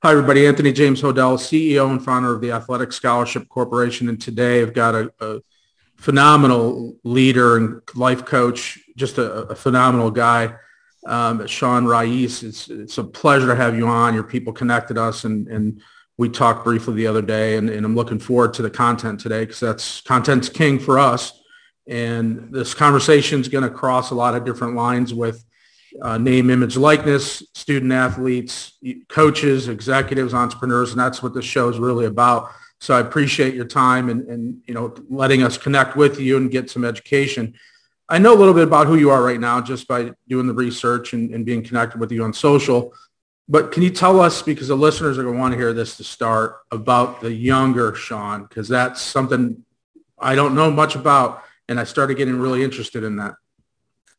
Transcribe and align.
Hi, 0.00 0.12
everybody. 0.12 0.46
Anthony 0.46 0.72
James 0.72 1.02
Hodel, 1.02 1.36
CEO 1.36 1.90
and 1.90 2.00
founder 2.00 2.32
of 2.32 2.40
the 2.40 2.52
Athletic 2.52 2.92
Scholarship 2.92 3.48
Corporation. 3.48 4.08
And 4.08 4.20
today 4.20 4.62
I've 4.62 4.72
got 4.72 4.94
a, 4.94 5.12
a 5.18 5.40
phenomenal 5.96 6.96
leader 7.02 7.56
and 7.56 7.82
life 7.96 8.24
coach, 8.24 8.78
just 8.96 9.18
a, 9.18 9.48
a 9.48 9.56
phenomenal 9.56 10.12
guy, 10.12 10.54
um, 11.04 11.44
Sean 11.48 11.84
Rais. 11.84 12.44
It's, 12.44 12.70
it's 12.70 12.98
a 12.98 13.02
pleasure 13.02 13.48
to 13.48 13.56
have 13.56 13.76
you 13.76 13.88
on. 13.88 14.14
Your 14.14 14.22
people 14.22 14.52
connected 14.52 14.96
us 14.96 15.24
and, 15.24 15.48
and 15.48 15.82
we 16.16 16.28
talked 16.28 16.62
briefly 16.62 16.94
the 16.94 17.08
other 17.08 17.20
day 17.20 17.56
and, 17.56 17.68
and 17.68 17.84
I'm 17.84 17.96
looking 17.96 18.20
forward 18.20 18.54
to 18.54 18.62
the 18.62 18.70
content 18.70 19.18
today 19.18 19.46
because 19.46 19.58
that's 19.58 20.00
content's 20.02 20.48
king 20.48 20.78
for 20.78 21.00
us. 21.00 21.32
And 21.88 22.54
this 22.54 22.72
conversation 22.72 23.40
is 23.40 23.48
going 23.48 23.64
to 23.64 23.70
cross 23.70 24.12
a 24.12 24.14
lot 24.14 24.36
of 24.36 24.44
different 24.44 24.76
lines 24.76 25.12
with 25.12 25.44
uh, 26.02 26.18
name, 26.18 26.50
image, 26.50 26.76
likeness, 26.76 27.42
student 27.54 27.92
athletes, 27.92 28.78
coaches, 29.08 29.68
executives, 29.68 30.34
entrepreneurs, 30.34 30.90
and 30.90 31.00
that's 31.00 31.22
what 31.22 31.34
this 31.34 31.44
show 31.44 31.68
is 31.68 31.78
really 31.78 32.06
about. 32.06 32.50
So 32.80 32.96
I 32.96 33.00
appreciate 33.00 33.54
your 33.54 33.64
time 33.64 34.08
and, 34.08 34.28
and 34.28 34.62
you 34.66 34.74
know 34.74 34.94
letting 35.08 35.42
us 35.42 35.58
connect 35.58 35.96
with 35.96 36.20
you 36.20 36.36
and 36.36 36.50
get 36.50 36.70
some 36.70 36.84
education. 36.84 37.54
I 38.08 38.18
know 38.18 38.32
a 38.32 38.38
little 38.38 38.54
bit 38.54 38.64
about 38.64 38.86
who 38.86 38.96
you 38.96 39.10
are 39.10 39.22
right 39.22 39.40
now 39.40 39.60
just 39.60 39.86
by 39.86 40.12
doing 40.28 40.46
the 40.46 40.54
research 40.54 41.12
and, 41.12 41.34
and 41.34 41.44
being 41.44 41.62
connected 41.62 42.00
with 42.00 42.10
you 42.10 42.24
on 42.24 42.32
social. 42.32 42.94
But 43.50 43.72
can 43.72 43.82
you 43.82 43.90
tell 43.90 44.20
us, 44.20 44.42
because 44.42 44.68
the 44.68 44.76
listeners 44.76 45.18
are 45.18 45.22
going 45.22 45.34
to 45.34 45.40
want 45.40 45.52
to 45.52 45.58
hear 45.58 45.72
this 45.72 45.96
to 45.96 46.04
start, 46.04 46.60
about 46.70 47.20
the 47.20 47.32
younger 47.32 47.94
Sean, 47.94 48.42
because 48.42 48.68
that's 48.68 49.00
something 49.00 49.64
I 50.18 50.34
don't 50.34 50.54
know 50.54 50.70
much 50.70 50.96
about, 50.96 51.42
and 51.68 51.80
I 51.80 51.84
started 51.84 52.16
getting 52.16 52.38
really 52.38 52.62
interested 52.62 53.04
in 53.04 53.16
that. 53.16 53.34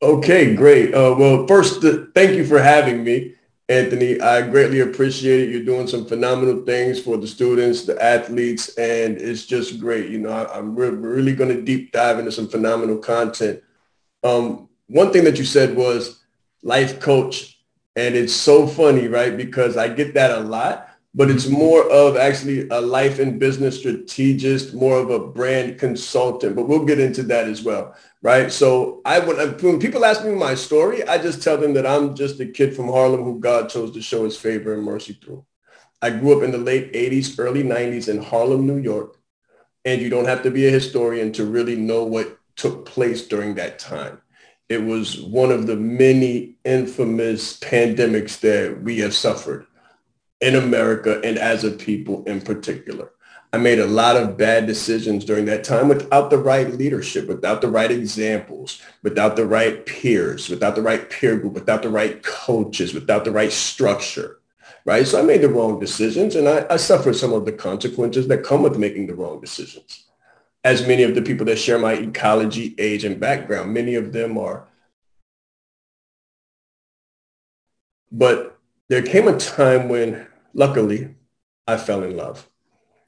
Okay, 0.02 0.56
great. 0.56 0.94
Uh, 0.94 1.14
well, 1.18 1.46
first, 1.46 1.84
uh, 1.84 2.06
thank 2.16 2.32
you 2.38 2.46
for 2.46 2.60
having 2.60 3.04
me, 3.04 3.34
Anthony. 3.68 4.20
I 4.22 4.42
greatly 4.48 4.80
appreciate 4.80 5.42
it. 5.42 5.50
You're 5.52 5.66
doing 5.66 5.88
some 5.88 6.06
phenomenal 6.06 6.64
things 6.66 7.02
for 7.02 7.18
the 7.18 7.28
students, 7.28 7.84
the 7.84 8.02
athletes, 8.02 8.70
and 8.78 9.18
it's 9.18 9.46
just 9.46 9.78
great. 9.78 10.10
You 10.10 10.20
know, 10.20 10.30
I, 10.30 10.58
am 10.58 10.74
re- 10.74 10.90
really 10.90 11.36
going 11.36 11.54
to 11.54 11.62
deep 11.62 11.92
dive 11.92 12.18
into 12.18 12.32
some 12.32 12.48
phenomenal 12.48 12.98
content. 12.98 13.62
Um, 14.24 14.70
one 14.88 15.12
thing 15.12 15.26
that 15.26 15.38
you 15.38 15.44
said 15.44 15.76
was 15.76 16.22
life 16.64 17.02
coach, 17.02 17.60
and 17.98 18.16
it's 18.16 18.34
so 18.34 18.68
funny, 18.68 19.10
right? 19.10 19.36
Because 19.36 19.76
I 19.76 19.90
get 19.90 20.14
that 20.14 20.32
a 20.32 20.40
lot 20.40 20.89
but 21.16 21.32
it's 21.32 21.48
more 21.48 21.90
of 21.90 22.16
actually 22.16 22.68
a 22.70 22.80
life 22.80 23.20
and 23.20 23.40
business 23.40 23.80
strategist, 23.80 24.74
more 24.74 25.00
of 25.00 25.10
a 25.10 25.20
brand 25.20 25.80
consultant. 25.80 26.56
But 26.56 26.68
we'll 26.68 26.86
get 26.86 27.00
into 27.00 27.24
that 27.24 27.48
as 27.48 27.64
well, 27.64 27.96
right? 28.22 28.52
So 28.52 29.02
I 29.06 29.20
when, 29.20 29.40
uh, 29.40 29.58
when 29.62 29.80
people 29.80 30.06
ask 30.06 30.24
me 30.24 30.32
my 30.32 30.54
story, 30.54 31.08
I 31.08 31.18
just 31.18 31.42
tell 31.42 31.58
them 31.58 31.74
that 31.74 31.88
I'm 31.88 32.16
just 32.16 32.40
a 32.40 32.46
kid 32.46 32.76
from 32.76 32.88
Harlem 32.88 33.24
who 33.24 33.40
God 33.40 33.70
chose 33.70 33.94
to 33.94 34.02
show 34.02 34.24
his 34.24 34.38
favor 34.38 34.74
and 34.74 34.84
mercy 34.84 35.14
through. 35.14 35.46
I 36.02 36.12
grew 36.12 36.38
up 36.38 36.44
in 36.44 36.52
the 36.52 36.58
late 36.58 36.94
80s, 36.94 37.38
early 37.40 37.64
90s 37.64 38.08
in 38.08 38.22
Harlem, 38.22 38.66
New 38.66 38.78
York. 38.78 39.18
And 39.86 40.02
you 40.02 40.10
don't 40.10 40.26
have 40.26 40.44
to 40.44 40.52
be 40.52 40.68
a 40.68 40.72
historian 40.72 41.32
to 41.34 41.46
really 41.46 41.76
know 41.76 42.04
what 42.04 42.38
took 42.56 42.86
place 42.86 43.28
during 43.28 43.56
that 43.56 43.80
time. 43.80 44.22
It 44.68 44.84
was 44.84 45.22
one 45.22 45.52
of 45.52 45.66
the 45.66 45.76
many 45.76 46.58
infamous 46.64 47.60
pandemics 47.60 48.40
that 48.42 48.84
we 48.84 49.00
have 49.00 49.16
suffered 49.16 49.66
in 50.42 50.56
America 50.56 51.22
and 51.24 51.38
as 51.38 51.64
a 51.64 51.72
people 51.72 52.24
in 52.26 52.42
particular. 52.42 53.12
I 53.52 53.58
made 53.58 53.80
a 53.80 53.88
lot 53.88 54.16
of 54.16 54.38
bad 54.38 54.68
decisions 54.68 55.26
during 55.26 55.46
that 55.46 55.64
time 55.64 55.88
without 55.88 56.30
the 56.30 56.38
right 56.38 56.72
leadership, 56.72 57.28
without 57.28 57.62
the 57.62 57.68
right 57.68 57.90
examples, 57.90 58.80
without 59.02 59.36
the 59.36 59.46
right 59.46 59.84
peers, 59.88 60.50
without 60.50 60.76
the 60.76 60.84
right 60.84 61.10
peer 61.10 61.36
group, 61.36 61.54
without 61.54 61.82
the 61.82 61.90
right 61.90 62.22
coaches, 62.22 62.94
without 62.94 63.26
the 63.26 63.32
right 63.32 63.52
structure, 63.52 64.40
right? 64.86 65.08
So 65.08 65.20
I 65.20 65.24
made 65.24 65.42
the 65.42 65.50
wrong 65.50 65.80
decisions 65.80 66.36
and 66.36 66.48
I, 66.48 66.68
I 66.70 66.78
suffered 66.78 67.16
some 67.16 67.34
of 67.34 67.46
the 67.46 67.52
consequences 67.52 68.28
that 68.28 68.44
come 68.44 68.62
with 68.62 68.78
making 68.78 69.08
the 69.08 69.16
wrong 69.16 69.42
decisions. 69.42 70.06
As 70.64 70.88
many 70.88 71.02
of 71.02 71.16
the 71.16 71.22
people 71.24 71.48
that 71.48 71.58
share 71.58 71.80
my 71.80 71.94
ecology, 71.94 72.76
age, 72.78 73.04
and 73.04 73.20
background, 73.20 73.74
many 73.74 73.96
of 73.96 74.14
them 74.14 74.38
are. 74.38 74.68
But 78.12 78.59
there 78.90 79.04
came 79.04 79.28
a 79.28 79.38
time 79.38 79.88
when, 79.88 80.28
luckily, 80.54 81.16
I 81.68 81.78
fell 81.78 82.04
in 82.04 82.18
love. 82.18 82.48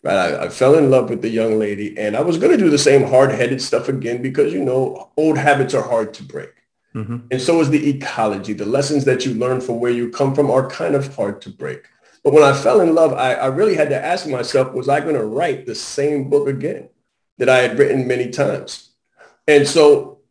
Right, 0.03 0.15
I, 0.15 0.45
I, 0.45 0.49
fell 0.49 0.75
in 0.75 0.89
love 0.89 1.11
with 1.11 1.21
the 1.21 1.29
young 1.29 1.59
lady, 1.59 1.95
and 1.97 2.15
I 2.15 2.21
was 2.21 2.37
going 2.39 2.51
to 2.51 2.57
do 2.57 2.71
the 2.71 2.77
same 2.77 3.03
hard-headed 3.03 3.61
stuff 3.61 3.87
again 3.87 4.21
because 4.21 4.51
you 4.51 4.63
know 4.63 5.11
old 5.15 5.37
habits 5.37 5.75
are 5.75 5.83
hard 5.83 6.11
to 6.15 6.23
break, 6.23 6.49
mm-hmm. 6.95 7.17
and 7.29 7.39
so 7.39 7.61
is 7.61 7.69
the 7.69 7.87
ecology. 7.87 8.53
The 8.53 8.65
lessons 8.65 9.05
that 9.05 9.27
you 9.27 9.35
learn 9.35 9.61
from 9.61 9.79
where 9.79 9.91
you 9.91 10.09
come 10.09 10.33
from 10.33 10.49
are 10.49 10.67
kind 10.67 10.95
of 10.95 11.15
hard 11.15 11.39
to 11.41 11.51
break. 11.51 11.83
But 12.23 12.33
when 12.33 12.41
I 12.41 12.53
fell 12.53 12.81
in 12.81 12.95
love, 12.95 13.13
I, 13.13 13.35
I 13.35 13.45
really 13.47 13.75
had 13.75 13.89
to 13.89 14.05
ask 14.05 14.27
myself: 14.27 14.73
Was 14.73 14.89
I 14.89 15.01
going 15.01 15.13
to 15.13 15.23
write 15.23 15.67
the 15.67 15.75
same 15.75 16.31
book 16.31 16.47
again 16.47 16.89
that 17.37 17.49
I 17.49 17.59
had 17.59 17.77
written 17.77 18.07
many 18.07 18.31
times? 18.31 18.89
And 19.47 19.67
so 19.67 20.21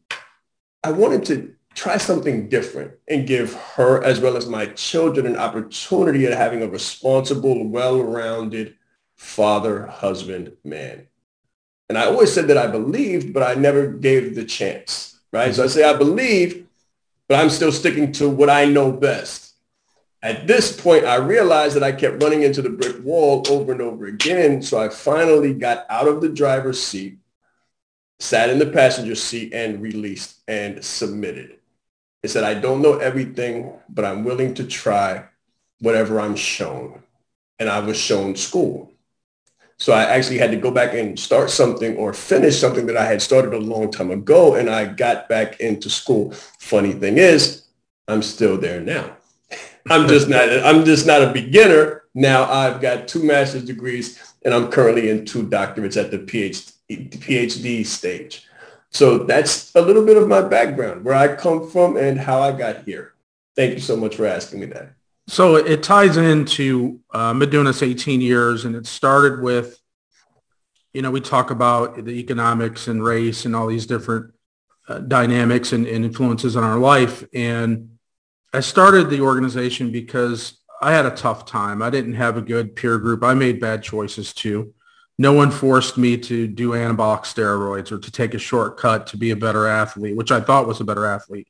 I 0.82 0.90
wanted 0.90 1.24
to 1.26 1.54
try 1.74 1.96
something 1.96 2.48
different 2.48 2.92
and 3.08 3.26
give 3.26 3.54
her 3.54 4.02
as 4.02 4.20
well 4.20 4.36
as 4.36 4.46
my 4.46 4.66
children 4.66 5.26
an 5.26 5.36
opportunity 5.36 6.26
at 6.26 6.36
having 6.36 6.62
a 6.62 6.68
responsible, 6.68 7.66
well-rounded 7.68 8.76
father, 9.16 9.86
husband, 9.86 10.52
man. 10.64 11.06
And 11.88 11.98
I 11.98 12.06
always 12.06 12.32
said 12.32 12.48
that 12.48 12.58
I 12.58 12.66
believed, 12.66 13.32
but 13.32 13.42
I 13.42 13.54
never 13.54 13.88
gave 13.88 14.34
the 14.34 14.44
chance, 14.44 15.20
right? 15.32 15.54
So 15.54 15.64
I 15.64 15.66
say 15.66 15.84
I 15.84 15.96
believe, 15.96 16.66
but 17.28 17.40
I'm 17.40 17.50
still 17.50 17.72
sticking 17.72 18.12
to 18.12 18.28
what 18.28 18.50
I 18.50 18.64
know 18.64 18.92
best. 18.92 19.54
At 20.22 20.46
this 20.46 20.78
point, 20.78 21.04
I 21.04 21.16
realized 21.16 21.76
that 21.76 21.82
I 21.82 21.92
kept 21.92 22.22
running 22.22 22.42
into 22.42 22.60
the 22.60 22.68
brick 22.68 23.02
wall 23.02 23.42
over 23.48 23.72
and 23.72 23.80
over 23.80 24.06
again. 24.06 24.60
So 24.60 24.78
I 24.78 24.88
finally 24.88 25.54
got 25.54 25.86
out 25.88 26.08
of 26.08 26.20
the 26.20 26.28
driver's 26.28 26.82
seat, 26.82 27.18
sat 28.18 28.50
in 28.50 28.58
the 28.58 28.66
passenger 28.66 29.14
seat 29.14 29.54
and 29.54 29.80
released 29.80 30.40
and 30.46 30.84
submitted. 30.84 31.59
It 32.22 32.30
said, 32.30 32.44
I 32.44 32.54
don't 32.54 32.82
know 32.82 32.98
everything, 32.98 33.72
but 33.88 34.04
I'm 34.04 34.24
willing 34.24 34.54
to 34.54 34.64
try 34.64 35.24
whatever 35.80 36.20
I'm 36.20 36.36
shown. 36.36 37.02
And 37.58 37.68
I 37.68 37.80
was 37.80 37.96
shown 37.96 38.36
school. 38.36 38.92
So 39.78 39.94
I 39.94 40.04
actually 40.04 40.36
had 40.36 40.50
to 40.50 40.58
go 40.58 40.70
back 40.70 40.92
and 40.92 41.18
start 41.18 41.48
something 41.48 41.96
or 41.96 42.12
finish 42.12 42.58
something 42.58 42.86
that 42.86 42.98
I 42.98 43.06
had 43.06 43.22
started 43.22 43.54
a 43.54 43.58
long 43.58 43.90
time 43.90 44.10
ago. 44.10 44.54
And 44.54 44.68
I 44.68 44.84
got 44.84 45.28
back 45.28 45.60
into 45.60 45.88
school. 45.88 46.32
Funny 46.58 46.92
thing 46.92 47.16
is, 47.16 47.64
I'm 48.06 48.22
still 48.22 48.58
there 48.58 48.80
now. 48.80 49.16
I'm 49.90 50.06
just 50.06 50.28
not, 50.28 50.50
I'm 50.50 50.84
just 50.84 51.06
not 51.06 51.22
a 51.22 51.32
beginner. 51.32 52.04
Now 52.14 52.44
I've 52.50 52.82
got 52.82 53.08
two 53.08 53.22
master's 53.22 53.64
degrees 53.64 54.18
and 54.44 54.52
I'm 54.52 54.70
currently 54.70 55.08
in 55.08 55.24
two 55.24 55.46
doctorates 55.46 55.96
at 55.96 56.10
the 56.10 56.18
PhD, 56.18 56.72
PhD 56.90 57.86
stage. 57.86 58.46
So 58.90 59.18
that's 59.18 59.74
a 59.74 59.80
little 59.80 60.04
bit 60.04 60.16
of 60.16 60.28
my 60.28 60.42
background, 60.42 61.04
where 61.04 61.14
I 61.14 61.34
come 61.36 61.70
from 61.70 61.96
and 61.96 62.18
how 62.18 62.40
I 62.40 62.52
got 62.52 62.84
here. 62.84 63.14
Thank 63.56 63.74
you 63.74 63.80
so 63.80 63.96
much 63.96 64.16
for 64.16 64.26
asking 64.26 64.60
me 64.60 64.66
that. 64.66 64.92
So 65.28 65.56
it 65.56 65.82
ties 65.82 66.16
into, 66.16 67.00
uh, 67.14 67.30
I've 67.30 67.38
been 67.38 67.50
doing 67.50 67.66
this 67.66 67.82
18 67.82 68.20
years 68.20 68.64
and 68.64 68.74
it 68.74 68.86
started 68.86 69.42
with, 69.42 69.78
you 70.92 71.02
know, 71.02 71.10
we 71.12 71.20
talk 71.20 71.52
about 71.52 72.04
the 72.04 72.12
economics 72.12 72.88
and 72.88 73.02
race 73.02 73.44
and 73.44 73.54
all 73.54 73.68
these 73.68 73.86
different 73.86 74.34
uh, 74.88 74.98
dynamics 74.98 75.72
and, 75.72 75.86
and 75.86 76.04
influences 76.04 76.56
on 76.56 76.64
our 76.64 76.78
life. 76.78 77.22
And 77.32 77.98
I 78.52 78.58
started 78.58 79.08
the 79.08 79.20
organization 79.20 79.92
because 79.92 80.58
I 80.82 80.92
had 80.92 81.06
a 81.06 81.10
tough 81.10 81.46
time. 81.46 81.80
I 81.80 81.90
didn't 81.90 82.14
have 82.14 82.36
a 82.36 82.42
good 82.42 82.74
peer 82.74 82.98
group. 82.98 83.22
I 83.22 83.34
made 83.34 83.60
bad 83.60 83.84
choices 83.84 84.32
too 84.32 84.74
no 85.20 85.34
one 85.34 85.50
forced 85.50 85.98
me 85.98 86.16
to 86.16 86.48
do 86.48 86.70
anabolic 86.70 87.24
steroids 87.24 87.92
or 87.92 87.98
to 87.98 88.10
take 88.10 88.32
a 88.32 88.38
shortcut 88.38 89.06
to 89.08 89.18
be 89.18 89.32
a 89.32 89.36
better 89.36 89.66
athlete, 89.66 90.16
which 90.16 90.32
I 90.32 90.40
thought 90.40 90.66
was 90.66 90.80
a 90.80 90.84
better 90.84 91.04
athlete. 91.04 91.46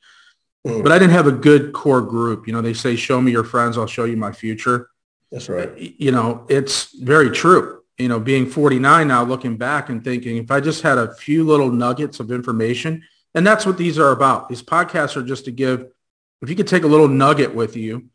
Mm. 0.67 0.82
But 0.82 0.90
I 0.90 0.99
didn't 0.99 1.12
have 1.12 1.28
a 1.28 1.32
good 1.49 1.72
core 1.72 2.02
group. 2.02 2.49
You 2.49 2.52
know, 2.52 2.62
they 2.62 2.75
say, 2.75 2.96
show 2.96 3.20
me 3.20 3.31
your 3.31 3.44
friends, 3.44 3.78
I'll 3.78 3.87
show 3.87 4.06
you 4.06 4.17
my 4.17 4.32
future. 4.32 4.90
That's 5.31 5.49
right. 5.49 5.70
You 5.78 6.11
know, 6.11 6.46
it's 6.49 6.93
very 6.99 7.31
true. 7.31 7.84
You 7.96 8.08
know, 8.08 8.19
being 8.19 8.46
49 8.46 9.06
now, 9.06 9.22
looking 9.22 9.56
back 9.56 9.88
and 9.88 10.02
thinking, 10.02 10.38
if 10.38 10.50
I 10.50 10.58
just 10.58 10.82
had 10.82 10.99
a 10.99 11.14
few 11.14 11.44
little 11.44 11.70
nuggets 11.70 12.19
of 12.19 12.32
information, 12.32 13.05
And 13.34 13.46
that's 13.46 13.64
what 13.64 13.78
these 13.78 13.99
are 13.99 14.11
about. 14.11 14.49
These 14.49 14.62
podcasts 14.62 15.16
are 15.16 15.23
just 15.23 15.44
to 15.44 15.52
give, 15.52 15.87
if 16.43 16.50
you 16.50 16.56
could 16.56 16.66
take 16.66 16.82
a 16.82 16.88
little 16.88 17.08
nugget 17.08 17.55
with 17.55 17.76
you, 17.76 18.06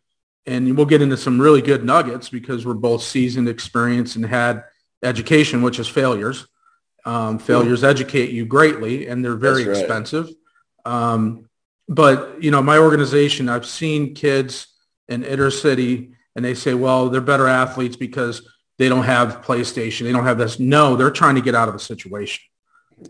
and 0.46 0.75
we'll 0.78 0.86
get 0.86 1.01
into 1.01 1.18
some 1.18 1.42
really 1.42 1.62
good 1.62 1.84
nuggets 1.84 2.30
because 2.30 2.66
we're 2.66 2.75
both 2.75 3.01
seasoned, 3.01 3.50
experienced, 3.50 4.16
and 4.16 4.25
had 4.25 4.63
education, 5.06 5.62
which 5.62 5.80
is 5.80 5.88
failures. 5.88 6.48
Um, 7.06 7.38
failures 7.38 7.84
educate 7.84 8.31
you 8.31 8.46
greatly, 8.46 9.07
and 9.07 9.24
they're 9.24 9.36
very 9.36 9.66
right. 9.66 9.78
expensive. 9.78 10.30
Um, 10.86 11.48
but 11.88 12.42
you 12.42 12.52
know, 12.52 12.63
my 12.63 12.78
organization, 12.78 13.48
I've 13.48 13.66
seen 13.66 14.16
kids 14.16 14.68
in 15.07 15.24
inner 15.24 15.52
city, 15.52 16.13
and 16.36 16.44
they 16.44 16.56
say, 16.56 16.74
"Well, 16.74 17.10
they're 17.10 17.22
better 17.22 17.48
athletes 17.48 17.96
because 17.96 18.42
they 18.78 18.90
don't 18.90 19.04
have 19.04 19.44
PlayStation, 19.44 20.04
they 20.04 20.12
don't 20.12 20.24
have 20.24 20.40
this." 20.40 20.60
No, 20.60 20.96
they're 20.96 21.12
trying 21.12 21.36
to 21.36 21.42
get 21.42 21.54
out 21.54 21.69
of 21.69 21.75
a 21.75 21.80
situation. 21.80 22.44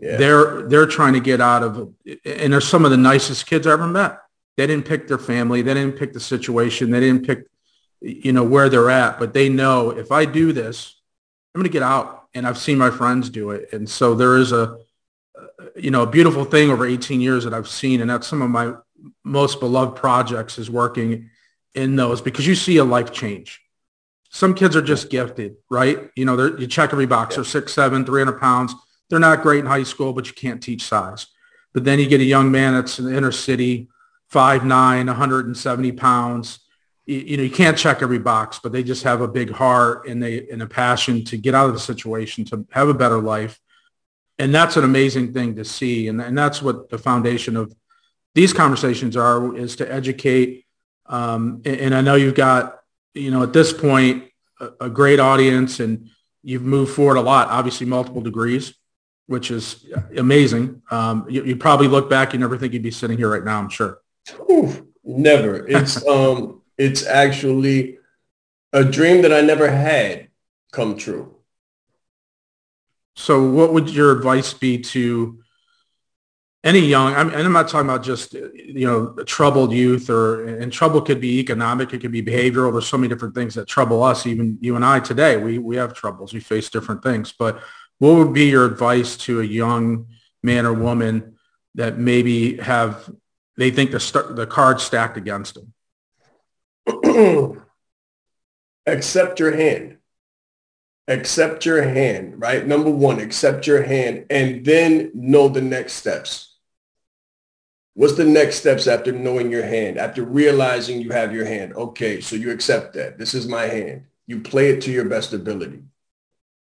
Yeah. 0.00 0.16
They're 0.16 0.68
they're 0.68 0.86
trying 0.86 1.14
to 1.14 1.20
get 1.20 1.40
out 1.40 1.62
of, 1.62 1.94
and 2.24 2.52
they're 2.52 2.60
some 2.60 2.84
of 2.84 2.90
the 2.90 2.96
nicest 2.96 3.46
kids 3.46 3.66
I 3.66 3.72
ever 3.72 3.86
met. 3.86 4.18
They 4.56 4.66
didn't 4.66 4.86
pick 4.86 5.08
their 5.08 5.18
family, 5.18 5.62
they 5.62 5.74
didn't 5.74 5.96
pick 5.96 6.12
the 6.12 6.20
situation, 6.20 6.90
they 6.90 7.00
didn't 7.00 7.26
pick, 7.26 7.46
you 8.00 8.32
know, 8.32 8.44
where 8.44 8.68
they're 8.68 8.90
at. 8.90 9.18
But 9.18 9.34
they 9.34 9.48
know 9.48 9.90
if 9.90 10.10
I 10.12 10.24
do 10.24 10.52
this, 10.52 10.95
I'm 11.56 11.62
going 11.62 11.70
to 11.70 11.72
get 11.72 11.82
out. 11.82 12.28
And 12.34 12.46
I've 12.46 12.58
seen 12.58 12.76
my 12.76 12.90
friends 12.90 13.30
do 13.30 13.50
it, 13.50 13.72
and 13.72 13.88
so 13.88 14.14
there 14.14 14.36
is 14.36 14.52
a, 14.52 14.76
you 15.74 15.90
know, 15.90 16.02
a 16.02 16.06
beautiful 16.06 16.44
thing 16.44 16.70
over 16.70 16.84
18 16.84 17.22
years 17.22 17.44
that 17.44 17.54
I've 17.54 17.66
seen, 17.66 18.02
and 18.02 18.10
that's 18.10 18.26
some 18.26 18.42
of 18.42 18.50
my 18.50 18.74
most 19.24 19.58
beloved 19.58 19.96
projects 19.96 20.58
is 20.58 20.68
working 20.70 21.30
in 21.74 21.96
those 21.96 22.20
because 22.20 22.46
you 22.46 22.54
see 22.54 22.76
a 22.76 22.84
life 22.84 23.10
change. 23.10 23.62
Some 24.28 24.54
kids 24.54 24.76
are 24.76 24.82
just 24.82 25.08
gifted, 25.08 25.56
right? 25.70 26.10
You 26.14 26.26
know, 26.26 26.36
they're 26.36 26.60
you 26.60 26.66
check 26.66 26.92
every 26.92 27.06
box. 27.06 27.36
They're 27.36 27.44
six, 27.44 27.72
seven, 27.72 28.04
300 28.04 28.38
pounds 28.38 28.74
they're 29.08 29.18
not 29.18 29.42
great 29.42 29.60
in 29.60 29.66
high 29.66 29.84
school, 29.84 30.12
but 30.12 30.26
you 30.26 30.34
can't 30.34 30.62
teach 30.62 30.82
size. 30.82 31.26
But 31.72 31.84
then 31.84 31.98
you 31.98 32.08
get 32.08 32.20
a 32.20 32.24
young 32.24 32.50
man 32.50 32.74
that's 32.74 32.98
in 32.98 33.04
the 33.04 33.16
inner 33.16 33.32
city, 33.32 33.88
5'9", 34.32 35.06
170 35.06 35.92
pounds. 35.92 36.60
You, 37.06 37.36
know, 37.36 37.42
you 37.44 37.50
can't 37.50 37.78
check 37.78 38.02
every 38.02 38.18
box, 38.18 38.58
but 38.60 38.72
they 38.72 38.82
just 38.82 39.04
have 39.04 39.20
a 39.20 39.28
big 39.28 39.50
heart 39.50 40.08
and 40.08 40.22
they 40.22 40.48
and 40.48 40.60
a 40.60 40.66
passion 40.66 41.24
to 41.26 41.36
get 41.36 41.54
out 41.54 41.68
of 41.68 41.74
the 41.74 41.80
situation, 41.80 42.44
to 42.46 42.66
have 42.72 42.88
a 42.88 42.94
better 42.94 43.18
life. 43.20 43.60
And 44.38 44.54
that's 44.54 44.76
an 44.76 44.84
amazing 44.84 45.32
thing 45.32 45.54
to 45.56 45.64
see. 45.64 46.08
And, 46.08 46.20
and 46.20 46.36
that's 46.36 46.60
what 46.60 46.90
the 46.90 46.98
foundation 46.98 47.56
of 47.56 47.74
these 48.34 48.52
conversations 48.52 49.16
are, 49.16 49.56
is 49.56 49.76
to 49.76 49.90
educate. 49.90 50.66
Um, 51.06 51.62
and, 51.64 51.80
and 51.80 51.94
I 51.94 52.00
know 52.00 52.16
you've 52.16 52.34
got, 52.34 52.80
you 53.14 53.30
know, 53.30 53.42
at 53.42 53.52
this 53.52 53.72
point, 53.72 54.24
a, 54.60 54.70
a 54.82 54.90
great 54.90 55.20
audience 55.20 55.80
and 55.80 56.10
you've 56.42 56.62
moved 56.62 56.92
forward 56.92 57.16
a 57.16 57.20
lot, 57.20 57.48
obviously 57.48 57.86
multiple 57.86 58.20
degrees 58.20 58.74
which 59.26 59.50
is 59.50 59.86
amazing. 60.16 60.82
Um, 60.90 61.26
you, 61.28 61.44
you, 61.44 61.56
probably 61.56 61.88
look 61.88 62.08
back, 62.08 62.32
you 62.32 62.38
never 62.38 62.56
think 62.56 62.72
you'd 62.72 62.82
be 62.82 62.90
sitting 62.90 63.18
here 63.18 63.30
right 63.30 63.44
now. 63.44 63.58
I'm 63.58 63.68
sure. 63.68 64.00
Ooh, 64.50 64.88
never. 65.04 65.66
It's 65.66 66.04
um, 66.08 66.62
it's 66.78 67.04
actually 67.06 67.98
a 68.72 68.84
dream 68.84 69.22
that 69.22 69.32
I 69.32 69.40
never 69.40 69.70
had 69.70 70.28
come 70.72 70.96
true. 70.96 71.36
So, 73.14 73.48
what 73.48 73.72
would 73.72 73.88
your 73.88 74.12
advice 74.12 74.52
be 74.52 74.78
to 74.78 75.40
any 76.62 76.80
young? 76.80 77.14
I'm, 77.14 77.28
and 77.30 77.42
I'm 77.42 77.52
not 77.52 77.68
talking 77.68 77.88
about 77.88 78.04
just 78.04 78.34
you 78.34 78.86
know 78.86 79.14
troubled 79.24 79.72
youth, 79.72 80.10
or 80.10 80.44
and 80.44 80.70
trouble 80.70 81.00
could 81.00 81.20
be 81.20 81.38
economic, 81.40 81.94
it 81.94 82.00
could 82.00 82.12
be 82.12 82.22
behavioral. 82.22 82.72
There's 82.72 82.86
so 82.86 82.98
many 82.98 83.08
different 83.08 83.34
things 83.34 83.54
that 83.54 83.66
trouble 83.66 84.02
us. 84.02 84.26
Even 84.26 84.58
you 84.60 84.76
and 84.76 84.84
I 84.84 85.00
today, 85.00 85.38
we 85.38 85.56
we 85.56 85.76
have 85.76 85.94
troubles. 85.94 86.34
We 86.34 86.40
face 86.40 86.68
different 86.68 87.02
things, 87.02 87.32
but 87.32 87.62
what 87.98 88.16
would 88.16 88.34
be 88.34 88.46
your 88.50 88.66
advice 88.66 89.16
to 89.18 89.40
a 89.40 89.44
young 89.44 90.08
man 90.42 90.66
or 90.66 90.74
woman 90.74 91.36
that 91.74 91.98
maybe 91.98 92.58
have 92.58 93.10
they 93.56 93.70
think 93.70 93.92
the 93.92 94.32
the 94.34 94.46
cards 94.46 94.82
stacked 94.82 95.16
against 95.16 95.54
them? 95.54 95.72
accept 98.86 99.40
your 99.40 99.54
hand. 99.54 99.98
Accept 101.08 101.64
your 101.64 101.82
hand, 101.82 102.40
right? 102.40 102.66
Number 102.66 102.90
one, 102.90 103.20
accept 103.20 103.66
your 103.66 103.82
hand 103.82 104.26
and 104.28 104.64
then 104.64 105.10
know 105.14 105.48
the 105.48 105.60
next 105.60 105.94
steps. 105.94 106.54
What's 107.94 108.16
the 108.16 108.24
next 108.24 108.56
steps 108.56 108.86
after 108.86 109.12
knowing 109.12 109.50
your 109.50 109.64
hand, 109.64 109.98
after 109.98 110.22
realizing 110.22 111.00
you 111.00 111.10
have 111.10 111.32
your 111.32 111.46
hand? 111.46 111.74
Okay, 111.74 112.20
so 112.20 112.36
you 112.36 112.50
accept 112.50 112.94
that. 112.94 113.18
This 113.18 113.34
is 113.34 113.48
my 113.48 113.62
hand. 113.62 114.04
You 114.26 114.40
play 114.40 114.70
it 114.70 114.82
to 114.82 114.90
your 114.90 115.06
best 115.06 115.32
ability. 115.32 115.82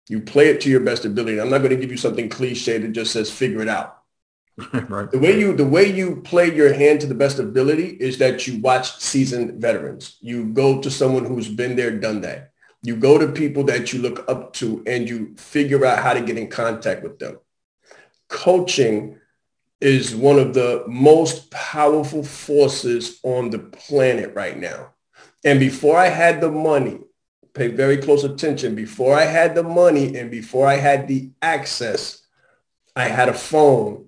You 0.07 0.21
play 0.21 0.49
it 0.49 0.61
to 0.61 0.69
your 0.69 0.79
best 0.79 1.03
ability. 1.03 1.41
I'm 1.41 1.49
not 1.49 1.57
going 1.57 1.71
to 1.71 1.75
give 1.75 1.91
you 1.91 1.97
something 1.97 2.29
cliche 2.29 2.77
that 2.77 2.91
just 2.91 3.11
says 3.11 3.31
figure 3.31 3.61
it 3.61 3.67
out. 3.67 3.94
right. 4.73 5.11
The 5.11 5.19
way 5.19 5.37
you 5.37 5.53
the 5.55 5.65
way 5.65 5.91
you 5.91 6.21
play 6.21 6.53
your 6.53 6.73
hand 6.73 7.01
to 7.01 7.07
the 7.07 7.15
best 7.15 7.39
ability 7.39 7.97
is 7.99 8.17
that 8.19 8.47
you 8.47 8.59
watch 8.61 8.97
seasoned 8.97 9.61
veterans. 9.61 10.17
You 10.21 10.45
go 10.45 10.81
to 10.81 10.89
someone 10.89 11.25
who's 11.25 11.49
been 11.49 11.75
there, 11.75 11.91
done 11.91 12.21
that. 12.21 12.51
You 12.81 12.95
go 12.95 13.17
to 13.17 13.27
people 13.27 13.63
that 13.65 13.91
you 13.91 14.01
look 14.01 14.29
up 14.29 14.53
to 14.53 14.83
and 14.87 15.09
you 15.09 15.35
figure 15.37 15.85
out 15.85 15.99
how 15.99 16.13
to 16.13 16.21
get 16.21 16.37
in 16.37 16.49
contact 16.49 17.03
with 17.03 17.19
them. 17.19 17.39
Coaching 18.29 19.19
is 19.81 20.15
one 20.15 20.39
of 20.39 20.53
the 20.53 20.85
most 20.87 21.51
powerful 21.51 22.23
forces 22.23 23.19
on 23.23 23.49
the 23.49 23.59
planet 23.59 24.33
right 24.35 24.57
now. 24.57 24.93
And 25.43 25.59
before 25.59 25.97
I 25.97 26.07
had 26.07 26.39
the 26.39 26.51
money 26.51 26.99
pay 27.55 27.69
very 27.69 27.97
close 27.97 28.23
attention. 28.23 28.75
Before 28.75 29.15
I 29.15 29.23
had 29.23 29.55
the 29.55 29.63
money 29.63 30.15
and 30.17 30.29
before 30.29 30.67
I 30.67 30.75
had 30.75 31.07
the 31.07 31.31
access, 31.41 32.21
I 32.95 33.07
had 33.07 33.29
a 33.29 33.33
phone. 33.33 34.04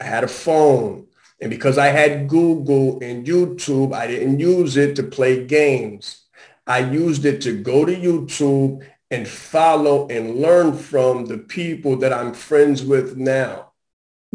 I 0.00 0.04
had 0.04 0.24
a 0.24 0.28
phone. 0.28 1.06
And 1.40 1.50
because 1.50 1.78
I 1.78 1.86
had 1.86 2.28
Google 2.28 2.98
and 3.02 3.26
YouTube, 3.26 3.94
I 3.94 4.06
didn't 4.06 4.40
use 4.40 4.76
it 4.76 4.96
to 4.96 5.02
play 5.02 5.44
games. 5.44 6.24
I 6.66 6.80
used 6.80 7.24
it 7.24 7.40
to 7.42 7.56
go 7.62 7.84
to 7.84 7.94
YouTube 7.94 8.86
and 9.10 9.26
follow 9.26 10.06
and 10.08 10.36
learn 10.36 10.76
from 10.76 11.26
the 11.26 11.38
people 11.38 11.96
that 11.98 12.12
I'm 12.12 12.34
friends 12.34 12.84
with 12.84 13.16
now. 13.16 13.72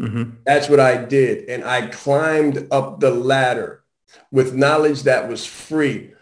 Mm-hmm. 0.00 0.30
That's 0.44 0.68
what 0.68 0.80
I 0.80 1.04
did. 1.04 1.48
And 1.48 1.62
I 1.62 1.86
climbed 1.86 2.66
up 2.72 3.00
the 3.00 3.10
ladder 3.10 3.84
with 4.32 4.54
knowledge 4.54 5.04
that 5.04 5.28
was 5.28 5.46
free. 5.46 6.12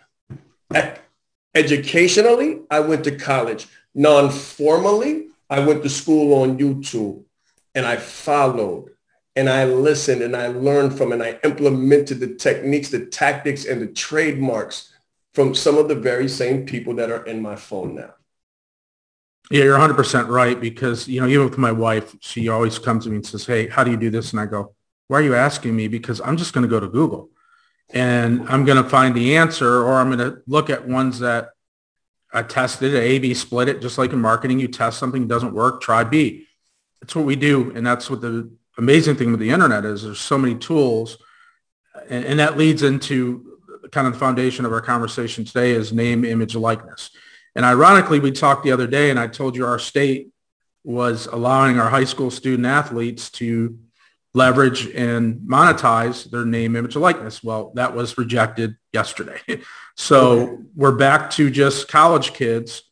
Educationally, 1.54 2.60
I 2.70 2.80
went 2.80 3.04
to 3.04 3.16
college. 3.16 3.66
Non-formally, 3.94 5.28
I 5.48 5.60
went 5.60 5.82
to 5.82 5.88
school 5.88 6.42
on 6.42 6.58
YouTube 6.58 7.24
and 7.74 7.86
I 7.86 7.96
followed 7.96 8.91
and 9.34 9.49
I 9.49 9.64
listened 9.64 10.23
and 10.23 10.37
I 10.37 10.49
learned 10.49 10.96
from 10.96 11.12
and 11.12 11.23
I 11.23 11.38
implemented 11.44 12.20
the 12.20 12.34
techniques, 12.34 12.90
the 12.90 13.06
tactics 13.06 13.65
and 13.65 13.81
the 13.81 13.86
trademarks 13.86 14.93
from 15.34 15.55
some 15.55 15.79
of 15.79 15.89
the 15.89 15.94
very 15.94 16.29
same 16.29 16.67
people 16.67 16.94
that 16.96 17.10
are 17.10 17.24
in 17.24 17.41
my 17.41 17.56
phone 17.56 17.94
now. 17.94 18.15
Yeah, 19.51 19.65
you're 19.65 19.79
100% 19.79 20.29
right 20.29 20.60
because, 20.60 21.08
you 21.08 21.20
know, 21.20 21.27
even 21.27 21.48
with 21.48 21.58
my 21.58 21.72
wife, 21.72 22.15
she 22.20 22.48
always 22.48 22.79
comes 22.79 23.05
to 23.05 23.10
me 23.10 23.17
and 23.17 23.27
says, 23.27 23.46
hey, 23.46 23.69
how 23.69 23.84
do 23.84 23.91
you 23.91 23.96
do 23.96 24.10
this? 24.10 24.32
And 24.32 24.41
I 24.41 24.46
go, 24.46 24.74
why 25.08 25.19
are 25.19 25.22
you 25.22 25.34
asking 25.34 25.74
me? 25.74 25.89
Because 25.89 26.20
I'm 26.20 26.36
just 26.36 26.53
going 26.53 26.62
to 26.62 26.69
go 26.69 26.81
to 26.81 26.89
Google 26.89 27.31
and 27.93 28.48
I'm 28.48 28.65
going 28.65 28.82
to 28.82 28.89
find 28.89 29.15
the 29.15 29.36
answer 29.36 29.82
or 29.82 29.94
I'm 29.94 30.10
going 30.10 30.31
to 30.31 30.43
look 30.46 30.70
at 30.70 30.86
ones 30.86 31.19
that 31.19 31.51
I 32.32 32.43
tested 32.43 32.94
A, 32.94 33.19
B 33.19 33.34
split 33.34 33.69
it, 33.69 33.82
just 33.82 33.98
like 33.98 34.12
in 34.12 34.20
marketing, 34.20 34.58
you 34.58 34.69
test 34.69 34.98
something 34.98 35.27
doesn't 35.27 35.53
work, 35.53 35.82
try 35.82 36.05
B. 36.05 36.46
That's 37.01 37.15
what 37.15 37.27
we 37.27 37.36
do. 37.36 37.72
And 37.74 37.86
that's 37.86 38.08
what 38.08 38.22
the 38.22 38.51
amazing 38.79 39.17
thing 39.17 39.31
with 39.31 39.41
the 39.41 39.50
internet 39.50 39.84
is 39.84 40.02
there's 40.02 40.20
so 40.20 40.38
many 40.38 40.55
tools. 40.55 41.19
And, 42.08 42.24
and 42.24 42.38
that 42.38 42.56
leads 42.56 42.82
into 42.82 43.58
kind 43.91 44.06
of 44.06 44.14
the 44.14 44.19
foundation 44.19 44.64
of 44.64 44.72
our 44.72 44.81
conversation 44.81 45.44
today 45.44 45.72
is 45.72 45.93
name, 45.93 46.24
image, 46.24 46.55
likeness. 46.55 47.10
And 47.55 47.64
ironically, 47.64 48.19
we 48.19 48.32
talked 48.32 48.64
the 48.64 48.72
other 48.72 48.86
day 48.86 49.10
and 49.10 49.20
I 49.20 49.26
told 49.26 49.56
you 49.56 49.67
our 49.67 49.79
state 49.79 50.31
was 50.84 51.26
allowing 51.26 51.79
our 51.79 51.91
high 51.91 52.05
school 52.05 52.31
student 52.31 52.67
athletes 52.67 53.31
to 53.31 53.79
leverage 54.34 54.86
and 54.94 55.41
monetize 55.41 56.31
their 56.31 56.44
name, 56.44 56.74
image, 56.74 56.96
likeness. 56.96 57.44
Well, 57.44 57.72
that 57.74 57.94
was 57.94 58.17
rejected 58.17 58.76
yesterday. 58.93 59.41
so 59.96 60.41
okay. 60.41 60.62
we're 60.74 60.96
back 60.96 61.31
to 61.32 61.50
just 61.50 61.88
college 61.88 62.32
kids. 62.32 62.82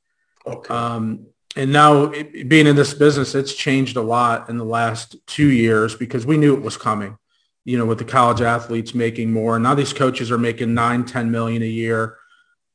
Okay. 0.46 0.72
Um, 0.72 1.26
and 1.56 1.72
now 1.72 2.04
it, 2.04 2.48
being 2.48 2.66
in 2.66 2.76
this 2.76 2.94
business, 2.94 3.34
it's 3.34 3.54
changed 3.54 3.96
a 3.96 4.02
lot 4.02 4.48
in 4.48 4.56
the 4.56 4.64
last 4.64 5.16
two 5.26 5.50
years 5.50 5.94
because 5.94 6.24
we 6.24 6.36
knew 6.36 6.54
it 6.54 6.62
was 6.62 6.76
coming, 6.76 7.18
you 7.64 7.76
know, 7.78 7.86
with 7.86 7.98
the 7.98 8.04
college 8.04 8.40
athletes 8.40 8.94
making 8.94 9.32
more. 9.32 9.58
Now 9.58 9.74
these 9.74 9.92
coaches 9.92 10.30
are 10.30 10.38
making 10.38 10.74
nine, 10.74 11.04
10 11.04 11.30
million 11.30 11.62
a 11.62 11.66
year. 11.66 12.16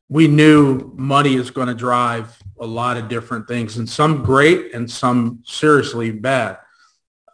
We 0.09 0.27
knew 0.27 0.91
money 0.95 1.35
is 1.35 1.51
going 1.51 1.67
to 1.67 1.73
drive 1.73 2.37
a 2.59 2.65
lot 2.65 2.97
of 2.97 3.07
different 3.07 3.47
things 3.47 3.77
and 3.77 3.89
some 3.89 4.23
great 4.23 4.73
and 4.73 4.89
some 4.89 5.41
seriously 5.45 6.11
bad 6.11 6.57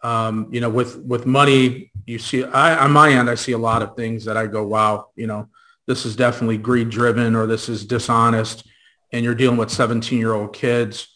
um, 0.02 0.48
you 0.50 0.60
know, 0.60 0.70
with 0.70 0.96
with 0.98 1.26
money, 1.26 1.92
you 2.06 2.18
see, 2.18 2.44
I, 2.44 2.76
on 2.84 2.92
my 2.92 3.12
end, 3.12 3.30
I 3.30 3.36
see 3.36 3.52
a 3.52 3.58
lot 3.58 3.82
of 3.82 3.96
things 3.96 4.24
that 4.24 4.36
I 4.36 4.46
go, 4.46 4.66
wow, 4.66 5.10
you 5.14 5.26
know, 5.26 5.48
this 5.86 6.04
is 6.04 6.16
definitely 6.16 6.58
greed 6.58 6.90
driven 6.90 7.36
or 7.36 7.46
this 7.46 7.68
is 7.68 7.84
dishonest, 7.84 8.66
and 9.12 9.24
you're 9.24 9.34
dealing 9.34 9.56
with 9.56 9.70
17 9.70 10.18
year 10.18 10.32
old 10.34 10.52
kids, 10.52 11.08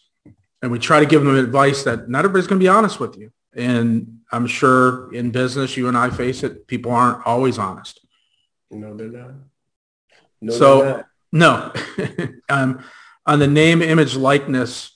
and 0.61 0.71
we 0.71 0.79
try 0.79 0.99
to 0.99 1.05
give 1.05 1.23
them 1.23 1.35
advice 1.35 1.83
that 1.83 2.09
not 2.09 2.19
everybody's 2.19 2.47
going 2.47 2.59
to 2.59 2.63
be 2.63 2.69
honest 2.69 2.99
with 2.99 3.17
you, 3.17 3.31
and 3.53 4.19
I'm 4.31 4.47
sure 4.47 5.13
in 5.13 5.31
business, 5.31 5.77
you 5.77 5.87
and 5.87 5.97
I 5.97 6.09
face 6.09 6.43
it. 6.43 6.67
People 6.67 6.91
aren't 6.91 7.25
always 7.25 7.57
honest. 7.57 8.05
No, 8.71 8.95
they're 8.95 9.07
not. 9.07 9.31
No, 10.41 10.53
so 10.53 11.05
not. 11.31 11.73
no, 11.97 12.27
um, 12.49 12.83
on 13.25 13.39
the 13.39 13.47
name, 13.47 13.81
image, 13.81 14.15
likeness. 14.15 14.93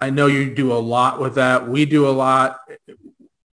I 0.00 0.10
know 0.10 0.26
you 0.26 0.54
do 0.54 0.72
a 0.72 0.78
lot 0.78 1.20
with 1.20 1.34
that. 1.34 1.68
We 1.68 1.84
do 1.84 2.08
a 2.08 2.10
lot. 2.10 2.60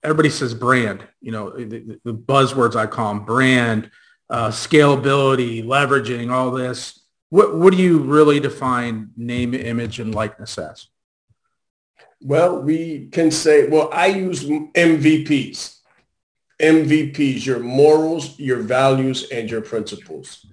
Everybody 0.03 0.31
says 0.31 0.55
brand. 0.55 1.03
You 1.21 1.33
know 1.33 1.51
the, 1.51 1.99
the 2.05 2.15
buzzwords 2.15 2.77
I 2.77 2.87
call 2.87 3.15
them: 3.15 3.25
brand, 3.25 3.91
uh, 4.31 4.49
scalability, 4.49 5.65
leveraging, 5.65 6.31
all 6.31 6.51
this. 6.51 7.03
What 7.31 7.57
what 7.57 7.73
do 7.73 7.83
you 7.83 7.99
really 7.99 8.39
define 8.39 9.11
name, 9.17 9.55
image, 9.55 9.99
and 9.99 10.15
likeness 10.15 10.59
as? 10.59 10.87
Well, 12.21 12.63
we 12.63 13.09
can 13.09 13.31
say, 13.31 13.69
well, 13.69 13.91
I 13.93 14.07
use 14.07 14.45
MVPs. 14.45 15.79
MVPs, 16.61 17.45
your 17.45 17.61
morals, 17.61 18.39
your 18.39 18.59
values, 18.59 19.29
and 19.31 19.51
your 19.51 19.61
principles. 19.61 20.47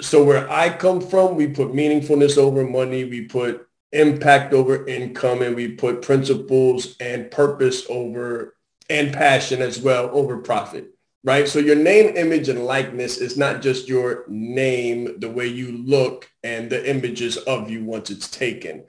So 0.00 0.24
where 0.24 0.50
I 0.50 0.70
come 0.70 1.00
from, 1.00 1.36
we 1.36 1.48
put 1.48 1.72
meaningfulness 1.72 2.38
over 2.38 2.64
money, 2.64 3.04
we 3.04 3.26
put 3.26 3.68
impact 3.92 4.52
over 4.52 4.86
income, 4.86 5.42
and 5.42 5.54
we 5.54 5.68
put 5.72 6.02
principles 6.02 6.96
and 6.98 7.30
purpose 7.30 7.84
over 7.88 8.56
and 8.90 9.12
passion 9.12 9.62
as 9.62 9.80
well 9.80 10.10
over 10.12 10.38
profit. 10.38 10.90
Right. 11.22 11.48
So 11.48 11.58
your 11.58 11.76
name, 11.76 12.16
image, 12.16 12.50
and 12.50 12.66
likeness 12.66 13.16
is 13.16 13.38
not 13.38 13.62
just 13.62 13.88
your 13.88 14.24
name, 14.28 15.20
the 15.20 15.30
way 15.30 15.46
you 15.46 15.72
look 15.72 16.28
and 16.42 16.68
the 16.68 16.86
images 16.88 17.38
of 17.38 17.70
you 17.70 17.82
once 17.82 18.10
it's 18.10 18.28
taken. 18.28 18.84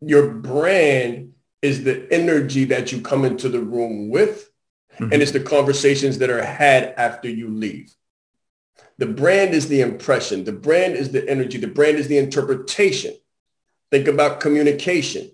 Your 0.00 0.30
brand 0.30 1.34
is 1.64 1.82
the 1.82 2.06
energy 2.12 2.66
that 2.66 2.92
you 2.92 3.00
come 3.00 3.24
into 3.24 3.48
the 3.48 3.58
room 3.58 4.10
with 4.10 4.50
mm-hmm. 4.98 5.10
and 5.10 5.22
it's 5.22 5.32
the 5.32 5.40
conversations 5.40 6.18
that 6.18 6.28
are 6.28 6.44
had 6.44 6.92
after 6.98 7.26
you 7.26 7.48
leave. 7.48 7.94
The 8.98 9.06
brand 9.06 9.54
is 9.54 9.66
the 9.68 9.80
impression. 9.80 10.44
The 10.44 10.52
brand 10.52 10.94
is 10.94 11.10
the 11.10 11.26
energy. 11.26 11.56
The 11.56 11.66
brand 11.66 11.96
is 11.96 12.06
the 12.06 12.18
interpretation. 12.18 13.14
Think 13.90 14.08
about 14.08 14.40
communication 14.40 15.30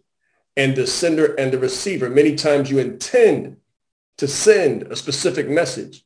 and 0.57 0.77
the 0.77 0.87
sender 0.87 1.35
and 1.35 1.53
the 1.53 1.59
receiver. 1.59 2.09
Many 2.09 2.37
times 2.37 2.71
you 2.71 2.79
intend 2.79 3.57
to 4.19 4.29
send 4.29 4.85
a 4.85 4.95
specific 4.95 5.49
message, 5.49 6.05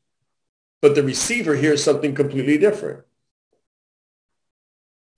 but 0.81 0.95
the 0.95 1.03
receiver 1.03 1.55
hears 1.55 1.85
something 1.85 2.15
completely 2.15 2.57
different. 2.57 3.05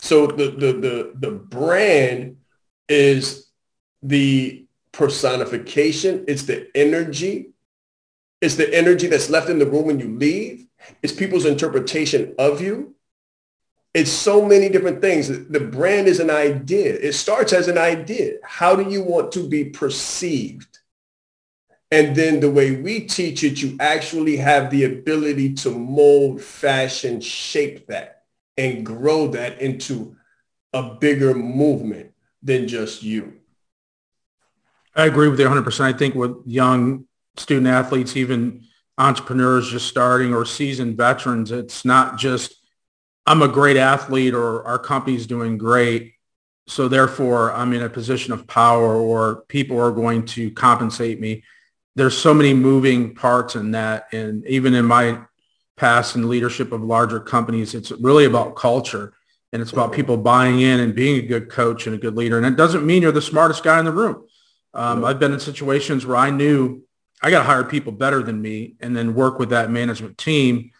So 0.00 0.26
the, 0.26 0.50
the, 0.50 0.72
the, 0.72 1.12
the 1.14 1.30
brand 1.30 2.38
is 2.88 3.46
the 4.02 4.65
personification. 4.96 6.24
It's 6.26 6.44
the 6.44 6.68
energy. 6.74 7.50
It's 8.40 8.54
the 8.54 8.72
energy 8.74 9.06
that's 9.08 9.28
left 9.28 9.50
in 9.50 9.58
the 9.58 9.66
room 9.66 9.86
when 9.86 10.00
you 10.00 10.16
leave. 10.16 10.66
It's 11.02 11.12
people's 11.12 11.44
interpretation 11.44 12.34
of 12.38 12.62
you. 12.62 12.94
It's 13.92 14.10
so 14.10 14.44
many 14.44 14.70
different 14.70 15.02
things. 15.02 15.28
The 15.28 15.60
brand 15.60 16.06
is 16.06 16.18
an 16.18 16.30
idea. 16.30 16.94
It 16.94 17.12
starts 17.12 17.52
as 17.52 17.68
an 17.68 17.76
idea. 17.76 18.36
How 18.42 18.74
do 18.74 18.90
you 18.90 19.02
want 19.02 19.32
to 19.32 19.46
be 19.46 19.66
perceived? 19.66 20.78
And 21.90 22.16
then 22.16 22.40
the 22.40 22.50
way 22.50 22.80
we 22.80 23.00
teach 23.00 23.44
it, 23.44 23.60
you 23.62 23.76
actually 23.78 24.38
have 24.38 24.70
the 24.70 24.84
ability 24.84 25.54
to 25.54 25.70
mold, 25.70 26.40
fashion, 26.40 27.20
shape 27.20 27.86
that 27.88 28.24
and 28.56 28.84
grow 28.84 29.28
that 29.28 29.60
into 29.60 30.16
a 30.72 30.94
bigger 30.94 31.34
movement 31.34 32.12
than 32.42 32.66
just 32.66 33.02
you. 33.02 33.34
I 34.96 35.04
agree 35.04 35.28
with 35.28 35.38
you 35.38 35.46
100%. 35.46 35.80
I 35.80 35.92
think 35.92 36.14
with 36.14 36.36
young 36.46 37.04
student 37.36 37.66
athletes, 37.66 38.16
even 38.16 38.64
entrepreneurs 38.96 39.70
just 39.70 39.88
starting 39.88 40.32
or 40.32 40.46
seasoned 40.46 40.96
veterans, 40.96 41.52
it's 41.52 41.84
not 41.84 42.16
just 42.18 42.54
I'm 43.26 43.42
a 43.42 43.48
great 43.48 43.76
athlete 43.76 44.34
or 44.34 44.64
our 44.64 44.78
company's 44.78 45.26
doing 45.26 45.58
great. 45.58 46.14
So 46.68 46.88
therefore 46.88 47.52
I'm 47.52 47.72
in 47.72 47.82
a 47.82 47.90
position 47.90 48.32
of 48.32 48.46
power 48.46 48.96
or 48.96 49.44
people 49.48 49.78
are 49.80 49.90
going 49.90 50.24
to 50.26 50.50
compensate 50.52 51.20
me. 51.20 51.44
There's 51.94 52.16
so 52.16 52.32
many 52.32 52.54
moving 52.54 53.14
parts 53.14 53.54
in 53.54 53.72
that. 53.72 54.06
And 54.12 54.46
even 54.46 54.74
in 54.74 54.86
my 54.86 55.20
past 55.76 56.16
in 56.16 56.28
leadership 56.28 56.72
of 56.72 56.82
larger 56.82 57.20
companies, 57.20 57.74
it's 57.74 57.90
really 57.90 58.24
about 58.24 58.56
culture 58.56 59.12
and 59.52 59.60
it's 59.60 59.72
about 59.72 59.92
people 59.92 60.16
buying 60.16 60.60
in 60.60 60.80
and 60.80 60.94
being 60.94 61.22
a 61.22 61.26
good 61.26 61.50
coach 61.50 61.86
and 61.86 61.94
a 61.94 61.98
good 61.98 62.16
leader. 62.16 62.38
And 62.38 62.46
it 62.46 62.56
doesn't 62.56 62.86
mean 62.86 63.02
you're 63.02 63.12
the 63.12 63.22
smartest 63.22 63.62
guy 63.62 63.78
in 63.78 63.84
the 63.84 63.92
room. 63.92 64.24
Um, 64.76 65.06
I've 65.06 65.18
been 65.18 65.32
in 65.32 65.40
situations 65.40 66.04
where 66.04 66.18
I 66.18 66.28
knew 66.28 66.82
I 67.22 67.30
got 67.30 67.38
to 67.38 67.44
hire 67.44 67.64
people 67.64 67.92
better 67.92 68.22
than 68.22 68.42
me 68.42 68.74
and 68.80 68.94
then 68.94 69.14
work 69.14 69.38
with 69.38 69.48
that 69.48 69.70
management 69.70 70.18
team 70.18 70.70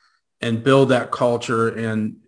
and 0.43 0.63
build 0.63 0.91
that 0.91 1.11
culture. 1.11 1.71
And 1.71 2.19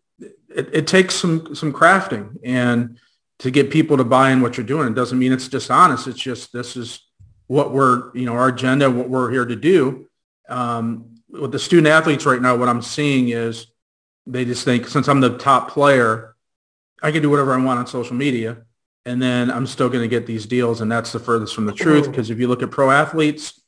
it, 0.49 0.71
it 0.73 0.87
takes 0.87 1.15
some, 1.15 1.55
some 1.55 1.75
crafting 1.75 2.39
and 2.43 2.99
to 3.41 3.51
get 3.51 3.71
people 3.71 3.99
to 3.99 4.05
buy 4.05 4.31
in 4.31 4.41
what 4.41 4.57
you're 4.57 4.67
doing. 4.67 4.89
It 4.89 4.95
doesn't 4.95 5.19
mean 5.19 5.31
it's 5.31 5.47
dishonest. 5.47 6.07
It's 6.09 6.19
just, 6.19 6.55
this 6.55 6.75
is 6.75 7.07
what 7.49 7.71
we're, 7.71 8.17
you 8.17 8.25
know, 8.25 8.33
our 8.33 8.49
agenda, 8.49 8.91
what 8.91 9.11
we're 9.11 9.31
here 9.31 9.45
to 9.45 9.55
do. 9.55 10.09
Um, 10.49 11.17
with 11.29 11.53
the 11.53 11.59
student 11.59 11.89
athletes 11.89 12.25
right 12.25 12.41
now, 12.41 12.57
what 12.57 12.71
I'm 12.71 12.81
seeing 12.81 13.29
is 13.29 13.67
they 14.27 14.47
just 14.47 14.65
think 14.65 14.89
since 14.89 15.07
I'm 15.07 15.21
the 15.21 15.37
top 15.37 15.71
player, 15.71 16.35
I 17.03 17.13
can 17.13 17.21
do 17.21 17.29
whatever 17.29 17.53
I 17.53 17.63
want 17.63 17.79
on 17.79 17.87
social 17.87 18.17
media 18.17 18.65
and 19.09 19.23
then 19.23 19.51
I'm 19.51 19.67
still 19.67 19.89
going 19.89 20.03
to 20.03 20.09
get 20.09 20.27
these 20.27 20.45
deals. 20.45 20.83
And 20.83 20.93
that's 20.93 21.13
the 21.13 21.19
furthest 21.19 21.55
from 21.55 21.65
the 21.65 21.73
truth. 21.73 22.11
Because 22.11 22.29
if 22.29 22.39
you 22.39 22.47
look 22.47 22.63
at 22.63 22.71
pro 22.71 22.91
athletes, 22.91 23.59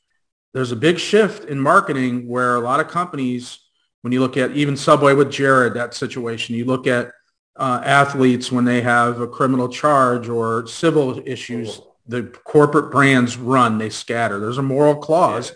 there's 0.53 0.71
a 0.71 0.77
big 0.77 0.99
shift 0.99 1.49
in 1.49 1.59
marketing 1.59 2.29
where 2.29 2.57
a 2.57 2.61
lot 2.61 2.79
of 2.79 2.89
companies, 2.89 3.59
when 4.03 4.13
you 4.13 4.21
look 4.21 4.37
at 4.37 4.51
even 4.51 4.77
Subway 4.77 5.15
with 5.15 5.33
Jared, 5.33 5.73
that 5.75 5.95
situation, 5.95 6.57
you 6.57 6.67
look 6.67 6.87
at 6.87 7.13
uh, 7.57 7.81
athletes 7.83 8.53
when 8.53 8.67
they 8.67 8.83
have 8.83 9.21
a 9.21 9.27
criminal 9.27 9.69
charge 9.69 10.29
or 10.29 10.67
civil 10.67 11.23
issues, 11.25 11.81
the 12.07 12.25
corporate 12.45 12.91
brands 12.91 13.39
run, 13.39 13.79
they 13.79 13.89
scatter. 13.89 14.41
There's 14.41 14.59
a 14.59 14.63
moral 14.63 14.97
clause 14.97 15.53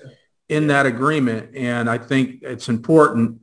in 0.48 0.68
that 0.68 0.86
agreement. 0.86 1.54
And 1.54 1.90
I 1.90 1.98
think 1.98 2.38
it's 2.40 2.70
important 2.70 3.40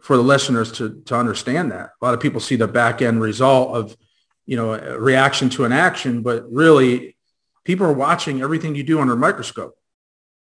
for 0.00 0.16
the 0.16 0.22
listeners 0.22 0.72
to, 0.72 1.02
to 1.06 1.14
understand 1.14 1.72
that. 1.72 1.90
A 2.00 2.04
lot 2.04 2.14
of 2.14 2.20
people 2.20 2.40
see 2.40 2.56
the 2.56 2.68
back 2.68 3.02
end 3.02 3.20
result 3.20 3.76
of 3.76 3.96
you 4.46 4.56
know, 4.56 4.74
a 4.74 4.98
reaction 4.98 5.48
to 5.50 5.64
an 5.64 5.72
action, 5.72 6.22
but 6.22 6.50
really 6.52 7.16
people 7.64 7.86
are 7.86 7.92
watching 7.92 8.42
everything 8.42 8.74
you 8.74 8.82
do 8.82 9.00
under 9.00 9.14
a 9.14 9.16
microscope 9.16 9.76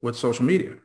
with 0.01 0.15
social 0.15 0.45
media. 0.45 0.75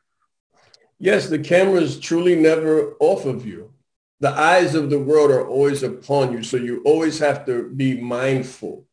Yes, 0.99 1.29
the 1.29 1.39
camera 1.39 1.81
is 1.81 1.99
truly 1.99 2.37
never 2.37 2.95
off 3.01 3.27
of 3.27 3.45
you. 3.45 3.73
The 4.21 4.31
eyes 4.31 4.75
of 4.75 4.89
the 4.89 5.01
world 5.01 5.31
are 5.31 5.47
always 5.47 5.83
upon 5.83 6.33
you. 6.33 6.43
So 6.43 6.57
you 6.57 6.81
always 6.85 7.19
have 7.19 7.45
to 7.47 7.69
be 7.69 8.01
mindful 8.01 8.87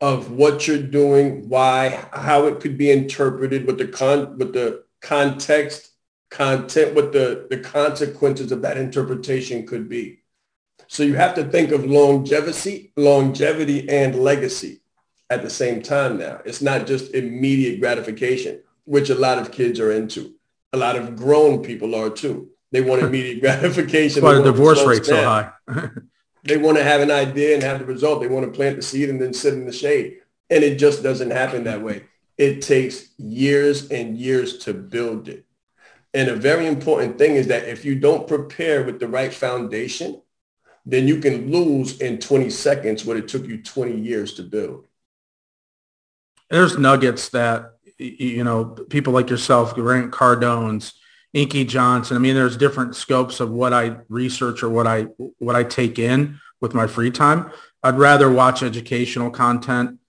of 0.00 0.32
what 0.32 0.66
you're 0.66 0.82
doing, 0.82 1.48
why, 1.48 2.06
how 2.12 2.46
it 2.46 2.60
could 2.60 2.78
be 2.78 2.90
interpreted, 2.90 3.66
what 3.66 3.76
the 3.76 3.86
con 3.86 4.38
what 4.38 4.54
the 4.54 4.84
context, 5.02 5.90
content, 6.30 6.94
what 6.94 7.12
the, 7.12 7.46
the 7.50 7.58
consequences 7.58 8.50
of 8.50 8.62
that 8.62 8.78
interpretation 8.78 9.66
could 9.66 9.88
be. 9.88 10.22
So 10.90 11.04
you 11.04 11.14
have 11.14 11.36
to 11.36 11.44
think 11.44 11.70
of 11.70 11.86
longevity, 11.86 12.92
longevity 12.96 13.88
and 13.88 14.16
legacy 14.16 14.80
at 15.30 15.40
the 15.40 15.48
same 15.48 15.82
time 15.82 16.18
now. 16.18 16.40
It's 16.44 16.60
not 16.60 16.88
just 16.88 17.14
immediate 17.14 17.78
gratification, 17.78 18.60
which 18.86 19.08
a 19.08 19.14
lot 19.14 19.38
of 19.38 19.52
kids 19.52 19.78
are 19.78 19.92
into. 19.92 20.34
A 20.72 20.76
lot 20.76 20.96
of 20.96 21.14
grown 21.14 21.62
people 21.62 21.94
are 21.94 22.10
too. 22.10 22.48
They 22.72 22.80
want 22.80 23.02
immediate 23.02 23.40
gratification. 23.40 24.24
That's 24.24 24.34
why 24.34 24.42
the 24.42 24.50
divorce 24.50 24.84
rate's 24.84 25.06
so 25.06 25.14
high. 25.14 25.52
they 26.42 26.56
want 26.56 26.76
to 26.76 26.82
have 26.82 27.02
an 27.02 27.12
idea 27.12 27.54
and 27.54 27.62
have 27.62 27.78
the 27.78 27.84
result. 27.84 28.20
They 28.20 28.26
want 28.26 28.46
to 28.46 28.52
plant 28.52 28.74
the 28.74 28.82
seed 28.82 29.10
and 29.10 29.22
then 29.22 29.32
sit 29.32 29.54
in 29.54 29.66
the 29.66 29.72
shade. 29.72 30.16
And 30.50 30.64
it 30.64 30.76
just 30.76 31.04
doesn't 31.04 31.30
happen 31.30 31.62
that 31.64 31.82
way. 31.82 32.06
It 32.36 32.62
takes 32.62 33.10
years 33.16 33.92
and 33.92 34.18
years 34.18 34.58
to 34.64 34.74
build 34.74 35.28
it. 35.28 35.46
And 36.14 36.28
a 36.28 36.34
very 36.34 36.66
important 36.66 37.16
thing 37.16 37.36
is 37.36 37.46
that 37.46 37.68
if 37.68 37.84
you 37.84 37.94
don't 37.94 38.26
prepare 38.26 38.82
with 38.82 38.98
the 38.98 39.06
right 39.06 39.32
foundation, 39.32 40.20
then 40.84 41.06
you 41.06 41.20
can 41.20 41.50
lose 41.50 42.00
in 42.00 42.18
20 42.18 42.50
seconds 42.50 43.04
what 43.04 43.16
it 43.16 43.28
took 43.28 43.46
you 43.46 43.62
20 43.62 43.98
years 43.98 44.34
to 44.34 44.42
build. 44.42 44.86
There's 46.48 46.78
nuggets 46.78 47.28
that, 47.30 47.74
you 47.98 48.44
know, 48.44 48.64
people 48.64 49.12
like 49.12 49.30
yourself, 49.30 49.74
Grant 49.74 50.10
Cardone's, 50.10 50.94
Inky 51.32 51.64
Johnson. 51.64 52.16
I 52.16 52.20
mean, 52.20 52.34
there's 52.34 52.56
different 52.56 52.96
scopes 52.96 53.38
of 53.38 53.50
what 53.50 53.72
I 53.72 53.98
research 54.08 54.62
or 54.62 54.68
what 54.68 54.86
I 54.86 55.02
what 55.38 55.54
I 55.54 55.62
take 55.62 55.98
in 55.98 56.40
with 56.60 56.74
my 56.74 56.86
free 56.86 57.10
time. 57.10 57.52
I'd 57.82 57.98
rather 57.98 58.30
watch 58.30 58.62
educational 58.62 59.30
content 59.30 60.00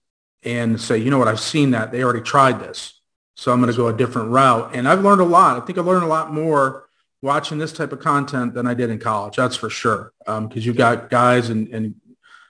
and 0.42 0.80
say, 0.80 0.98
you 0.98 1.10
know 1.10 1.18
what, 1.18 1.28
I've 1.28 1.40
seen 1.40 1.70
that. 1.70 1.92
They 1.92 2.02
already 2.02 2.22
tried 2.22 2.60
this. 2.60 3.00
So 3.36 3.52
I'm 3.52 3.60
going 3.60 3.70
to 3.70 3.76
go 3.76 3.88
a 3.88 3.96
different 3.96 4.30
route. 4.30 4.74
And 4.74 4.88
I've 4.88 5.02
learned 5.02 5.20
a 5.20 5.24
lot. 5.24 5.60
I 5.60 5.64
think 5.64 5.78
I've 5.78 5.86
learned 5.86 6.04
a 6.04 6.08
lot 6.08 6.32
more 6.32 6.88
watching 7.22 7.56
this 7.56 7.72
type 7.72 7.92
of 7.92 8.00
content 8.00 8.52
than 8.52 8.66
I 8.66 8.74
did 8.74 8.90
in 8.90 8.98
college. 8.98 9.36
That's 9.36 9.56
for 9.56 9.70
sure. 9.70 10.12
Because 10.18 10.38
um, 10.38 10.50
you've 10.54 10.76
got 10.76 11.08
guys 11.08 11.48
and, 11.48 11.68
and 11.68 11.94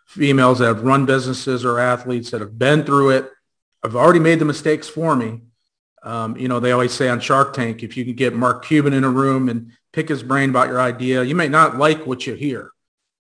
females 0.06 0.58
that 0.58 0.66
have 0.66 0.82
run 0.82 1.06
businesses 1.06 1.64
or 1.64 1.78
athletes 1.78 2.30
that 2.30 2.40
have 2.40 2.58
been 2.58 2.82
through 2.82 3.10
it. 3.10 3.30
I've 3.82 3.96
already 3.96 4.18
made 4.18 4.38
the 4.38 4.44
mistakes 4.44 4.88
for 4.88 5.14
me. 5.14 5.42
Um, 6.02 6.36
you 6.36 6.48
know, 6.48 6.58
they 6.58 6.72
always 6.72 6.92
say 6.92 7.08
on 7.08 7.20
Shark 7.20 7.54
Tank, 7.54 7.82
if 7.82 7.96
you 7.96 8.04
can 8.04 8.14
get 8.14 8.34
Mark 8.34 8.64
Cuban 8.64 8.92
in 8.92 9.04
a 9.04 9.10
room 9.10 9.48
and 9.48 9.72
pick 9.92 10.08
his 10.08 10.22
brain 10.22 10.50
about 10.50 10.68
your 10.68 10.80
idea, 10.80 11.22
you 11.22 11.34
may 11.36 11.48
not 11.48 11.76
like 11.76 12.06
what 12.06 12.26
you 12.26 12.34
hear, 12.34 12.72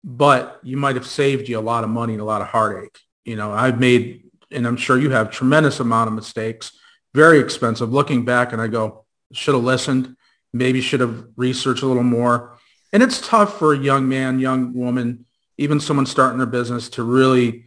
but 0.02 0.58
you 0.62 0.76
might 0.76 0.96
have 0.96 1.06
saved 1.06 1.48
you 1.48 1.58
a 1.58 1.60
lot 1.60 1.84
of 1.84 1.90
money 1.90 2.14
and 2.14 2.22
a 2.22 2.24
lot 2.24 2.42
of 2.42 2.48
heartache. 2.48 2.98
You 3.24 3.36
know, 3.36 3.52
I've 3.52 3.78
made, 3.78 4.24
and 4.50 4.66
I'm 4.66 4.76
sure 4.76 4.98
you 4.98 5.10
have 5.10 5.30
tremendous 5.30 5.80
amount 5.80 6.08
of 6.08 6.14
mistakes, 6.14 6.72
very 7.14 7.38
expensive. 7.38 7.92
Looking 7.92 8.24
back 8.24 8.52
and 8.52 8.60
I 8.60 8.68
go, 8.68 9.04
should 9.32 9.54
have 9.54 9.64
listened, 9.64 10.15
maybe 10.56 10.80
should 10.80 11.00
have 11.00 11.26
researched 11.36 11.82
a 11.82 11.86
little 11.86 12.02
more. 12.02 12.58
And 12.92 13.02
it's 13.02 13.26
tough 13.26 13.58
for 13.58 13.74
a 13.74 13.78
young 13.78 14.08
man, 14.08 14.38
young 14.38 14.72
woman, 14.74 15.26
even 15.58 15.80
someone 15.80 16.06
starting 16.06 16.38
their 16.38 16.46
business 16.46 16.88
to 16.90 17.02
really 17.02 17.66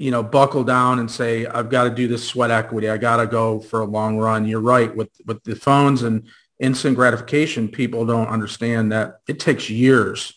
you 0.00 0.10
know, 0.10 0.22
buckle 0.22 0.64
down 0.64 0.98
and 0.98 1.10
say, 1.10 1.44
I've 1.44 1.68
got 1.68 1.84
to 1.84 1.90
do 1.90 2.08
this 2.08 2.26
sweat 2.26 2.50
equity. 2.50 2.88
I 2.88 2.96
got 2.96 3.18
to 3.18 3.26
go 3.26 3.60
for 3.60 3.80
a 3.80 3.84
long 3.84 4.16
run. 4.16 4.46
You're 4.46 4.58
right. 4.58 4.96
With, 4.96 5.10
with 5.26 5.44
the 5.44 5.54
phones 5.54 6.04
and 6.04 6.26
instant 6.58 6.96
gratification, 6.96 7.68
people 7.68 8.06
don't 8.06 8.28
understand 8.28 8.92
that 8.92 9.20
it 9.28 9.38
takes 9.38 9.68
years 9.68 10.32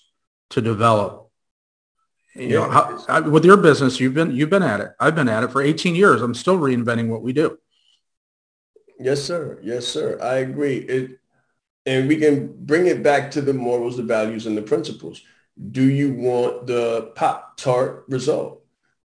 to 0.49 0.59
develop. 0.59 1.31
You 2.35 2.47
yeah. 2.47 2.53
know, 2.55 2.69
how, 2.69 3.05
I, 3.07 3.19
with 3.21 3.45
your 3.45 3.55
business, 3.55 4.01
you've 4.01 4.13
been, 4.13 4.35
you've 4.35 4.49
been 4.49 4.63
at 4.63 4.81
it. 4.81 4.89
I've 4.99 5.15
been 5.15 5.29
at 5.29 5.45
it 5.45 5.51
for 5.53 5.61
18 5.61 5.95
years. 5.95 6.21
I'm 6.21 6.35
still 6.35 6.59
reinventing 6.59 7.07
what 7.07 7.21
we 7.21 7.31
do. 7.31 7.57
Yes, 8.99 9.23
sir. 9.23 9.59
Yes, 9.63 9.87
sir. 9.87 10.19
I 10.21 10.39
agree. 10.39 10.79
It, 10.79 11.19
and 11.85 12.07
we 12.07 12.17
can 12.17 12.53
bring 12.65 12.87
it 12.87 13.03
back 13.03 13.31
to 13.31 13.41
the 13.41 13.53
morals, 13.53 13.97
the 13.97 14.03
values, 14.03 14.45
and 14.45 14.57
the 14.57 14.61
principles. 14.61 15.21
Do 15.71 15.83
you 15.83 16.13
want 16.13 16.67
the 16.67 17.11
pop 17.15 17.57
tart 17.57 18.05
result? 18.07 18.63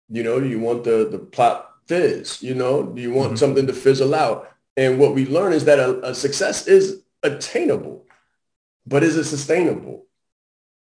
You 0.08 0.22
know, 0.22 0.40
do 0.40 0.48
you 0.48 0.60
want 0.60 0.84
the 0.84 1.08
the 1.10 1.18
plot 1.18 1.70
fizz? 1.86 2.42
You 2.42 2.54
know, 2.54 2.84
do 2.84 3.02
you 3.02 3.12
want 3.12 3.30
mm-hmm. 3.30 3.36
something 3.36 3.66
to 3.66 3.72
fizzle 3.72 4.14
out? 4.14 4.50
And 4.76 4.98
what 4.98 5.14
we 5.14 5.26
learn 5.26 5.52
is 5.52 5.64
that 5.64 5.78
a, 5.78 6.10
a 6.10 6.14
success 6.14 6.66
is 6.66 7.02
attainable, 7.22 8.06
but 8.86 9.02
is 9.02 9.16
it 9.16 9.24
sustainable? 9.24 10.06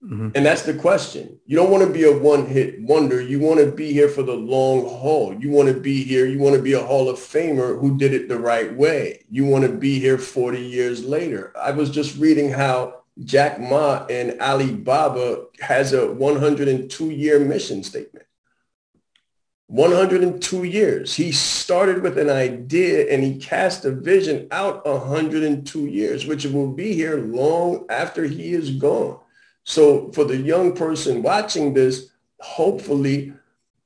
Mm-hmm. 0.05 0.29
And 0.35 0.47
that's 0.47 0.63
the 0.63 0.75
question. 0.75 1.41
You 1.47 1.57
don't 1.57 1.71
want 1.71 1.85
to 1.85 1.93
be 1.93 2.05
a 2.05 2.17
one-hit 2.17 2.83
wonder. 2.83 3.21
You 3.21 3.41
want 3.41 3.61
to 3.61 3.73
be 3.73 3.93
here 3.93 4.09
for 4.09 4.23
the 4.23 4.35
long 4.35 4.83
haul. 4.83 5.35
You 5.35 5.51
want 5.51 5.69
to 5.69 5.81
be 5.81 6.05
here. 6.05 6.27
You 6.27 6.39
want 6.39 6.55
to 6.55 6.63
be 6.63 6.75
a 6.75 6.85
Hall 6.85 7.09
of 7.09 7.19
Famer 7.19 7.81
who 7.81 7.97
did 7.97 8.13
it 8.13 8.29
the 8.29 8.39
right 8.39 8.73
way. 8.77 9.25
You 9.31 9.47
want 9.47 9.65
to 9.65 9.73
be 9.73 9.99
here 9.99 10.19
40 10.19 10.61
years 10.61 11.05
later. 11.05 11.53
I 11.59 11.71
was 11.73 11.91
just 11.91 12.19
reading 12.19 12.51
how 12.51 13.03
Jack 13.25 13.59
Ma 13.59 14.05
and 14.11 14.41
Alibaba 14.41 15.47
has 15.61 15.95
a 15.95 16.03
102-year 16.03 17.41
mission 17.41 17.83
statement. 17.83 18.27
102 19.69 20.65
years. 20.65 21.15
He 21.15 21.33
started 21.33 22.03
with 22.03 22.19
an 22.19 22.31
idea 22.31 23.13
and 23.13 23.25
he 23.25 23.39
cast 23.39 23.85
a 23.85 23.91
vision 23.91 24.47
out 24.53 24.87
102 24.87 25.87
years, 25.87 26.27
which 26.27 26.45
will 26.45 26.73
be 26.73 26.93
here 26.93 27.17
long 27.17 27.87
after 27.89 28.25
he 28.25 28.53
is 28.53 28.71
gone. 28.71 29.19
So 29.67 30.11
for 30.13 30.25
the 30.25 30.37
young 30.37 30.75
person 30.75 31.23
watching 31.23 31.75
this, 31.75 32.11
hopefully 32.41 33.35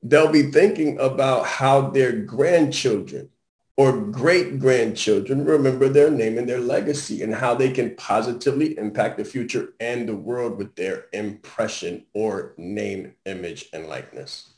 they'll 0.01 0.31
be 0.31 0.51
thinking 0.51 0.97
about 0.99 1.45
how 1.45 1.89
their 1.89 2.13
grandchildren 2.13 3.29
or 3.75 3.99
great 3.99 4.59
grandchildren 4.59 5.43
remember 5.43 5.89
their 5.89 6.09
name 6.09 6.37
and 6.37 6.47
their 6.47 6.59
legacy 6.59 7.23
and 7.23 7.33
how 7.33 7.55
they 7.55 7.71
can 7.71 7.95
positively 7.95 8.77
impact 8.77 9.17
the 9.17 9.25
future 9.25 9.73
and 9.79 10.07
the 10.07 10.15
world 10.15 10.57
with 10.57 10.75
their 10.75 11.07
impression 11.11 12.05
or 12.13 12.53
name, 12.57 13.13
image, 13.25 13.67
and 13.73 13.87
likeness 13.87 14.51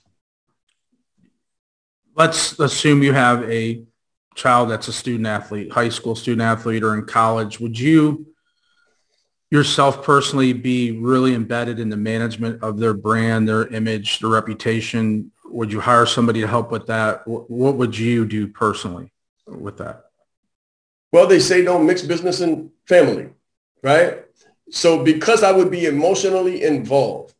let's 2.15 2.59
assume 2.59 3.03
you 3.03 3.13
have 3.13 3.43
a 3.49 3.83
child 4.35 4.69
that's 4.69 4.87
a 4.87 4.93
student 4.93 5.27
athlete, 5.27 5.71
high 5.71 5.89
school 5.89 6.15
student 6.15 6.41
athlete 6.41 6.83
or 6.83 6.95
in 6.95 7.05
college. 7.05 7.59
Would 7.59 7.79
you 7.79 8.32
yourself 9.53 10.03
personally 10.03 10.51
be 10.51 10.97
really 10.97 11.35
embedded 11.35 11.79
in 11.79 11.87
the 11.87 11.95
management 11.95 12.63
of 12.63 12.79
their 12.79 12.95
brand, 12.95 13.47
their 13.47 13.67
image, 13.67 14.17
their 14.17 14.31
reputation? 14.31 15.31
Would 15.45 15.71
you 15.71 15.79
hire 15.79 16.07
somebody 16.07 16.41
to 16.41 16.47
help 16.47 16.71
with 16.71 16.87
that? 16.87 17.27
What 17.27 17.75
would 17.75 17.95
you 17.95 18.25
do 18.25 18.47
personally 18.47 19.13
with 19.45 19.77
that? 19.77 20.05
Well, 21.11 21.27
they 21.27 21.39
say 21.39 21.63
don't 21.63 21.85
mix 21.85 22.01
business 22.01 22.41
and 22.41 22.71
family, 22.87 23.29
right? 23.83 24.25
So 24.71 25.03
because 25.03 25.43
I 25.43 25.51
would 25.51 25.69
be 25.69 25.85
emotionally 25.85 26.63
involved, 26.63 27.35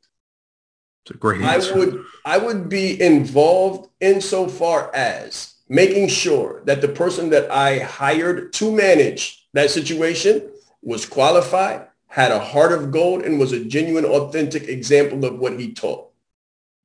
it's 1.01 1.15
a 1.15 1.17
great 1.17 1.41
answer. 1.41 1.73
I 1.73 1.77
would 1.77 2.05
I 2.25 2.37
would 2.37 2.69
be 2.69 3.01
involved 3.01 3.89
insofar 3.99 4.93
as 4.93 5.55
making 5.67 6.09
sure 6.09 6.61
that 6.65 6.81
the 6.81 6.89
person 6.89 7.31
that 7.31 7.49
I 7.49 7.79
hired 7.79 8.53
to 8.53 8.71
manage 8.71 9.47
that 9.53 9.71
situation 9.71 10.51
was 10.83 11.07
qualified, 11.07 11.87
had 12.13 12.31
a 12.31 12.39
heart 12.39 12.71
of 12.71 12.91
gold, 12.91 13.23
and 13.23 13.39
was 13.39 13.51
a 13.51 13.65
genuine, 13.65 14.05
authentic 14.05 14.67
example 14.67 15.25
of 15.25 15.39
what 15.39 15.59
he 15.59 15.73
taught. 15.73 16.11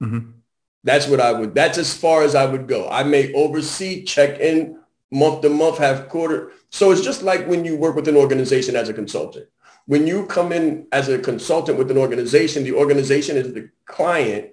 Mm-hmm. 0.02 0.30
That's 0.84 1.06
what 1.06 1.20
I 1.20 1.32
would, 1.32 1.54
that's 1.54 1.76
as 1.76 1.92
far 1.92 2.22
as 2.22 2.34
I 2.34 2.46
would 2.46 2.66
go. 2.66 2.88
I 2.88 3.02
may 3.02 3.32
oversee, 3.34 4.04
check 4.04 4.40
in 4.40 4.78
month 5.10 5.42
to 5.42 5.50
month, 5.50 5.78
have 5.78 6.08
quarter. 6.08 6.52
So 6.70 6.92
it's 6.92 7.02
just 7.02 7.22
like 7.22 7.46
when 7.46 7.64
you 7.64 7.76
work 7.76 7.94
with 7.94 8.08
an 8.08 8.16
organization 8.16 8.74
as 8.74 8.88
a 8.88 8.94
consultant. 8.94 9.48
When 9.86 10.06
you 10.06 10.24
come 10.26 10.52
in 10.52 10.86
as 10.92 11.08
a 11.08 11.18
consultant 11.18 11.76
with 11.76 11.90
an 11.90 11.98
organization, 11.98 12.64
the 12.64 12.72
organization 12.72 13.36
is 13.36 13.52
the 13.52 13.70
client 13.84 14.52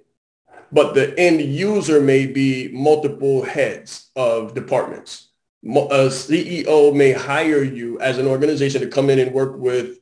but 0.72 0.94
the 0.94 1.18
end 1.18 1.42
user 1.42 2.02
may 2.02 2.26
be 2.26 2.70
multiple 2.74 3.44
heads 3.44 4.10
of 4.16 4.54
departments. 4.54 5.30
A 5.64 6.10
CEO 6.10 6.94
may 6.94 7.12
hire 7.12 7.64
you 7.64 8.00
as 8.00 8.18
an 8.18 8.28
organization 8.28 8.82
to 8.82 8.88
come 8.88 9.10
in 9.10 9.20
and 9.20 9.32
work 9.32 9.58
with 9.58 10.00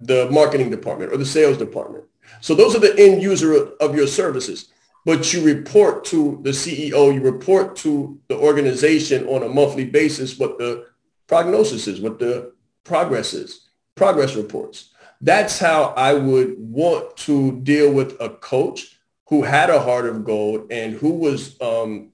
the 0.00 0.28
marketing 0.30 0.70
department 0.70 1.12
or 1.12 1.16
the 1.16 1.26
sales 1.26 1.58
department. 1.58 2.04
So 2.40 2.54
those 2.54 2.74
are 2.76 2.80
the 2.80 2.98
end 2.98 3.22
user 3.22 3.68
of 3.80 3.96
your 3.96 4.06
services. 4.06 4.68
But 5.04 5.32
you 5.32 5.42
report 5.42 6.04
to 6.06 6.38
the 6.42 6.50
CEO, 6.50 7.14
you 7.14 7.20
report 7.20 7.76
to 7.76 8.18
the 8.28 8.36
organization 8.36 9.26
on 9.26 9.42
a 9.42 9.48
monthly 9.48 9.86
basis 9.86 10.38
what 10.38 10.58
the 10.58 10.86
prognosis 11.26 11.86
is, 11.86 12.00
what 12.00 12.18
the 12.18 12.52
progress 12.84 13.32
is, 13.32 13.68
progress 13.94 14.34
reports. 14.34 14.90
That's 15.20 15.58
how 15.58 15.94
I 15.96 16.14
would 16.14 16.56
want 16.58 17.16
to 17.18 17.60
deal 17.60 17.92
with 17.92 18.20
a 18.20 18.30
coach 18.30 18.98
who 19.28 19.42
had 19.42 19.70
a 19.70 19.80
heart 19.80 20.06
of 20.06 20.24
gold 20.24 20.70
and 20.70 20.94
who 20.94 21.10
was 21.10 21.60
um, 21.60 22.12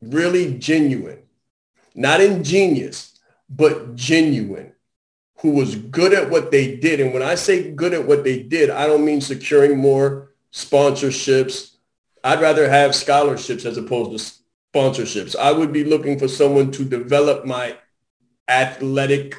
really 0.00 0.54
genuine, 0.54 1.22
not 1.94 2.20
ingenious, 2.20 3.18
but 3.48 3.94
genuine, 3.94 4.72
who 5.42 5.50
was 5.50 5.74
good 5.74 6.12
at 6.12 6.30
what 6.30 6.52
they 6.52 6.76
did. 6.76 7.00
And 7.00 7.12
when 7.12 7.22
I 7.22 7.34
say 7.34 7.72
good 7.72 7.92
at 7.92 8.06
what 8.06 8.22
they 8.22 8.40
did, 8.40 8.70
I 8.70 8.86
don't 8.86 9.04
mean 9.04 9.20
securing 9.20 9.76
more 9.76 10.30
sponsorships. 10.52 11.74
I'd 12.22 12.40
rather 12.40 12.70
have 12.70 12.94
scholarships 12.94 13.64
as 13.64 13.76
opposed 13.76 14.12
to 14.12 14.32
sponsorships. 14.72 15.34
I 15.34 15.50
would 15.50 15.72
be 15.72 15.82
looking 15.82 16.16
for 16.16 16.28
someone 16.28 16.70
to 16.72 16.84
develop 16.84 17.44
my 17.44 17.76
athletic 18.48 19.34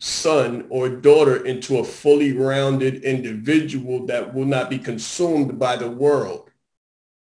son 0.00 0.66
or 0.68 0.90
daughter 0.90 1.44
into 1.46 1.78
a 1.78 1.84
fully 1.84 2.34
rounded 2.34 3.02
individual 3.02 4.04
that 4.06 4.34
will 4.34 4.44
not 4.44 4.68
be 4.68 4.78
consumed 4.78 5.58
by 5.58 5.76
the 5.76 5.90
world 5.90 6.50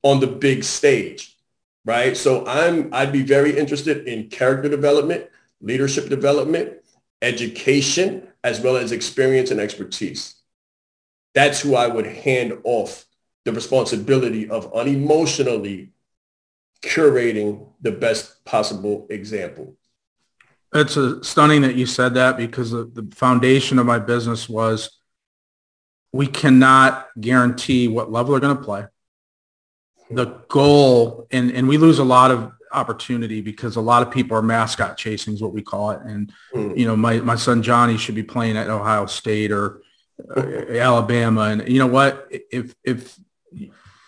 on 0.03 0.19
the 0.19 0.27
big 0.27 0.65
stage, 0.65 1.39
right? 1.85 2.17
So 2.17 2.45
I'm, 2.45 2.93
I'd 2.93 3.13
be 3.13 3.23
very 3.23 3.57
interested 3.57 4.09
in 4.09 4.31
character 4.31 4.69
development, 4.69 5.29
leadership 5.61 6.09
development, 6.09 6.80
education, 7.23 8.29
as 8.43 8.61
well 8.61 8.77
as 8.77 8.93
experience 8.93 9.51
and 9.51 9.61
expertise. 9.61 10.35
That's 11.35 11.61
who 11.61 11.75
I 11.75 11.87
would 11.87 12.07
hand 12.07 12.59
off 12.65 13.05
the 13.45 13.53
responsibility 13.53 14.49
of 14.49 14.73
unemotionally 14.73 15.91
curating 16.83 17.67
the 17.81 17.93
best 17.93 18.45
possible 18.45 19.07
example. 19.11 19.77
It's 20.75 20.97
a, 20.97 21.23
stunning 21.23 21.63
that 21.63 21.75
you 21.75 21.87
said 21.87 22.15
that 22.15 22.37
because 22.37 22.71
the, 22.71 22.85
the 22.85 23.15
foundation 23.15 23.79
of 23.79 23.87
my 23.87 23.99
business 23.99 24.49
was 24.49 24.99
we 26.13 26.27
cannot 26.27 27.09
guarantee 27.21 27.89
what 27.89 28.11
level 28.11 28.33
they're 28.33 28.41
going 28.41 28.57
to 28.57 28.63
play 28.63 28.87
the 30.11 30.27
goal 30.49 31.27
and 31.31 31.51
and 31.53 31.69
we 31.69 31.79
lose 31.79 31.99
a 31.99 32.05
lot 32.05 32.31
of 32.31 32.53
opportunity 32.73 33.41
because 33.41 33.77
a 33.77 33.81
lot 33.81 34.03
of 34.03 34.13
people 34.13 34.37
are 34.37 34.43
mascot 34.43 34.97
chasing 34.97 35.35
is 35.35 35.43
what 35.43 35.53
we 35.53 35.63
call 35.63 35.91
it. 35.91 36.01
And 36.03 36.33
mm. 36.55 36.77
you 36.77 36.87
know 36.87 36.97
my 36.97 37.21
my 37.21 37.37
son 37.37 37.63
Johnny 37.63 37.97
should 37.97 38.15
be 38.15 38.23
playing 38.23 38.57
at 38.57 38.69
Ohio 38.69 39.07
State 39.07 39.53
or 39.53 39.83
uh, 40.37 40.43
Alabama. 40.71 41.43
And 41.43 41.69
you 41.69 41.79
know 41.79 41.87
what? 41.87 42.29
If 42.31 42.75
if 42.85 43.19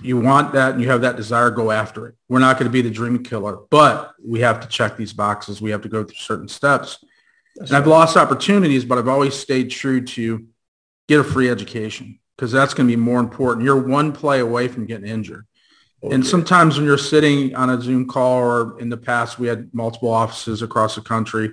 you 0.01 0.19
want 0.19 0.53
that 0.53 0.73
and 0.73 0.83
you 0.83 0.89
have 0.89 1.03
that 1.03 1.17
desire 1.17 1.51
go 1.51 1.71
after 1.71 2.09
it. 2.09 2.17
We're 2.29 2.41
not 2.41 2.59
going 2.59 2.67
to 2.67 2.73
be 2.73 2.83
the 2.83 2.91
dream 2.91 3.23
killer 3.23 3.59
but 3.71 4.15
we 4.25 4.41
have 4.41 4.61
to 4.61 4.69
check 4.69 4.97
these 4.97 5.13
boxes. 5.13 5.61
We 5.61 5.71
have 5.71 5.83
to 5.83 5.89
go 5.89 6.05
through 6.05 6.17
certain 6.17 6.49
steps. 6.49 6.99
That's 7.57 7.71
and 7.71 7.73
right. 7.73 7.81
I've 7.81 7.87
lost 7.87 8.17
opportunities 8.17 8.85
but 8.85 8.99
I've 8.99 9.09
always 9.09 9.35
stayed 9.35 9.71
true 9.71 10.05
to 10.05 10.47
get 11.09 11.21
a 11.21 11.25
free 11.25 11.49
education 11.49 12.19
because 12.37 12.53
that's 12.53 12.75
going 12.75 12.89
to 12.89 12.93
be 12.93 13.01
more 13.01 13.21
important. 13.21 13.65
You're 13.65 13.81
one 13.81 14.13
play 14.13 14.41
away 14.41 14.69
from 14.69 14.87
getting 14.87 15.07
injured. 15.07 15.47
And 16.11 16.27
sometimes 16.27 16.77
when 16.77 16.87
you're 16.87 16.99
sitting 16.99 17.55
on 17.55 17.71
a 17.71 17.81
Zoom 17.81 18.09
call 18.09 18.39
or 18.39 18.81
in 18.81 18.89
the 18.89 18.97
past, 18.97 19.39
we 19.39 19.47
had 19.47 19.73
multiple 19.73 20.11
offices 20.11 20.61
across 20.61 20.97
the 20.97 21.01
country. 21.01 21.53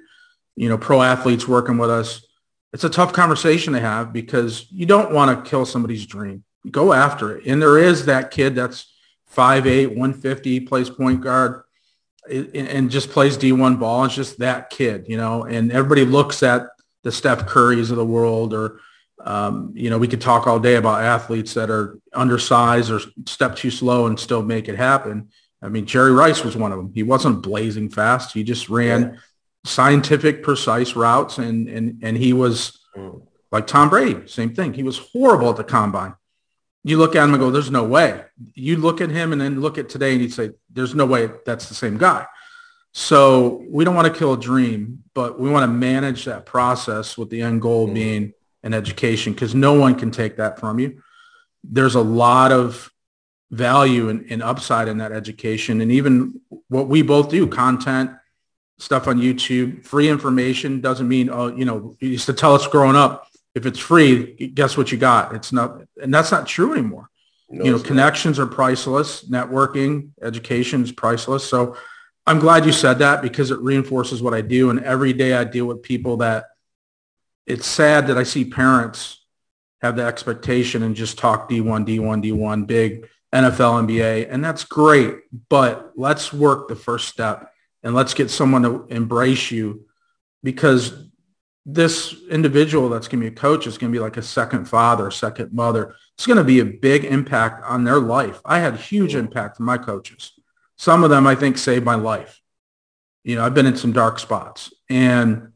you 0.59 0.67
know, 0.67 0.77
pro 0.77 1.01
athletes 1.01 1.47
working 1.47 1.77
with 1.77 1.89
us, 1.89 2.25
it's 2.73 2.83
a 2.83 2.89
tough 2.89 3.13
conversation 3.13 3.71
to 3.71 3.79
have 3.79 4.11
because 4.11 4.67
you 4.69 4.85
don't 4.85 5.13
want 5.13 5.45
to 5.45 5.49
kill 5.49 5.65
somebody's 5.65 6.05
dream. 6.05 6.43
Go 6.69 6.91
after 6.91 7.37
it. 7.37 7.45
And 7.45 7.61
there 7.61 7.77
is 7.77 8.07
that 8.07 8.29
kid 8.29 8.55
that's 8.55 8.93
5'8", 9.33 9.87
150, 9.87 10.59
plays 10.61 10.89
point 10.89 11.21
guard 11.21 11.63
and 12.29 12.91
just 12.91 13.09
plays 13.09 13.37
D1 13.37 13.79
ball. 13.79 14.03
It's 14.03 14.15
just 14.15 14.39
that 14.39 14.69
kid, 14.69 15.05
you 15.07 15.15
know, 15.15 15.45
and 15.45 15.71
everybody 15.71 16.03
looks 16.03 16.43
at 16.43 16.67
the 17.03 17.11
Steph 17.11 17.47
Currys 17.47 17.89
of 17.89 17.95
the 17.95 18.05
world 18.05 18.53
or, 18.53 18.81
um, 19.21 19.73
you 19.75 19.89
know, 19.89 19.97
we 19.97 20.07
could 20.07 20.21
talk 20.21 20.47
all 20.47 20.59
day 20.59 20.75
about 20.75 21.01
athletes 21.01 21.53
that 21.55 21.69
are 21.69 21.99
undersized 22.13 22.89
or 22.89 23.01
step 23.25 23.55
too 23.55 23.71
slow 23.71 24.05
and 24.05 24.19
still 24.19 24.41
make 24.41 24.69
it 24.69 24.75
happen. 24.75 25.29
I 25.61 25.69
mean, 25.69 25.85
Jerry 25.85 26.13
Rice 26.13 26.43
was 26.43 26.55
one 26.55 26.71
of 26.71 26.77
them. 26.77 26.91
He 26.93 27.03
wasn't 27.03 27.43
blazing 27.43 27.89
fast. 27.89 28.33
He 28.33 28.43
just 28.43 28.69
ran 28.69 29.01
yeah. 29.01 29.19
scientific, 29.65 30.41
precise 30.41 30.95
routes, 30.95 31.37
and 31.37 31.67
and 31.67 31.99
and 32.01 32.15
he 32.15 32.31
was 32.31 32.79
mm. 32.95 33.21
like 33.51 33.67
Tom 33.67 33.89
Brady. 33.89 34.25
Same 34.27 34.55
thing. 34.55 34.73
He 34.73 34.83
was 34.83 34.97
horrible 34.97 35.49
at 35.49 35.57
the 35.57 35.65
combine. 35.65 36.15
You 36.85 36.97
look 36.97 37.13
at 37.15 37.25
him 37.25 37.33
and 37.33 37.39
go, 37.39 37.51
"There's 37.51 37.71
no 37.71 37.83
way." 37.83 38.23
You 38.53 38.77
look 38.77 39.01
at 39.01 39.09
him 39.09 39.33
and 39.33 39.41
then 39.41 39.59
look 39.59 39.77
at 39.77 39.89
today, 39.89 40.13
and 40.13 40.21
you'd 40.21 40.33
say, 40.33 40.51
"There's 40.71 40.95
no 40.95 41.05
way 41.05 41.29
that's 41.45 41.67
the 41.67 41.75
same 41.75 41.97
guy." 41.97 42.25
So 42.93 43.65
we 43.69 43.83
don't 43.83 43.95
want 43.95 44.11
to 44.11 44.17
kill 44.17 44.33
a 44.33 44.39
dream, 44.39 45.03
but 45.13 45.39
we 45.39 45.49
want 45.49 45.63
to 45.63 45.73
manage 45.73 46.25
that 46.25 46.45
process 46.45 47.17
with 47.17 47.29
the 47.29 47.41
end 47.41 47.61
goal 47.61 47.89
mm. 47.89 47.93
being 47.93 48.33
an 48.63 48.73
education 48.73 49.33
because 49.33 49.55
no 49.55 49.73
one 49.73 49.95
can 49.95 50.11
take 50.11 50.37
that 50.37 50.59
from 50.59 50.79
you. 50.79 51.01
There's 51.63 51.95
a 51.95 52.01
lot 52.01 52.51
of 52.51 52.91
value 53.51 54.09
and, 54.09 54.25
and 54.29 54.43
upside 54.43 54.87
in 54.87 54.97
that 54.99 55.11
education. 55.11 55.81
And 55.81 55.91
even 55.91 56.41
what 56.67 56.87
we 56.87 57.01
both 57.01 57.29
do, 57.29 57.47
content, 57.47 58.11
stuff 58.77 59.07
on 59.07 59.19
YouTube, 59.19 59.85
free 59.85 60.09
information 60.09 60.81
doesn't 60.81 61.07
mean, 61.07 61.29
oh, 61.29 61.47
you 61.47 61.65
know, 61.65 61.95
you 61.99 62.09
used 62.09 62.27
to 62.27 62.33
tell 62.33 62.55
us 62.55 62.65
growing 62.67 62.95
up, 62.95 63.27
if 63.55 63.65
it's 63.65 63.79
free, 63.79 64.51
guess 64.53 64.77
what 64.77 64.91
you 64.91 64.97
got? 64.97 65.35
It's 65.35 65.51
not, 65.51 65.81
and 66.01 66.13
that's 66.13 66.31
not 66.31 66.47
true 66.47 66.73
anymore. 66.73 67.09
No, 67.49 67.65
you 67.65 67.71
know, 67.71 67.79
connections 67.79 68.37
not. 68.37 68.45
are 68.45 68.47
priceless. 68.47 69.27
Networking, 69.27 70.11
education 70.21 70.83
is 70.83 70.91
priceless. 70.91 71.43
So 71.43 71.75
I'm 72.27 72.39
glad 72.39 72.65
you 72.65 72.71
said 72.71 72.99
that 72.99 73.21
because 73.21 73.49
it 73.49 73.59
reinforces 73.59 74.21
what 74.21 74.35
I 74.35 74.41
do. 74.41 74.69
And 74.69 74.79
every 74.81 75.13
day 75.13 75.33
I 75.33 75.43
deal 75.43 75.65
with 75.65 75.81
people 75.81 76.17
that 76.17 76.45
it's 77.49 77.65
sad 77.65 78.07
that 78.07 78.17
I 78.17 78.23
see 78.23 78.45
parents 78.45 79.25
have 79.81 79.95
the 79.95 80.03
expectation 80.03 80.83
and 80.83 80.95
just 80.95 81.17
talk 81.17 81.49
D1, 81.49 81.85
D1, 81.85 82.23
D1, 82.23 82.67
big 82.67 83.07
NFL, 83.33 83.87
NBA, 83.87 84.27
and 84.29 84.43
that's 84.45 84.63
great. 84.63 85.15
But 85.49 85.93
let's 85.95 86.31
work 86.31 86.67
the 86.67 86.75
first 86.75 87.07
step 87.07 87.51
and 87.81 87.95
let's 87.95 88.13
get 88.13 88.29
someone 88.29 88.63
to 88.63 88.85
embrace 88.89 89.49
you 89.49 89.87
because 90.43 91.07
this 91.65 92.15
individual 92.29 92.89
that's 92.89 93.07
going 93.07 93.23
to 93.23 93.29
be 93.29 93.35
a 93.35 93.37
coach 93.37 93.65
is 93.65 93.77
going 93.77 93.91
to 93.91 93.95
be 93.95 94.01
like 94.01 94.17
a 94.17 94.21
second 94.21 94.65
father, 94.65 95.09
second 95.09 95.51
mother. 95.51 95.95
It's 96.17 96.27
going 96.27 96.37
to 96.37 96.43
be 96.43 96.59
a 96.59 96.65
big 96.65 97.05
impact 97.05 97.63
on 97.63 97.83
their 97.83 97.99
life. 97.99 98.41
I 98.45 98.59
had 98.59 98.75
huge 98.75 99.15
impact 99.15 99.57
from 99.57 99.65
my 99.65 99.77
coaches. 99.77 100.33
Some 100.77 101.03
of 101.03 101.09
them 101.09 101.25
I 101.25 101.35
think 101.35 101.57
saved 101.57 101.85
my 101.85 101.95
life. 101.95 102.41
You 103.23 103.35
know, 103.35 103.45
I've 103.45 103.53
been 103.53 103.65
in 103.65 103.75
some 103.75 103.91
dark 103.91 104.19
spots 104.19 104.71
and 104.89 105.53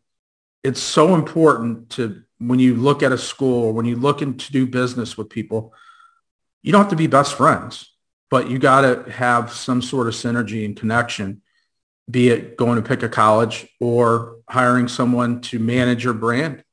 it's 0.64 0.82
so 0.82 1.16
important 1.16 1.90
to 1.92 2.24
when 2.40 2.60
you 2.60 2.76
look 2.76 3.04
at 3.04 3.12
a 3.12 3.18
school, 3.18 3.66
or 3.66 3.74
when 3.74 3.86
you 3.86 3.96
look 3.96 4.22
into 4.22 4.52
do 4.52 4.66
business 4.66 5.18
with 5.18 5.30
people, 5.30 5.74
you 6.62 6.72
don't 6.72 6.82
have 6.82 6.90
to 6.90 6.96
be 6.96 7.08
best 7.08 7.36
friends, 7.36 7.92
but 8.30 8.50
you 8.50 8.60
got 8.60 8.82
to 8.82 9.12
have 9.12 9.52
some 9.52 9.82
sort 9.82 10.08
of 10.08 10.14
synergy 10.14 10.66
and 10.66 10.76
connection, 10.76 11.42
be 12.10 12.30
it 12.30 12.58
going 12.58 12.76
to 12.76 12.88
pick 12.88 13.04
a 13.04 13.10
college 13.10 13.68
or 13.80 14.38
hiring 14.50 14.88
someone 14.88 15.42
to 15.42 15.60
manage 15.60 16.04
your 16.04 16.14
brand. 16.14 16.64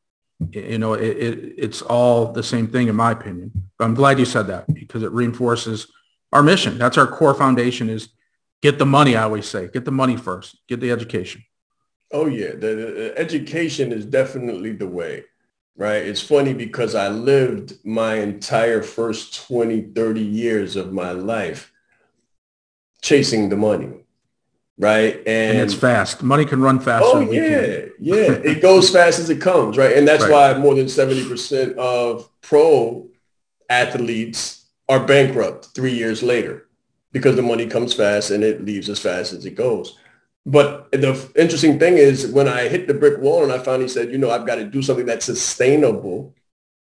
You 0.50 0.78
know, 0.78 0.94
it, 0.94 1.16
it, 1.16 1.54
it's 1.58 1.82
all 1.82 2.32
the 2.32 2.42
same 2.42 2.66
thing 2.66 2.88
in 2.88 2.96
my 2.96 3.12
opinion. 3.12 3.52
But 3.78 3.84
I'm 3.84 3.94
glad 3.94 4.18
you 4.18 4.24
said 4.24 4.46
that 4.46 4.72
because 4.72 5.02
it 5.02 5.12
reinforces 5.12 5.86
our 6.32 6.42
mission. 6.42 6.78
That's 6.78 6.96
our 6.96 7.06
core 7.06 7.34
foundation 7.34 7.90
is 7.90 8.08
get 8.62 8.78
the 8.78 8.86
money, 8.86 9.16
I 9.16 9.24
always 9.24 9.46
say. 9.46 9.68
Get 9.68 9.84
the 9.84 9.90
money 9.90 10.16
first. 10.16 10.56
Get 10.68 10.80
the 10.80 10.90
education. 10.90 11.44
Oh, 12.12 12.26
yeah. 12.26 12.50
The, 12.50 12.56
the 12.58 13.14
education 13.16 13.92
is 13.92 14.04
definitely 14.04 14.72
the 14.72 14.88
way 14.88 15.24
right? 15.80 16.06
It's 16.06 16.20
funny 16.20 16.52
because 16.52 16.94
I 16.94 17.08
lived 17.08 17.78
my 17.84 18.16
entire 18.16 18.82
first 18.82 19.46
20, 19.48 19.80
30 19.94 20.20
years 20.20 20.76
of 20.76 20.92
my 20.92 21.12
life 21.12 21.72
chasing 23.00 23.48
the 23.48 23.56
money, 23.56 24.04
right? 24.78 25.16
And, 25.26 25.56
and 25.56 25.58
it's 25.58 25.72
fast. 25.72 26.22
Money 26.22 26.44
can 26.44 26.60
run 26.60 26.80
faster. 26.80 27.06
Oh, 27.06 27.20
yeah. 27.20 27.86
yeah. 27.98 28.32
it 28.44 28.60
goes 28.60 28.90
fast 28.92 29.18
as 29.18 29.30
it 29.30 29.40
comes, 29.40 29.78
right? 29.78 29.96
And 29.96 30.06
that's 30.06 30.24
right. 30.24 30.54
why 30.54 30.58
more 30.60 30.74
than 30.74 30.84
70% 30.84 31.76
of 31.76 32.28
pro 32.42 33.08
athletes 33.70 34.66
are 34.86 35.00
bankrupt 35.06 35.68
three 35.74 35.94
years 35.94 36.22
later 36.22 36.66
because 37.10 37.36
the 37.36 37.42
money 37.42 37.66
comes 37.66 37.94
fast 37.94 38.30
and 38.30 38.44
it 38.44 38.64
leaves 38.64 38.90
as 38.90 38.98
fast 38.98 39.32
as 39.32 39.46
it 39.46 39.54
goes. 39.54 39.96
But 40.46 40.90
the 40.90 41.30
interesting 41.36 41.78
thing 41.78 41.98
is 41.98 42.26
when 42.26 42.48
I 42.48 42.68
hit 42.68 42.86
the 42.86 42.94
brick 42.94 43.20
wall 43.20 43.42
and 43.42 43.52
I 43.52 43.58
finally 43.58 43.88
said, 43.88 44.10
you 44.10 44.18
know, 44.18 44.30
I've 44.30 44.46
got 44.46 44.56
to 44.56 44.64
do 44.64 44.82
something 44.82 45.06
that's 45.06 45.26
sustainable 45.26 46.34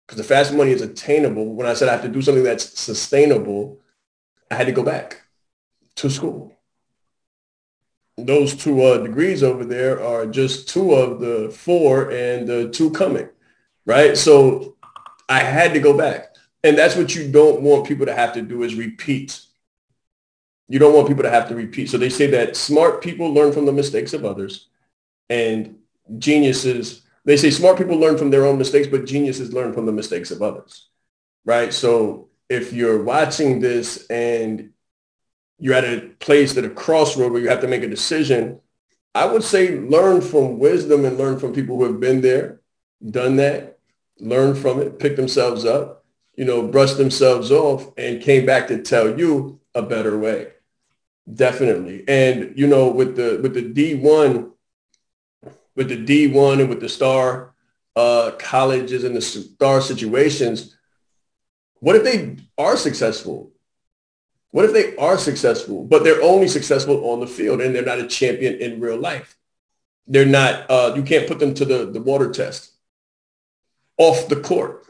because 0.07 0.17
the 0.17 0.23
fast 0.23 0.53
money 0.53 0.71
is 0.71 0.81
attainable. 0.81 1.53
When 1.53 1.67
I 1.67 1.73
said 1.73 1.89
I 1.89 1.91
have 1.91 2.01
to 2.03 2.07
do 2.07 2.21
something 2.21 2.43
that's 2.43 2.79
sustainable, 2.79 3.79
I 4.49 4.55
had 4.55 4.67
to 4.67 4.73
go 4.73 4.83
back 4.83 5.21
to 5.97 6.09
school. 6.09 6.53
Those 8.17 8.55
two 8.55 8.81
uh, 8.81 8.97
degrees 8.97 9.43
over 9.43 9.63
there 9.63 10.01
are 10.03 10.25
just 10.25 10.69
two 10.69 10.93
of 10.93 11.19
the 11.19 11.49
four 11.49 12.11
and 12.11 12.47
the 12.47 12.69
two 12.69 12.91
coming, 12.91 13.29
right? 13.85 14.17
So 14.17 14.77
I 15.27 15.39
had 15.39 15.73
to 15.73 15.79
go 15.79 15.95
back. 15.95 16.35
And 16.63 16.77
that's 16.77 16.95
what 16.95 17.15
you 17.15 17.31
don't 17.31 17.61
want 17.61 17.87
people 17.87 18.05
to 18.05 18.13
have 18.13 18.33
to 18.33 18.41
do 18.41 18.63
is 18.63 18.75
repeat 18.75 19.39
you 20.69 20.79
don't 20.79 20.93
want 20.93 21.07
people 21.07 21.23
to 21.23 21.29
have 21.29 21.49
to 21.49 21.55
repeat. 21.55 21.89
So 21.89 21.97
they 21.97 22.09
say 22.09 22.27
that 22.27 22.55
smart 22.55 23.01
people 23.01 23.33
learn 23.33 23.51
from 23.51 23.65
the 23.65 23.73
mistakes 23.73 24.13
of 24.13 24.23
others 24.23 24.67
and 25.29 25.75
geniuses, 26.17 27.01
they 27.25 27.37
say 27.37 27.49
smart 27.49 27.77
people 27.77 27.97
learn 27.97 28.17
from 28.17 28.29
their 28.29 28.45
own 28.45 28.57
mistakes, 28.57 28.87
but 28.87 29.05
geniuses 29.05 29.51
learn 29.51 29.73
from 29.73 29.85
the 29.85 29.91
mistakes 29.91 30.31
of 30.31 30.41
others. 30.41 30.87
Right. 31.43 31.73
So 31.73 32.29
if 32.49 32.71
you're 32.71 33.03
watching 33.03 33.59
this 33.59 34.05
and 34.07 34.71
you're 35.57 35.73
at 35.73 35.83
a 35.83 36.09
place 36.19 36.55
at 36.55 36.65
a 36.65 36.69
crossroad 36.69 37.31
where 37.31 37.41
you 37.41 37.49
have 37.49 37.61
to 37.61 37.67
make 37.67 37.83
a 37.83 37.89
decision, 37.89 38.59
I 39.15 39.25
would 39.25 39.43
say 39.43 39.79
learn 39.79 40.21
from 40.21 40.59
wisdom 40.59 41.03
and 41.03 41.17
learn 41.17 41.39
from 41.39 41.53
people 41.53 41.77
who 41.77 41.85
have 41.85 41.99
been 41.99 42.21
there, 42.21 42.61
done 43.09 43.37
that, 43.37 43.79
learn 44.19 44.53
from 44.53 44.79
it, 44.79 44.99
pick 44.99 45.15
themselves 45.15 45.65
up, 45.65 46.05
you 46.35 46.45
know, 46.45 46.67
brush 46.67 46.93
themselves 46.93 47.51
off 47.51 47.91
and 47.97 48.21
came 48.21 48.45
back 48.45 48.67
to 48.67 48.81
tell 48.81 49.17
you 49.19 49.59
a 49.73 49.81
better 49.81 50.17
way. 50.17 50.47
Definitely. 51.31 52.03
And, 52.07 52.57
you 52.57 52.67
know, 52.67 52.89
with 52.89 53.15
the, 53.15 53.39
with 53.41 53.53
the 53.53 53.61
D1, 53.61 54.51
with 55.75 55.89
the 55.89 56.05
D1 56.05 56.61
and 56.61 56.69
with 56.69 56.79
the 56.79 56.89
star 56.89 57.53
uh, 57.95 58.31
colleges 58.39 59.03
and 59.03 59.15
the 59.15 59.21
star 59.21 59.81
situations, 59.81 60.75
what 61.79 61.95
if 61.95 62.03
they 62.03 62.37
are 62.57 62.77
successful? 62.77 63.51
What 64.51 64.65
if 64.65 64.73
they 64.73 64.95
are 64.97 65.17
successful, 65.17 65.85
but 65.85 66.03
they're 66.03 66.21
only 66.23 66.47
successful 66.47 67.11
on 67.11 67.19
the 67.19 67.27
field 67.27 67.61
and 67.61 67.75
they're 67.75 67.85
not 67.85 67.99
a 67.99 68.07
champion 68.07 68.55
in 68.55 68.79
real 68.79 68.97
life? 68.97 69.37
They're 70.07 70.25
not, 70.25 70.69
uh, 70.69 70.93
you 70.95 71.03
can't 71.03 71.27
put 71.27 71.37
them 71.37 71.53
to 71.53 71.65
the, 71.65 71.85
the 71.91 72.01
water 72.01 72.31
test 72.31 72.71
off 73.97 74.27
the 74.27 74.37
court. 74.37 74.87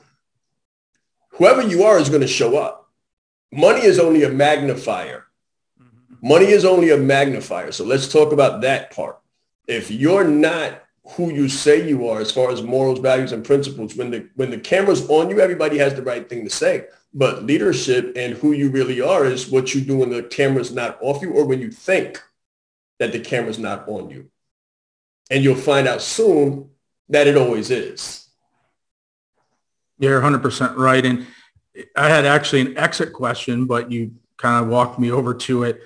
Whoever 1.32 1.62
you 1.62 1.84
are 1.84 2.00
is 2.00 2.10
going 2.10 2.22
to 2.22 2.28
show 2.28 2.58
up. 2.58 2.90
Money 3.52 3.82
is 3.82 4.00
only 4.00 4.24
a 4.24 4.30
magnifier 4.30 5.26
Money 6.22 6.48
is 6.48 6.66
only 6.66 6.90
a 6.92 6.98
magnifier. 6.98 7.72
So 7.72 7.86
let's 7.86 8.12
talk 8.12 8.34
about 8.34 8.62
that 8.62 8.92
part. 8.92 9.20
If 9.68 9.90
you're 9.92 10.26
not 10.26 10.84
who 11.16 11.32
you 11.32 11.48
say 11.48 11.88
you 11.88 12.08
are 12.08 12.20
as 12.20 12.32
far 12.32 12.52
as 12.52 12.62
morals, 12.62 13.00
values, 13.00 13.32
and 13.32 13.44
principles, 13.44 13.96
when 13.96 14.12
the 14.12 14.30
when 14.36 14.52
the 14.52 14.60
camera's 14.60 15.08
on 15.10 15.30
you, 15.30 15.40
everybody 15.40 15.78
has 15.78 15.94
the 15.94 16.02
right 16.02 16.28
thing 16.28 16.44
to 16.44 16.50
say. 16.50 16.86
But 17.14 17.44
leadership 17.44 18.14
and 18.16 18.34
who 18.36 18.52
you 18.52 18.70
really 18.70 19.02
are 19.02 19.26
is 19.26 19.50
what 19.50 19.74
you 19.74 19.82
do 19.82 19.98
when 19.98 20.10
the 20.10 20.24
camera's 20.24 20.72
not 20.72 20.98
off 21.02 21.22
you 21.22 21.32
or 21.34 21.46
when 21.46 21.60
you 21.60 21.72
think 21.72 22.22
that 23.00 23.12
the 23.12 23.20
camera's 23.20 23.58
not 23.58 23.88
on 23.88 24.10
you. 24.10 24.30
And 25.32 25.44
you'll 25.44 25.56
find 25.56 25.88
out 25.88 26.02
soon 26.02 26.70
that 27.08 27.28
it 27.28 27.38
always 27.38 27.72
is. 27.72 28.28
You're 29.98 30.22
100% 30.22 30.76
right. 30.76 31.06
And 31.06 31.26
I 31.96 32.10
had 32.10 32.26
actually 32.26 32.62
an 32.62 32.78
exit 32.78 33.14
question, 33.14 33.66
but 33.66 33.92
you 33.92 34.14
kind 34.38 34.64
of 34.64 34.72
walked 34.72 35.00
me 35.00 35.12
over 35.12 35.34
to 35.34 35.64
it 35.64 35.82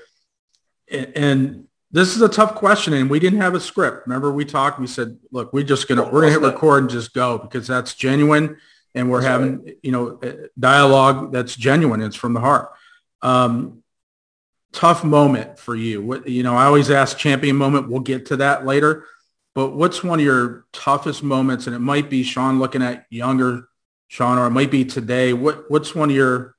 and 0.93 1.67
this 1.91 2.15
is 2.15 2.21
a 2.21 2.29
tough 2.29 2.55
question 2.55 2.93
and 2.93 3.09
we 3.09 3.19
didn't 3.19 3.41
have 3.41 3.55
a 3.55 3.59
script 3.59 4.07
remember 4.07 4.31
we 4.31 4.45
talked 4.45 4.79
we 4.79 4.87
said 4.87 5.17
look 5.31 5.53
we're 5.53 5.63
just 5.63 5.87
gonna 5.87 6.03
we're 6.03 6.21
gonna 6.21 6.31
hit 6.31 6.41
record 6.41 6.83
and 6.83 6.89
just 6.89 7.13
go 7.13 7.37
because 7.37 7.67
that's 7.67 7.93
genuine 7.93 8.57
and 8.95 9.09
we're 9.09 9.21
that's 9.21 9.31
having 9.31 9.63
right. 9.63 9.77
you 9.83 9.91
know 9.91 10.19
dialogue 10.57 11.31
that's 11.31 11.55
genuine 11.55 12.01
it's 12.01 12.15
from 12.15 12.33
the 12.33 12.39
heart 12.39 12.71
um, 13.21 13.81
tough 14.71 15.03
moment 15.03 15.59
for 15.59 15.75
you 15.75 16.01
what 16.01 16.27
you 16.27 16.43
know 16.43 16.55
i 16.55 16.65
always 16.65 16.89
ask 16.89 17.17
champion 17.17 17.55
moment 17.55 17.89
we'll 17.89 17.99
get 17.99 18.25
to 18.25 18.37
that 18.37 18.65
later 18.65 19.05
but 19.55 19.75
what's 19.75 20.03
one 20.03 20.19
of 20.19 20.25
your 20.25 20.65
toughest 20.73 21.21
moments? 21.21 21.67
And 21.67 21.75
it 21.75 21.79
might 21.79 22.09
be 22.09 22.23
Sean 22.23 22.59
looking 22.59 22.81
at 22.81 23.05
younger 23.09 23.67
Sean, 24.07 24.37
or 24.37 24.47
it 24.47 24.51
might 24.51 24.71
be 24.71 24.85
today. 24.85 25.33
What 25.33 25.69
what's 25.69 25.95
one 25.95 26.09
of 26.09 26.15
your 26.15 26.55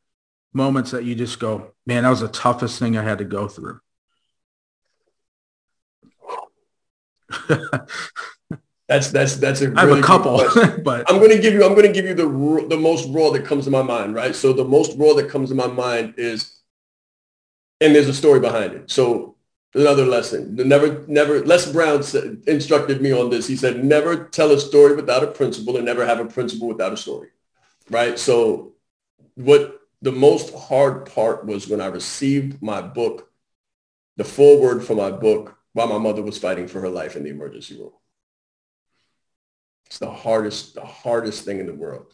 moments 0.53 0.93
that 0.93 1.05
you 1.05 1.15
just 1.15 1.39
go, 1.39 1.73
man, 1.87 2.05
that 2.05 2.11
was 2.11 2.21
the 2.21 2.29
toughest 2.29 2.79
thing 2.79 2.97
I 2.97 3.03
had 3.03 3.19
to 3.19 3.25
go 3.25 3.49
through? 3.49 3.81
that's 8.89 9.11
that's 9.11 9.37
that's 9.37 9.61
a. 9.63 9.73
I 9.77 9.87
have 9.87 9.99
a 9.99 10.03
couple, 10.03 10.39
but 10.83 11.11
I'm 11.11 11.19
going 11.19 11.31
to 11.31 11.39
give 11.39 11.55
you 11.55 11.65
I'm 11.65 11.75
going 11.75 11.87
to 11.87 11.93
give 11.93 12.07
you 12.07 12.15
the 12.15 12.67
the 12.69 12.77
most 12.77 13.09
raw 13.11 13.31
that 13.31 13.45
comes 13.45 13.65
to 13.65 13.71
my 13.71 13.83
mind. 13.83 14.15
Right. 14.15 14.35
So 14.35 14.53
the 14.53 14.65
most 14.65 14.97
raw 14.99 15.15
that 15.15 15.29
comes 15.29 15.51
to 15.51 15.55
my 15.55 15.67
mind 15.67 16.15
is, 16.17 16.61
and 17.81 17.95
there's 17.95 18.09
a 18.09 18.15
story 18.15 18.41
behind 18.41 18.73
it. 18.73 18.91
So 18.91 19.35
another 19.75 20.07
lesson. 20.07 20.55
Never, 20.55 21.05
never. 21.09 21.45
Les 21.45 21.71
Brown 21.71 22.03
said, 22.03 22.43
instructed 22.47 23.03
me 23.03 23.13
on 23.13 23.31
this. 23.31 23.47
He 23.47 23.57
said, 23.57 23.85
never 23.85 24.25
tell 24.29 24.53
a 24.53 24.61
story 24.61 24.95
without 24.95 25.25
a 25.25 25.29
principle, 25.29 25.77
and 25.77 25.85
never 25.85 26.07
have 26.07 26.21
a 26.21 26.27
principle 26.27 26.69
without 26.69 26.93
a 26.93 26.97
story. 26.97 27.29
Right. 27.91 28.19
So, 28.19 28.73
what 29.35 29.81
the 30.01 30.13
most 30.13 30.55
hard 30.55 31.07
part 31.07 31.45
was 31.45 31.69
when 31.69 31.81
I 31.81 31.87
received 31.87 32.63
my 32.63 32.81
book, 32.81 33.31
the 34.17 34.25
foreword 34.25 34.85
for 34.85 34.95
my 34.95 35.11
book, 35.11 35.59
while 35.75 35.89
my 35.89 35.99
mother 35.99 36.23
was 36.23 36.39
fighting 36.39 36.67
for 36.67 36.81
her 36.81 36.89
life 36.89 37.17
in 37.17 37.25
the 37.25 37.31
emergency 37.31 37.79
room. 37.79 37.93
It's 39.87 39.99
the 39.99 40.11
hardest, 40.11 40.75
the 40.75 40.85
hardest 40.85 41.45
thing 41.45 41.61
in 41.61 41.67
the 41.67 41.75
world. 41.75 42.07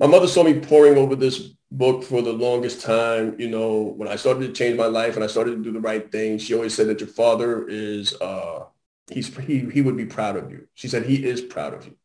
My 0.00 0.06
mother 0.06 0.26
saw 0.26 0.42
me 0.42 0.58
poring 0.58 0.96
over 0.96 1.14
this 1.14 1.38
book 1.70 2.02
for 2.02 2.22
the 2.22 2.32
longest 2.32 2.80
time. 2.80 3.36
You 3.38 3.50
know, 3.50 3.82
when 3.82 4.08
I 4.08 4.16
started 4.16 4.46
to 4.46 4.52
change 4.52 4.76
my 4.76 4.86
life 4.86 5.16
and 5.16 5.24
I 5.24 5.28
started 5.28 5.56
to 5.56 5.62
do 5.62 5.72
the 5.72 5.80
right 5.80 6.10
thing, 6.10 6.38
she 6.38 6.54
always 6.54 6.74
said 6.74 6.88
that 6.88 7.00
your 7.00 7.08
father 7.08 7.68
is, 7.68 8.14
uh, 8.20 8.64
he's, 9.10 9.36
he, 9.38 9.60
he 9.70 9.82
would 9.82 9.96
be 9.96 10.06
proud 10.06 10.36
of 10.36 10.50
you. 10.50 10.66
She 10.74 10.88
said 10.88 11.04
he 11.04 11.24
is 11.24 11.40
proud 11.40 11.74
of 11.74 11.86
you. 11.86 11.96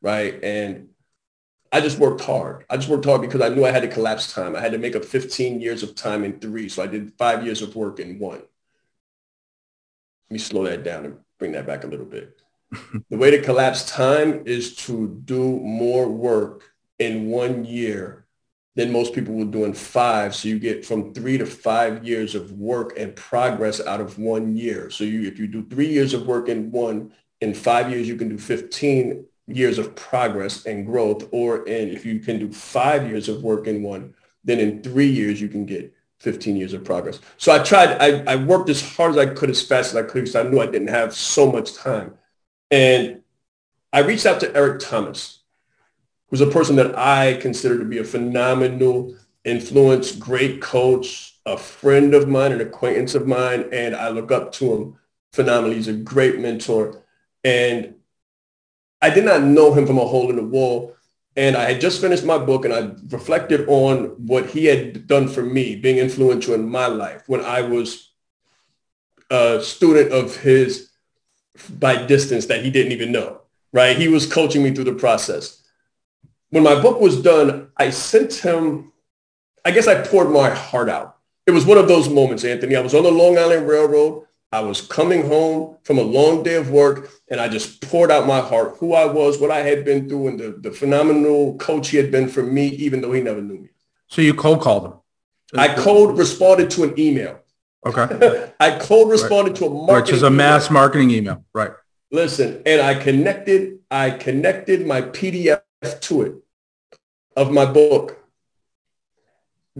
Right. 0.00 0.42
And 0.42 0.88
I 1.72 1.80
just 1.80 1.98
worked 1.98 2.20
hard. 2.20 2.64
I 2.70 2.76
just 2.76 2.88
worked 2.88 3.04
hard 3.04 3.20
because 3.20 3.40
I 3.40 3.48
knew 3.48 3.64
I 3.64 3.72
had 3.72 3.82
to 3.82 3.88
collapse 3.88 4.32
time. 4.32 4.54
I 4.54 4.60
had 4.60 4.72
to 4.72 4.78
make 4.78 4.94
up 4.94 5.04
15 5.04 5.60
years 5.60 5.82
of 5.82 5.94
time 5.96 6.22
in 6.24 6.38
three. 6.38 6.68
So 6.68 6.82
I 6.82 6.86
did 6.86 7.12
five 7.18 7.44
years 7.44 7.62
of 7.62 7.74
work 7.74 7.98
in 7.98 8.18
one. 8.18 8.42
Let 10.28 10.32
me 10.32 10.38
slow 10.38 10.64
that 10.64 10.82
down 10.82 11.04
and 11.04 11.16
bring 11.38 11.52
that 11.52 11.66
back 11.66 11.84
a 11.84 11.86
little 11.86 12.06
bit. 12.06 12.40
the 13.10 13.16
way 13.16 13.30
to 13.30 13.42
collapse 13.42 13.88
time 13.88 14.42
is 14.44 14.74
to 14.76 15.20
do 15.24 15.60
more 15.60 16.08
work 16.08 16.64
in 16.98 17.28
one 17.28 17.64
year 17.64 18.26
than 18.74 18.92
most 18.92 19.14
people 19.14 19.34
will 19.34 19.46
do 19.46 19.64
in 19.64 19.72
five. 19.72 20.34
So 20.34 20.48
you 20.48 20.58
get 20.58 20.84
from 20.84 21.14
three 21.14 21.38
to 21.38 21.46
five 21.46 22.04
years 22.04 22.34
of 22.34 22.52
work 22.52 22.98
and 22.98 23.16
progress 23.16 23.80
out 23.80 24.00
of 24.00 24.18
one 24.18 24.54
year. 24.54 24.90
So 24.90 25.04
you, 25.04 25.26
if 25.26 25.38
you 25.38 25.46
do 25.46 25.64
three 25.68 25.88
years 25.88 26.12
of 26.12 26.26
work 26.26 26.48
in 26.48 26.70
one, 26.70 27.12
in 27.40 27.54
five 27.54 27.90
years, 27.90 28.06
you 28.06 28.16
can 28.16 28.28
do 28.28 28.38
15 28.38 29.24
years 29.46 29.78
of 29.78 29.94
progress 29.94 30.66
and 30.66 30.84
growth. 30.84 31.28
Or 31.32 31.66
in, 31.66 31.88
if 31.88 32.04
you 32.04 32.18
can 32.18 32.38
do 32.38 32.52
five 32.52 33.08
years 33.08 33.28
of 33.28 33.42
work 33.42 33.66
in 33.66 33.82
one, 33.82 34.14
then 34.44 34.60
in 34.60 34.82
three 34.82 35.08
years, 35.08 35.40
you 35.40 35.48
can 35.48 35.64
get 35.64 35.92
15 36.20 36.56
years 36.56 36.72
of 36.72 36.84
progress. 36.84 37.20
So 37.36 37.52
I 37.52 37.62
tried, 37.62 37.90
I, 38.00 38.32
I 38.32 38.36
worked 38.36 38.68
as 38.70 38.96
hard 38.96 39.12
as 39.12 39.18
I 39.18 39.26
could, 39.26 39.50
as 39.50 39.62
fast 39.62 39.90
as 39.90 39.96
I 39.96 40.02
could, 40.02 40.24
because 40.24 40.34
I 40.34 40.42
knew 40.44 40.60
I 40.60 40.66
didn't 40.66 40.88
have 40.88 41.14
so 41.14 41.50
much 41.50 41.74
time. 41.74 42.14
And 42.70 43.22
I 43.92 44.00
reached 44.00 44.26
out 44.26 44.40
to 44.40 44.54
Eric 44.56 44.80
Thomas, 44.80 45.40
who's 46.28 46.40
a 46.40 46.50
person 46.50 46.76
that 46.76 46.98
I 46.98 47.34
consider 47.34 47.78
to 47.78 47.84
be 47.84 47.98
a 47.98 48.04
phenomenal 48.04 49.14
influence, 49.44 50.12
great 50.12 50.60
coach, 50.60 51.36
a 51.46 51.56
friend 51.56 52.14
of 52.14 52.28
mine, 52.28 52.52
an 52.52 52.60
acquaintance 52.60 53.14
of 53.14 53.26
mine, 53.26 53.68
and 53.72 53.94
I 53.94 54.08
look 54.08 54.32
up 54.32 54.52
to 54.52 54.74
him 54.74 54.96
phenomenally. 55.32 55.76
He's 55.76 55.88
a 55.88 55.92
great 55.92 56.40
mentor. 56.40 57.02
And 57.44 57.94
I 59.00 59.10
did 59.10 59.24
not 59.24 59.42
know 59.42 59.72
him 59.72 59.86
from 59.86 59.98
a 59.98 60.04
hole 60.04 60.30
in 60.30 60.36
the 60.36 60.42
wall. 60.42 60.95
And 61.36 61.54
I 61.54 61.70
had 61.72 61.80
just 61.82 62.00
finished 62.00 62.24
my 62.24 62.38
book 62.38 62.64
and 62.64 62.72
I 62.72 62.90
reflected 63.08 63.68
on 63.68 64.26
what 64.26 64.46
he 64.46 64.64
had 64.64 65.06
done 65.06 65.28
for 65.28 65.42
me, 65.42 65.76
being 65.76 65.98
influential 65.98 66.54
in 66.54 66.68
my 66.68 66.86
life 66.86 67.24
when 67.26 67.42
I 67.42 67.60
was 67.60 68.10
a 69.30 69.60
student 69.62 70.12
of 70.12 70.36
his 70.36 70.90
by 71.78 72.06
distance 72.06 72.46
that 72.46 72.64
he 72.64 72.70
didn't 72.70 72.92
even 72.92 73.12
know, 73.12 73.40
right? 73.72 73.96
He 73.96 74.08
was 74.08 74.30
coaching 74.30 74.62
me 74.62 74.72
through 74.72 74.84
the 74.84 74.94
process. 74.94 75.62
When 76.50 76.62
my 76.62 76.80
book 76.80 77.00
was 77.00 77.20
done, 77.20 77.70
I 77.76 77.90
sent 77.90 78.34
him, 78.34 78.92
I 79.64 79.72
guess 79.72 79.88
I 79.88 80.06
poured 80.06 80.30
my 80.30 80.50
heart 80.50 80.88
out. 80.88 81.18
It 81.46 81.50
was 81.50 81.66
one 81.66 81.78
of 81.78 81.88
those 81.88 82.08
moments, 82.08 82.44
Anthony. 82.44 82.76
I 82.76 82.80
was 82.80 82.94
on 82.94 83.02
the 83.02 83.10
Long 83.10 83.36
Island 83.38 83.68
Railroad. 83.68 84.25
I 84.56 84.60
was 84.60 84.80
coming 84.80 85.26
home 85.26 85.76
from 85.82 85.98
a 85.98 86.02
long 86.02 86.42
day 86.42 86.54
of 86.54 86.70
work 86.70 87.10
and 87.30 87.38
I 87.38 87.46
just 87.46 87.82
poured 87.82 88.10
out 88.10 88.26
my 88.26 88.40
heart, 88.40 88.78
who 88.78 88.94
I 88.94 89.04
was, 89.04 89.38
what 89.38 89.50
I 89.50 89.58
had 89.58 89.84
been 89.84 90.08
through, 90.08 90.28
and 90.28 90.40
the, 90.40 90.50
the 90.58 90.70
phenomenal 90.70 91.58
coach 91.58 91.90
he 91.90 91.98
had 91.98 92.10
been 92.10 92.26
for 92.26 92.42
me, 92.42 92.68
even 92.68 93.02
though 93.02 93.12
he 93.12 93.20
never 93.20 93.42
knew 93.42 93.58
me. 93.58 93.68
So 94.06 94.22
you 94.22 94.32
cold 94.32 94.62
called 94.62 94.86
him? 94.86 94.92
I 95.58 95.74
cold 95.74 96.16
responded 96.16 96.70
to 96.70 96.84
an 96.84 96.98
email. 96.98 97.38
Okay. 97.84 98.50
I 98.60 98.78
cold 98.78 99.10
responded 99.10 99.50
right. 99.50 99.56
to 99.58 99.66
a 99.66 99.68
marketing 99.68 99.94
Which 99.96 100.12
is 100.12 100.22
a 100.22 100.30
mass 100.30 100.70
email. 100.70 100.72
marketing 100.80 101.10
email. 101.10 101.44
Right. 101.52 101.72
Listen, 102.10 102.62
and 102.64 102.80
I 102.80 102.94
connected, 102.94 103.80
I 103.90 104.08
connected 104.08 104.86
my 104.86 105.02
PDF 105.02 105.60
to 105.82 106.22
it 106.22 106.34
of 107.36 107.52
my 107.52 107.66
book. 107.66 108.24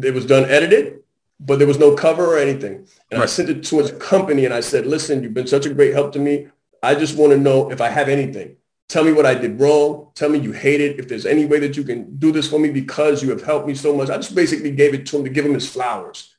It 0.03 0.13
was 0.13 0.27
done 0.27 0.45
edited, 0.45 0.99
but 1.41 1.59
there 1.59 1.67
was 1.67 1.79
no 1.79 1.95
cover 1.95 2.27
or 2.27 2.39
anything. 2.39 2.87
And. 3.11 3.23
I 3.23 3.27
sent 3.27 3.49
it 3.49 3.65
to 3.65 3.79
his 3.79 3.93
company 3.93 4.45
and 4.45 4.55
I 4.55 4.61
said, 4.61 4.87
listen, 4.87 5.23
you've 5.23 5.35
been 5.35 5.47
such 5.47 5.67
a 5.67 5.73
great 5.73 5.93
help 5.93 6.13
to 6.13 6.19
me. 6.19 6.49
I 6.83 6.95
just 6.95 7.17
want 7.17 7.33
to 7.33 7.39
know 7.39 7.71
if 7.71 7.81
I 7.81 7.89
have 7.89 8.09
anything. 8.09 8.57
Tell 8.89 9.05
me 9.05 9.13
what 9.13 9.27
I 9.27 9.35
did 9.35 9.61
wrong. 9.61 10.11
Tell 10.15 10.29
me 10.29 10.39
you 10.39 10.53
hate 10.53 10.81
it. 10.81 10.99
If 10.99 11.09
there's 11.09 11.27
any 11.27 11.45
way 11.45 11.59
that 11.61 11.77
you 11.77 11.85
can 11.85 12.17
do 12.19 12.33
this 12.33 12.49
for 12.49 12.59
me 12.59 12.71
because 12.71 13.23
you 13.23 13.31
have 13.31 13.43
helped 13.43 13.67
me 13.67 13.75
so 13.75 13.95
much. 13.95 14.11
I 14.11 14.17
just 14.17 14.35
basically 14.35 14.71
gave 14.71 14.95
it 14.95 15.07
to 15.07 15.19
him 15.19 15.25
to 15.25 15.31
give 15.31 15.45
him 15.45 15.55
his 15.55 15.69
flowers 15.69 16.35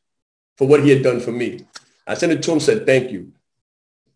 for 0.58 0.67
what 0.67 0.84
he 0.84 0.89
had 0.89 1.03
done 1.03 1.19
for 1.19 1.32
me. 1.32 1.65
I 2.06 2.13
sent 2.13 2.32
it 2.32 2.41
to 2.43 2.51
him, 2.51 2.60
said, 2.60 2.86
thank 2.86 3.12
you. 3.12 3.34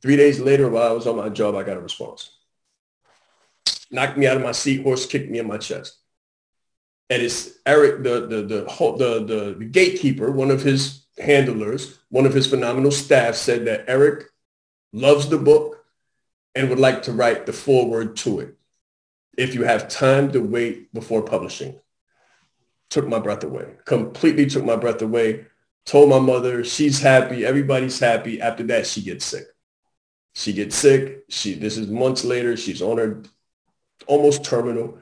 Three 0.02 0.16
days 0.16 0.40
later, 0.40 0.70
while 0.70 0.90
I 0.90 0.94
was 0.94 1.08
on 1.08 1.18
my 1.18 1.30
job, 1.30 1.56
I 1.56 1.64
got 1.64 1.78
a 1.78 1.82
response. 1.82 2.32
Knocked 3.92 4.18
me 4.18 4.28
out 4.28 4.38
of 4.38 4.44
my 4.44 4.54
seat, 4.54 4.84
horse 4.84 5.06
kicked 5.06 5.30
me 5.30 5.40
in 5.40 5.48
my 5.48 5.58
chest. 5.58 5.98
And 7.10 7.22
it's 7.22 7.52
Eric, 7.66 8.04
the, 8.04 8.22
the, 8.22 8.42
the, 8.42 8.96
the, 8.98 9.26
the, 9.26 9.56
the 9.60 9.66
gatekeeper, 9.66 10.32
one 10.32 10.50
of 10.50 10.64
his 10.64 11.04
handlers, 11.22 12.00
one 12.10 12.26
of 12.26 12.34
his 12.34 12.48
phenomenal 12.48 12.92
staff 12.92 13.36
said 13.36 13.66
that 13.66 13.86
Eric 13.88 14.26
loves 14.92 15.30
the 15.30 15.38
book 15.38 15.86
and 16.56 16.70
would 16.70 16.80
like 16.80 17.04
to 17.04 17.14
write 17.14 17.46
the 17.46 17.54
foreword 17.54 18.18
to 18.18 18.40
it. 18.42 18.58
If 19.38 19.56
you 19.56 19.64
have 19.64 19.88
time 19.88 20.32
to 20.34 20.42
wait 20.42 20.94
before 20.94 21.22
publishing. 21.22 21.80
Took 22.90 23.08
my 23.08 23.20
breath 23.20 23.46
away, 23.46 23.68
completely 23.86 24.48
took 24.48 24.66
my 24.66 24.76
breath 24.76 25.02
away 25.02 25.46
told 25.86 26.10
my 26.10 26.20
mother 26.20 26.64
she's 26.64 27.00
happy, 27.02 27.46
everybody's 27.46 28.00
happy. 28.00 28.42
After 28.42 28.64
that, 28.64 28.88
she 28.88 29.02
gets 29.02 29.26
sick. 29.26 29.46
She 30.34 30.54
gets 30.54 30.76
sick. 30.76 31.26
She 31.30 31.56
this 31.56 31.78
is 31.78 31.88
months 31.88 32.24
later. 32.24 32.56
She's 32.56 32.82
on 32.82 32.98
her 32.98 33.24
almost 34.08 34.46
terminal, 34.46 34.98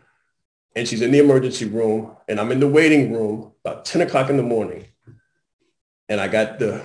and 0.75 0.87
she's 0.87 1.01
in 1.01 1.11
the 1.11 1.19
emergency 1.19 1.65
room, 1.65 2.15
and 2.27 2.39
I'm 2.39 2.51
in 2.51 2.59
the 2.59 2.67
waiting 2.67 3.13
room 3.13 3.51
about 3.63 3.85
10 3.85 4.01
o'clock 4.01 4.29
in 4.29 4.37
the 4.37 4.43
morning, 4.43 4.85
and 6.09 6.19
I 6.19 6.27
got 6.27 6.59
the 6.59 6.81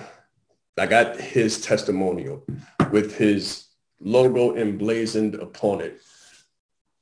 I 0.77 0.85
got 0.85 1.19
his 1.19 1.61
testimonial 1.61 2.45
with 2.91 3.17
his 3.17 3.65
logo 3.99 4.55
emblazoned 4.55 5.35
upon 5.35 5.81
it, 5.81 6.01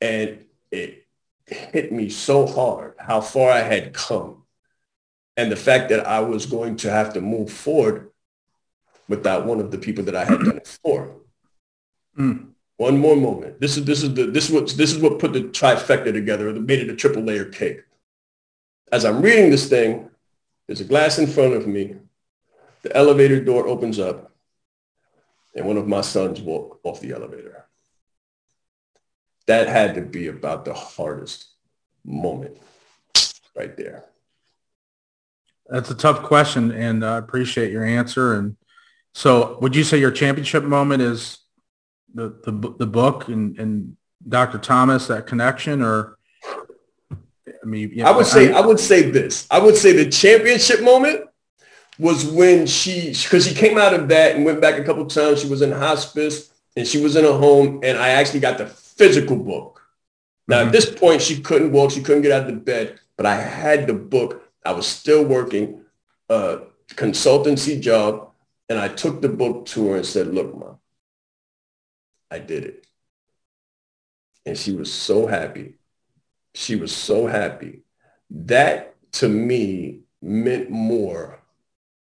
and 0.01 0.45
it 0.71 1.05
hit 1.45 1.91
me 1.91 2.09
so 2.09 2.47
hard 2.47 2.95
how 2.97 3.21
far 3.21 3.51
I 3.51 3.59
had 3.59 3.93
come 3.93 4.43
and 5.35 5.51
the 5.51 5.55
fact 5.55 5.89
that 5.89 6.07
I 6.07 6.21
was 6.21 6.45
going 6.45 6.77
to 6.77 6.91
have 6.91 7.13
to 7.13 7.21
move 7.21 7.51
forward 7.51 8.11
without 9.07 9.45
one 9.45 9.59
of 9.59 9.71
the 9.71 9.77
people 9.77 10.03
that 10.05 10.15
I 10.15 10.23
had 10.23 10.39
done 10.39 10.57
it 10.57 10.79
for. 10.81 11.15
Mm. 12.17 12.49
One 12.77 12.97
more 12.97 13.15
moment. 13.15 13.59
This 13.59 13.77
is 13.77 13.85
this 13.85 14.03
is 14.03 14.13
the 14.13 14.25
this 14.25 14.49
is 14.49 14.51
what 14.51 14.67
this 14.69 14.93
is 14.93 14.99
what 14.99 15.19
put 15.19 15.33
the 15.33 15.43
trifecta 15.43 16.11
together, 16.13 16.51
made 16.53 16.79
it 16.79 16.89
a 16.89 16.95
triple 16.95 17.21
layer 17.21 17.45
cake. 17.45 17.81
As 18.91 19.05
I'm 19.05 19.21
reading 19.21 19.51
this 19.51 19.67
thing, 19.67 20.09
there's 20.67 20.81
a 20.81 20.85
glass 20.85 21.19
in 21.19 21.27
front 21.27 21.53
of 21.53 21.67
me. 21.67 21.95
The 22.83 22.95
elevator 22.95 23.41
door 23.41 23.67
opens 23.67 23.97
up, 23.97 24.31
and 25.55 25.65
one 25.65 25.77
of 25.77 25.87
my 25.87 26.01
sons 26.01 26.41
walk 26.41 26.79
off 26.83 26.99
the 26.99 27.13
elevator. 27.13 27.65
That 29.47 29.67
had 29.67 29.95
to 29.95 30.01
be 30.01 30.27
about 30.27 30.65
the 30.65 30.73
hardest 30.73 31.47
moment 32.05 32.57
right 33.55 33.75
there. 33.75 34.05
That's 35.69 35.89
a 35.89 35.95
tough 35.95 36.23
question, 36.23 36.71
and 36.71 37.05
I 37.05 37.17
appreciate 37.17 37.71
your 37.71 37.85
answer. 37.85 38.33
And 38.33 38.57
so, 39.13 39.57
would 39.61 39.75
you 39.75 39.85
say 39.85 39.97
your 39.97 40.11
championship 40.11 40.63
moment 40.63 41.01
is 41.01 41.39
the 42.13 42.37
the, 42.43 42.75
the 42.79 42.87
book 42.87 43.29
and, 43.29 43.57
and 43.57 43.95
Dr. 44.27 44.57
Thomas 44.57 45.07
that 45.07 45.25
connection, 45.25 45.81
or 45.81 46.17
I 47.11 47.65
mean, 47.65 47.91
yeah, 47.93 48.09
I 48.09 48.15
would 48.15 48.25
say 48.25 48.51
I, 48.51 48.59
I 48.59 48.65
would 48.65 48.79
say 48.79 49.09
this. 49.09 49.47
I 49.49 49.59
would 49.59 49.77
say 49.77 49.93
the 49.93 50.09
championship 50.09 50.81
moment 50.81 51.29
was 52.03 52.25
when 52.25 52.67
she 52.67 53.11
because 53.23 53.47
she 53.47 53.55
came 53.55 53.77
out 53.77 53.93
of 53.93 54.09
that 54.09 54.35
and 54.35 54.43
went 54.43 54.59
back 54.59 54.77
a 54.77 54.83
couple 54.83 55.05
times. 55.05 55.41
She 55.41 55.47
was 55.47 55.61
in 55.61 55.71
hospice 55.71 56.51
and 56.75 56.85
she 56.85 57.01
was 57.01 57.15
in 57.15 57.23
a 57.23 57.31
home 57.31 57.79
and 57.81 57.97
I 57.97 58.09
actually 58.09 58.41
got 58.41 58.57
the 58.57 58.67
physical 58.67 59.37
book. 59.37 59.81
Now 60.49 60.57
mm-hmm. 60.57 60.67
at 60.67 60.71
this 60.73 60.93
point, 60.93 61.21
she 61.21 61.39
couldn't 61.39 61.71
walk. 61.71 61.91
She 61.91 62.01
couldn't 62.01 62.23
get 62.23 62.33
out 62.33 62.41
of 62.41 62.47
the 62.47 62.59
bed, 62.59 62.99
but 63.15 63.25
I 63.25 63.35
had 63.35 63.87
the 63.87 63.93
book. 63.93 64.43
I 64.65 64.73
was 64.73 64.85
still 64.85 65.23
working 65.23 65.85
a 66.27 66.59
consultancy 66.89 67.79
job. 67.79 68.29
And 68.69 68.79
I 68.79 68.87
took 68.87 69.21
the 69.21 69.29
book 69.29 69.65
to 69.67 69.89
her 69.89 69.97
and 69.97 70.05
said, 70.05 70.33
look, 70.33 70.57
mom, 70.57 70.79
I 72.31 72.39
did 72.39 72.63
it. 72.63 72.87
And 74.45 74.57
she 74.57 74.71
was 74.71 74.91
so 74.91 75.27
happy. 75.27 75.75
She 76.53 76.75
was 76.75 76.95
so 76.95 77.27
happy. 77.27 77.83
That 78.29 78.95
to 79.13 79.29
me 79.29 79.99
meant 80.21 80.69
more 80.69 81.42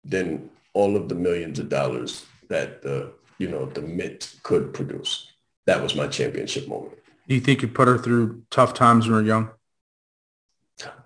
than 0.03 0.49
all 0.73 0.95
of 0.95 1.09
the 1.09 1.15
millions 1.15 1.59
of 1.59 1.69
dollars 1.69 2.25
that 2.49 2.81
the, 2.81 3.11
you 3.37 3.49
know, 3.49 3.65
the 3.65 3.81
Mint 3.81 4.35
could 4.43 4.73
produce. 4.73 5.31
That 5.65 5.81
was 5.81 5.95
my 5.95 6.07
championship 6.07 6.67
moment. 6.67 6.97
Do 7.27 7.35
you 7.35 7.41
think 7.41 7.61
you 7.61 7.67
put 7.67 7.87
her 7.87 7.97
through 7.97 8.43
tough 8.49 8.73
times 8.73 9.07
when 9.07 9.11
you 9.11 9.21
were 9.21 9.27
young? 9.27 9.49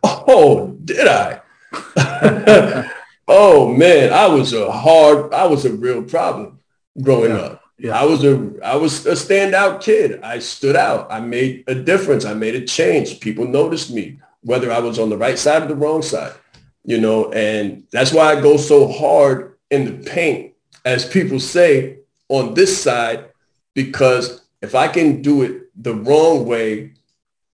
Oh, 0.04 0.76
did 0.84 1.08
I? 1.08 1.42
oh 3.28 3.74
man, 3.74 4.14
I 4.14 4.28
was 4.28 4.54
a 4.54 4.72
hard, 4.72 5.34
I 5.34 5.46
was 5.46 5.66
a 5.66 5.74
real 5.74 6.02
problem 6.04 6.60
growing 7.02 7.32
yeah. 7.32 7.38
up. 7.38 7.64
Yeah. 7.80 8.00
I 8.00 8.06
was 8.06 8.24
a 8.24 8.54
I 8.64 8.76
was 8.76 9.06
a 9.06 9.12
standout 9.12 9.82
kid. 9.82 10.22
I 10.24 10.40
stood 10.40 10.76
out. 10.76 11.12
I 11.12 11.20
made 11.20 11.64
a 11.68 11.76
difference. 11.76 12.26
I 12.26 12.34
made 12.34 12.56
a 12.56 12.66
change. 12.66 13.20
People 13.20 13.48
noticed 13.48 13.92
me, 13.92 14.20
whether 14.42 14.72
I 14.72 14.80
was 14.80 14.98
on 14.98 15.10
the 15.10 15.18
right 15.18 15.38
side 15.38 15.62
or 15.62 15.68
the 15.68 15.76
wrong 15.76 16.02
side. 16.02 16.34
You 16.88 17.00
know, 17.00 17.32
and 17.32 17.84
that's 17.91 18.12
why 18.12 18.32
I 18.32 18.41
go 18.41 18.58
so 18.58 18.88
hard 18.88 19.60
in 19.69 19.86
the 19.86 20.10
paint, 20.10 20.56
as 20.84 21.08
people 21.08 21.39
say, 21.39 22.00
on 22.30 22.56
this 22.56 22.82
side, 22.82 23.30
because 23.76 24.47
if 24.63 24.73
I 24.73 24.88
can 24.88 25.21
do 25.21 25.43
it 25.43 25.69
the 25.76 25.93
wrong 25.93 26.47
way 26.47 26.93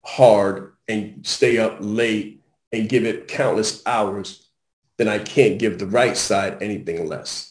hard 0.03 0.73
and 0.89 1.25
stay 1.25 1.59
up 1.59 1.77
late 1.79 2.43
and 2.73 2.89
give 2.89 3.05
it 3.05 3.29
countless 3.29 3.81
hours, 3.85 4.49
then 4.97 5.07
I 5.07 5.19
can't 5.19 5.57
give 5.57 5.79
the 5.79 5.87
right 5.87 6.17
side 6.17 6.61
anything 6.61 7.07
less 7.07 7.49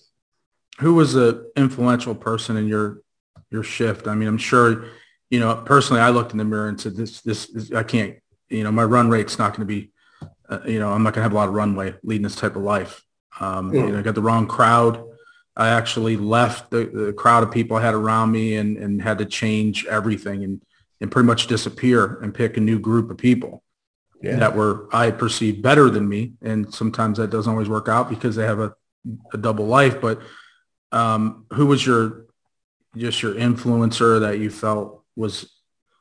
who 0.78 0.94
was 0.94 1.14
an 1.14 1.44
influential 1.56 2.14
person 2.14 2.56
in 2.56 2.68
your 2.68 3.02
your 3.50 3.62
shift? 3.62 4.06
I 4.06 4.14
mean, 4.14 4.28
I'm 4.28 4.38
sure, 4.38 4.86
you 5.30 5.40
know, 5.40 5.54
personally, 5.64 6.02
I 6.02 6.10
looked 6.10 6.32
in 6.32 6.38
the 6.38 6.44
mirror 6.44 6.68
and 6.68 6.80
said, 6.80 6.96
this, 6.96 7.22
this, 7.22 7.72
I 7.72 7.82
can't, 7.82 8.16
you 8.50 8.62
know, 8.62 8.70
my 8.70 8.84
run 8.84 9.08
rate's 9.08 9.38
not 9.38 9.56
going 9.56 9.66
to 9.66 9.74
be, 9.74 9.90
uh, 10.48 10.60
you 10.66 10.78
know, 10.78 10.92
I'm 10.92 11.02
not 11.02 11.14
going 11.14 11.20
to 11.20 11.22
have 11.22 11.32
a 11.32 11.36
lot 11.36 11.48
of 11.48 11.54
runway 11.54 11.94
leading 12.02 12.22
this 12.22 12.36
type 12.36 12.56
of 12.56 12.62
life. 12.62 13.02
Um, 13.40 13.70
mm. 13.70 13.74
You 13.74 13.92
know, 13.92 13.98
I 13.98 14.02
got 14.02 14.14
the 14.14 14.22
wrong 14.22 14.46
crowd. 14.46 15.04
I 15.56 15.68
actually 15.68 16.16
left 16.16 16.70
the, 16.70 16.84
the 16.86 17.12
crowd 17.12 17.42
of 17.42 17.50
people 17.50 17.76
I 17.76 17.82
had 17.82 17.94
around 17.94 18.30
me 18.30 18.56
and, 18.56 18.76
and 18.76 19.02
had 19.02 19.18
to 19.18 19.24
change 19.24 19.86
everything 19.86 20.44
and, 20.44 20.62
and 21.00 21.10
pretty 21.10 21.26
much 21.26 21.48
disappear 21.48 22.20
and 22.20 22.34
pick 22.34 22.56
a 22.56 22.60
new 22.60 22.78
group 22.78 23.10
of 23.10 23.18
people 23.18 23.62
yeah. 24.22 24.36
that 24.36 24.54
were 24.54 24.88
I 24.92 25.10
perceived 25.10 25.62
better 25.62 25.90
than 25.90 26.08
me. 26.08 26.34
And 26.42 26.72
sometimes 26.72 27.18
that 27.18 27.30
doesn't 27.30 27.50
always 27.50 27.68
work 27.68 27.88
out 27.88 28.08
because 28.08 28.36
they 28.36 28.44
have 28.44 28.60
a, 28.60 28.74
a 29.32 29.38
double 29.38 29.66
life. 29.66 30.00
But 30.00 30.20
um, 30.92 31.46
who 31.52 31.66
was 31.66 31.84
your 31.84 32.26
just 32.96 33.22
your 33.22 33.34
influencer 33.34 34.20
that 34.20 34.38
you 34.38 34.50
felt 34.50 35.04
was 35.14 35.52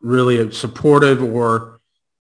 really 0.01 0.51
supportive 0.51 1.21
or 1.21 1.76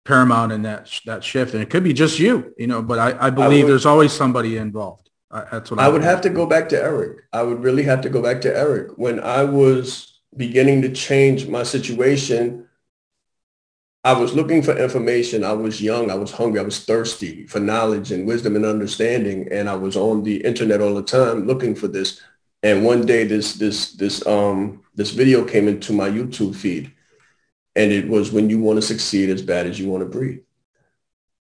paramount 0.06 0.52
in 0.52 0.62
that 0.62 0.90
that 1.06 1.22
shift? 1.22 1.54
And 1.54 1.62
it 1.62 1.70
could 1.70 1.84
be 1.84 1.92
just 1.92 2.18
you, 2.18 2.54
you 2.56 2.66
know. 2.66 2.82
But 2.82 2.98
I, 2.98 3.26
I 3.26 3.30
believe 3.30 3.60
I 3.60 3.64
would, 3.64 3.70
there's 3.72 3.86
always 3.86 4.12
somebody 4.12 4.56
involved. 4.56 5.10
that's 5.30 5.70
what 5.70 5.80
I, 5.80 5.86
I 5.86 5.88
would 5.88 6.02
have 6.02 6.20
to 6.22 6.30
go 6.30 6.46
back 6.46 6.68
to 6.70 6.82
Eric. 6.82 7.24
I 7.32 7.42
would 7.42 7.62
really 7.62 7.82
have 7.82 8.00
to 8.02 8.08
go 8.08 8.22
back 8.22 8.40
to 8.42 8.56
Eric 8.56 8.92
when 8.96 9.20
I 9.20 9.44
was 9.44 10.20
beginning 10.36 10.82
to 10.82 10.92
change 10.92 11.46
my 11.46 11.62
situation. 11.62 12.66
I 14.04 14.12
was 14.12 14.34
looking 14.34 14.62
for 14.62 14.76
information. 14.76 15.42
I 15.42 15.52
was 15.52 15.82
young. 15.82 16.10
I 16.10 16.14
was 16.14 16.30
hungry. 16.30 16.60
I 16.60 16.62
was 16.62 16.84
thirsty 16.84 17.46
for 17.48 17.58
knowledge 17.58 18.12
and 18.12 18.26
wisdom 18.26 18.54
and 18.54 18.64
understanding. 18.64 19.48
And 19.50 19.68
I 19.68 19.74
was 19.74 19.96
on 19.96 20.22
the 20.22 20.36
internet 20.44 20.80
all 20.80 20.94
the 20.94 21.02
time 21.02 21.46
looking 21.46 21.74
for 21.74 21.88
this. 21.88 22.22
And 22.62 22.84
one 22.84 23.04
day 23.04 23.24
this 23.24 23.54
this 23.54 23.92
this 23.92 24.24
um 24.26 24.82
this 24.94 25.10
video 25.10 25.44
came 25.44 25.66
into 25.66 25.92
my 25.92 26.08
YouTube 26.08 26.54
feed 26.54 26.92
and 27.76 27.92
it 27.92 28.08
was 28.08 28.32
when 28.32 28.50
you 28.50 28.58
want 28.58 28.78
to 28.78 28.82
succeed 28.82 29.28
as 29.30 29.42
bad 29.42 29.66
as 29.66 29.78
you 29.78 29.88
want 29.88 30.02
to 30.02 30.08
breathe. 30.08 30.40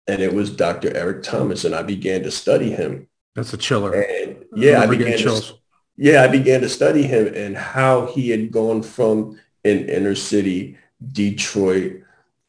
And 0.06 0.22
it 0.22 0.34
was 0.34 0.56
Dr. 0.56 0.96
Eric 0.96 1.24
Thomas 1.24 1.64
and 1.64 1.74
I 1.74 1.82
began 1.82 2.22
to 2.24 2.32
study 2.32 2.70
him. 2.70 3.08
That's 3.34 3.54
a 3.54 3.58
chiller. 3.58 3.94
And 3.94 4.46
yeah, 4.56 4.82
I 4.82 4.86
began 4.86 5.18
to, 5.18 5.56
yeah, 5.98 6.24
I 6.24 6.28
began 6.28 6.62
to 6.62 6.70
study 6.70 7.04
him 7.04 7.34
and 7.34 7.58
how 7.58 8.06
he 8.08 8.30
had 8.30 8.52
gone 8.52 8.84
from 8.84 9.40
an 9.64 9.90
inner 9.90 10.14
city, 10.14 10.78
Detroit, 11.12 12.04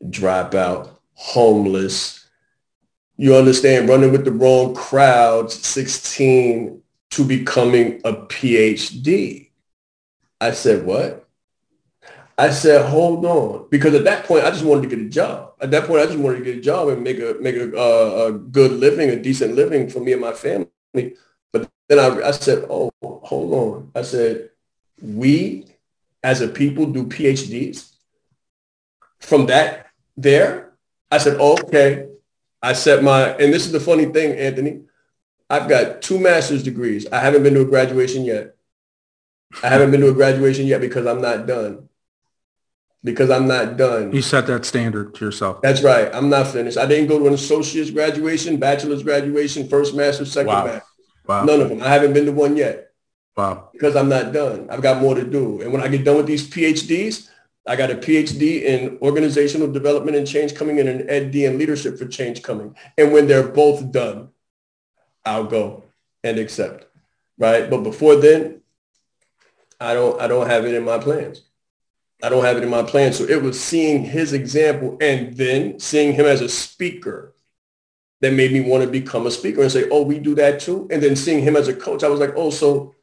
dropout, 0.05 0.91
homeless, 1.15 2.29
you 3.17 3.35
understand, 3.35 3.89
running 3.89 4.13
with 4.13 4.27
the 4.27 4.33
wrong 4.33 4.75
crowds, 4.75 5.55
16, 5.67 6.83
to 7.11 7.25
becoming 7.25 8.01
a 8.05 8.13
PhD. 8.13 9.49
I 10.39 10.51
said, 10.51 10.85
what? 10.85 11.26
I 12.39 12.51
said, 12.51 12.85
hold 12.85 13.25
on, 13.25 13.67
because 13.71 13.95
at 13.95 14.05
that 14.05 14.25
point 14.25 14.45
I 14.45 14.51
just 14.51 14.65
wanted 14.65 14.89
to 14.89 14.95
get 14.95 15.07
a 15.07 15.09
job. 15.09 15.55
At 15.61 15.71
that 15.71 15.87
point, 15.87 16.03
I 16.03 16.07
just 16.07 16.19
wanted 16.19 16.39
to 16.39 16.45
get 16.45 16.59
a 16.59 16.61
job 16.61 16.89
and 16.89 17.03
make 17.03 17.19
a 17.19 17.37
make 17.41 17.57
a, 17.57 17.75
uh, 17.75 18.27
a 18.27 18.33
good 18.33 18.73
living, 18.73 19.09
a 19.09 19.17
decent 19.17 19.55
living 19.55 19.89
for 19.89 20.01
me 20.01 20.13
and 20.13 20.21
my 20.21 20.33
family. 20.33 20.69
But 21.51 21.71
then 21.89 21.99
I, 21.99 22.29
I 22.29 22.31
said, 22.33 22.67
oh, 22.69 22.93
hold 23.03 23.55
on. 23.55 23.91
I 23.95 24.03
said, 24.03 24.51
we 25.01 25.67
as 26.23 26.43
a 26.43 26.49
people 26.49 26.87
do 26.87 27.07
PhDs. 27.07 27.93
From 29.21 29.47
that 29.47 29.87
there, 30.17 30.73
I 31.11 31.19
said, 31.19 31.41
okay. 31.41 32.09
I 32.63 32.73
set 32.73 33.03
my, 33.03 33.31
and 33.31 33.53
this 33.53 33.65
is 33.65 33.73
the 33.73 33.81
funny 33.81 34.07
thing, 34.07 34.37
Anthony. 34.39 34.83
I've 35.49 35.69
got 35.69 36.03
two 36.03 36.19
master's 36.19 36.63
degrees. 36.63 37.07
I 37.13 37.21
haven't 37.21 37.45
been 37.45 37.55
to 37.55 37.63
a 37.63 37.67
graduation 37.67 38.25
yet. 38.25 38.57
I 39.63 39.69
haven't 39.69 39.91
been 39.93 40.01
to 40.01 40.09
a 40.09 40.15
graduation 40.15 40.67
yet 40.67 40.81
because 40.81 41.07
I'm 41.07 41.23
not 41.23 41.47
done. 41.47 41.89
Because 43.07 43.31
I'm 43.31 43.47
not 43.47 43.77
done. 43.77 44.13
You 44.13 44.21
set 44.21 44.49
that 44.49 44.65
standard 44.65 45.15
to 45.15 45.25
yourself. 45.25 45.63
That's 45.63 45.81
right. 45.85 46.13
I'm 46.13 46.29
not 46.29 46.49
finished. 46.49 46.77
I 46.77 46.87
didn't 46.87 47.07
go 47.07 47.21
to 47.21 47.29
an 47.29 47.35
associate's 47.35 47.91
graduation, 47.91 48.57
bachelor's 48.57 49.05
graduation, 49.05 49.69
first 49.69 49.95
master's, 49.95 50.33
second 50.33 50.49
wow. 50.49 50.65
master's. 50.65 50.83
Wow. 51.29 51.45
None 51.45 51.61
of 51.61 51.69
them. 51.69 51.83
I 51.83 51.89
haven't 51.89 52.15
been 52.15 52.27
to 52.27 52.33
one 52.33 52.57
yet. 52.57 52.91
Wow. 53.37 53.71
Because 53.73 53.95
I'm 53.95 54.09
not 54.09 54.33
done. 54.33 54.69
I've 54.71 54.83
got 54.83 55.01
more 55.01 55.15
to 55.15 55.25
do. 55.25 55.61
And 55.61 55.73
when 55.73 55.83
I 55.83 55.87
get 55.87 56.05
done 56.05 56.17
with 56.17 56.27
these 56.27 56.51
PhDs, 56.51 57.29
I 57.65 57.77
got 57.77 57.93
a 57.93 57.95
PhD 57.95 58.63
in 58.63 58.99
organizational 59.01 59.71
development 59.71 60.17
and 60.17 60.27
change 60.27 60.57
coming 60.57 60.81
and 60.81 60.89
an 60.89 61.09
ED 61.09 61.37
in 61.37 61.59
leadership 61.59 61.99
for 61.99 62.07
change 62.07 62.43
coming. 62.43 62.75
And 62.99 63.13
when 63.13 63.29
they're 63.29 63.47
both 63.47 63.93
done, 63.93 64.31
I'll 65.25 65.45
go 65.45 65.85
and 66.25 66.39
accept. 66.39 66.87
Right. 67.39 67.71
But 67.71 67.83
before 67.83 68.17
then, 68.17 68.63
I 69.81 69.95
don't 69.95 70.21
I 70.21 70.27
don't 70.27 70.49
have 70.49 70.65
it 70.65 70.75
in 70.75 70.85
my 70.85 70.99
plans. 70.99 71.43
I 72.23 72.29
don't 72.29 72.45
have 72.45 72.57
it 72.57 72.63
in 72.63 72.71
my 72.71 72.83
plans. 72.83 73.19
So 73.19 73.25
it 73.25 73.43
was 73.43 73.63
seeing 73.63 74.05
his 74.05 74.33
example 74.33 74.97
and 75.01 75.37
then 75.37 75.79
seeing 75.79 76.15
him 76.15 76.27
as 76.27 76.41
a 76.41 76.49
speaker 76.49 77.35
that 78.21 78.33
made 78.33 78.53
me 78.53 78.61
want 78.61 78.83
to 78.83 78.91
become 78.91 79.27
a 79.27 79.31
speaker 79.31 79.63
and 79.63 79.71
say, 79.71 79.89
oh, 79.91 80.03
we 80.03 80.19
do 80.19 80.35
that 80.37 80.61
too. 80.61 80.89
And 80.91 81.03
then 81.03 81.17
seeing 81.17 81.43
him 81.43 81.57
as 81.57 81.69
a 81.69 81.75
coach, 81.75 82.03
I 82.03 82.09
was 82.09 82.21
like, 82.21 82.33
oh, 82.37 82.51
so, 82.51 82.95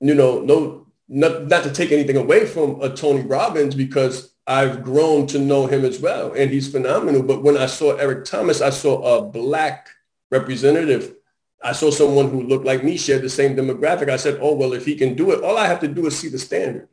you 0.00 0.14
know, 0.14 0.40
no, 0.40 0.86
not, 1.08 1.46
not 1.48 1.64
to 1.64 1.72
take 1.72 1.92
anything 1.92 2.16
away 2.16 2.46
from 2.46 2.80
a 2.80 2.88
Tony 2.88 3.20
Robbins 3.20 3.74
because 3.74 4.32
I've 4.46 4.82
grown 4.82 5.26
to 5.28 5.38
know 5.38 5.66
him 5.66 5.84
as 5.84 6.00
well 6.00 6.32
and 6.32 6.50
he's 6.50 6.70
phenomenal. 6.70 7.22
But 7.22 7.42
when 7.42 7.58
I 7.58 7.66
saw 7.66 7.96
Eric 7.96 8.24
Thomas, 8.24 8.62
I 8.62 8.70
saw 8.70 9.18
a 9.18 9.22
black 9.22 9.90
representative 10.30 11.14
I 11.62 11.72
saw 11.72 11.90
someone 11.90 12.28
who 12.28 12.42
looked 12.42 12.64
like 12.64 12.82
me 12.82 12.96
shared 12.96 13.22
the 13.22 13.28
same 13.28 13.54
demographic. 13.54 14.08
I 14.08 14.16
said, 14.16 14.38
oh, 14.40 14.54
well, 14.54 14.72
if 14.72 14.84
he 14.84 14.96
can 14.96 15.14
do 15.14 15.30
it, 15.30 15.44
all 15.44 15.56
I 15.56 15.66
have 15.68 15.80
to 15.80 15.88
do 15.88 16.06
is 16.06 16.18
see 16.18 16.28
the 16.28 16.38
standard. 16.38 16.88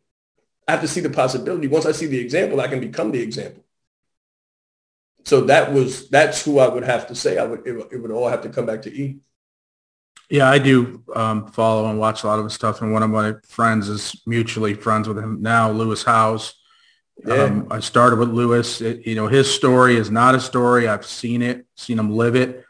I 0.70 0.74
have 0.74 0.82
to 0.82 0.88
see 0.88 1.02
the 1.02 1.10
possibility. 1.10 1.68
Once 1.68 1.88
I 1.88 1.94
see 1.94 2.06
the 2.06 2.20
example, 2.20 2.62
I 2.62 2.68
can 2.68 2.80
become 2.80 3.10
the 3.12 3.20
example. 3.20 3.64
So 5.26 5.42
that 5.42 5.74
was, 5.74 6.10
that's 6.10 6.46
who 6.46 6.60
I 6.60 6.68
would 6.68 6.84
have 6.84 7.08
to 7.08 7.16
say. 7.16 7.40
I 7.40 7.44
would, 7.44 7.66
it, 7.66 7.88
it 7.92 7.98
would 7.98 8.12
all 8.12 8.30
have 8.30 8.44
to 8.44 8.50
come 8.50 8.68
back 8.68 8.84
to 8.84 8.94
E. 8.94 9.18
Yeah, 10.30 10.48
I 10.48 10.60
do 10.60 11.04
um, 11.16 11.48
follow 11.48 11.90
and 11.90 12.00
watch 12.00 12.22
a 12.22 12.28
lot 12.28 12.38
of 12.38 12.46
his 12.46 12.54
stuff. 12.54 12.84
And 12.84 12.94
one 12.94 13.02
of 13.02 13.10
my 13.10 13.34
friends 13.48 13.90
is 13.90 14.22
mutually 14.28 14.76
friends 14.76 15.08
with 15.08 15.18
him 15.18 15.42
now, 15.42 15.72
Lewis 15.72 16.04
Howes. 16.04 16.54
Yeah. 17.26 17.46
Um, 17.46 17.68
I 17.72 17.80
started 17.80 18.20
with 18.20 18.30
Lewis. 18.30 18.80
It, 18.80 19.08
you 19.08 19.16
know, 19.16 19.26
his 19.26 19.52
story 19.52 19.96
is 19.96 20.12
not 20.12 20.36
a 20.36 20.40
story. 20.40 20.88
I've 20.88 21.04
seen 21.04 21.42
it, 21.42 21.66
seen 21.78 21.98
him 21.98 22.16
live 22.16 22.36
it 22.36 22.64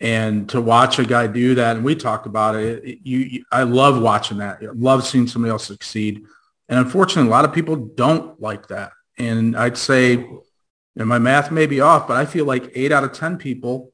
and 0.00 0.48
to 0.50 0.60
watch 0.60 0.98
a 0.98 1.04
guy 1.06 1.26
do 1.26 1.54
that 1.54 1.76
and 1.76 1.84
we 1.84 1.94
talked 1.94 2.26
about 2.26 2.54
it, 2.54 2.84
it 2.84 2.98
you, 3.02 3.18
you, 3.18 3.44
i 3.50 3.62
love 3.62 4.00
watching 4.00 4.38
that 4.38 4.58
I 4.62 4.66
love 4.74 5.06
seeing 5.06 5.26
somebody 5.26 5.50
else 5.50 5.64
succeed 5.64 6.26
and 6.68 6.78
unfortunately 6.78 7.28
a 7.28 7.32
lot 7.32 7.44
of 7.44 7.52
people 7.52 7.76
don't 7.76 8.40
like 8.40 8.68
that 8.68 8.92
and 9.18 9.56
i'd 9.56 9.76
say 9.76 10.14
and 10.14 11.08
my 11.08 11.18
math 11.18 11.50
may 11.50 11.66
be 11.66 11.80
off 11.80 12.06
but 12.08 12.16
i 12.16 12.24
feel 12.24 12.44
like 12.44 12.70
eight 12.74 12.92
out 12.92 13.04
of 13.04 13.12
ten 13.12 13.36
people 13.36 13.92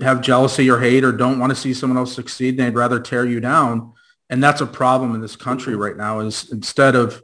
have 0.00 0.20
jealousy 0.20 0.70
or 0.70 0.78
hate 0.78 1.04
or 1.04 1.12
don't 1.12 1.38
want 1.38 1.50
to 1.50 1.56
see 1.56 1.74
someone 1.74 1.96
else 1.96 2.14
succeed 2.14 2.58
and 2.58 2.60
they'd 2.60 2.78
rather 2.78 3.00
tear 3.00 3.24
you 3.24 3.40
down 3.40 3.92
and 4.30 4.42
that's 4.42 4.60
a 4.60 4.66
problem 4.66 5.14
in 5.14 5.20
this 5.20 5.36
country 5.36 5.74
right 5.74 5.96
now 5.96 6.20
is 6.20 6.50
instead 6.52 6.94
of 6.94 7.22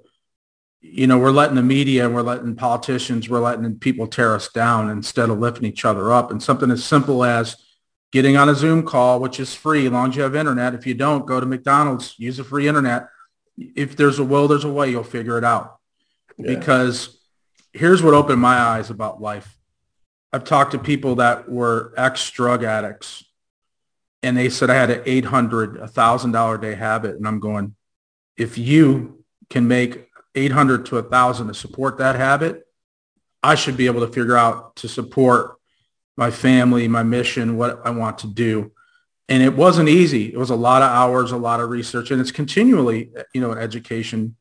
you 0.87 1.07
know, 1.07 1.19
we're 1.19 1.31
letting 1.31 1.57
the 1.57 1.63
media 1.63 2.05
and 2.05 2.15
we're 2.15 2.23
letting 2.23 2.55
politicians, 2.55 3.29
we're 3.29 3.41
letting 3.41 3.79
people 3.79 4.07
tear 4.07 4.35
us 4.35 4.49
down 4.51 4.91
instead 4.91 5.31
of 5.31 5.39
lifting 5.39 5.65
each 5.65 5.85
other 5.85 6.13
up. 6.13 6.31
And 6.31 6.43
something 6.43 6.71
as 6.71 6.85
simple 6.85 7.25
as 7.25 7.57
getting 8.13 8.37
on 8.37 8.51
a 8.51 8.55
Zoom 8.55 8.85
call, 8.85 9.19
which 9.19 9.41
is 9.41 9.55
free 9.55 9.87
as 9.87 9.93
long 9.93 10.11
as 10.11 10.17
you 10.17 10.23
have 10.23 10.37
internet. 10.37 10.75
If 10.75 10.87
you 10.87 10.93
don't, 10.93 11.27
go 11.27 11.41
to 11.41 11.47
McDonald's, 11.47 12.15
use 12.19 12.39
a 12.39 12.45
free 12.45 12.69
internet. 12.69 13.09
If 13.57 13.97
there's 13.97 14.19
a 14.19 14.25
will, 14.25 14.49
there's 14.49 14.65
a 14.65 14.73
way. 14.73 14.91
You'll 14.91 15.05
figure 15.05 15.39
it 15.39 15.45
out. 15.45 15.79
Yeah. 16.37 16.55
Because 16.55 17.21
here's 17.73 18.03
what 18.03 18.15
opened 18.15 18.41
my 18.41 18.57
eyes 18.57 18.91
about 18.91 19.21
life. 19.21 19.57
I've 20.33 20.45
talked 20.45 20.73
to 20.73 20.79
people 20.79 21.17
that 21.17 21.49
were 21.49 21.95
ex-drug 21.97 22.65
addicts 22.65 23.25
and 24.25 24.37
they 24.37 24.49
said 24.49 24.71
I 24.71 24.75
had 24.75 24.91
an 24.91 25.03
800, 25.05 25.77
a 25.77 25.87
$1,000 25.87 26.61
day 26.61 26.75
habit. 26.75 27.17
And 27.17 27.29
I'm 27.29 27.41
going, 27.41 27.77
if 28.37 28.57
you 28.59 29.23
can 29.51 29.69
make 29.69 30.09
800 30.35 30.87
to 30.87 30.99
a 30.99 31.03
1,000 31.03 31.49
to 31.49 31.55
support 31.55 31.99
that 31.99 32.17
habit, 32.17 32.67
I 33.43 33.55
should 33.55 33.77
be 33.77 33.87
able 33.87 34.01
to 34.01 34.13
figure 34.13 34.37
out 34.37 34.77
to 34.77 34.89
support 34.89 35.57
my 36.17 36.31
family, 36.31 36.89
my 36.89 37.03
mission, 37.03 37.57
what 37.57 37.83
I 37.85 37.91
want 37.91 38.19
to 38.19 38.27
do. 38.27 38.73
And 39.29 39.43
it 39.43 39.57
wasn't 39.57 39.89
easy. 39.89 40.33
It 40.33 40.37
was 40.37 40.51
a 40.51 40.57
lot 40.57 40.83
of 40.83 40.91
hours, 40.91 41.33
a 41.33 41.37
lot 41.37 41.61
of 41.61 41.71
research, 41.71 42.11
and 42.11 42.21
it's 42.21 42.31
continually, 42.31 43.11
you 43.33 43.41
know, 43.41 43.53
an 43.53 43.59
education 43.59 44.37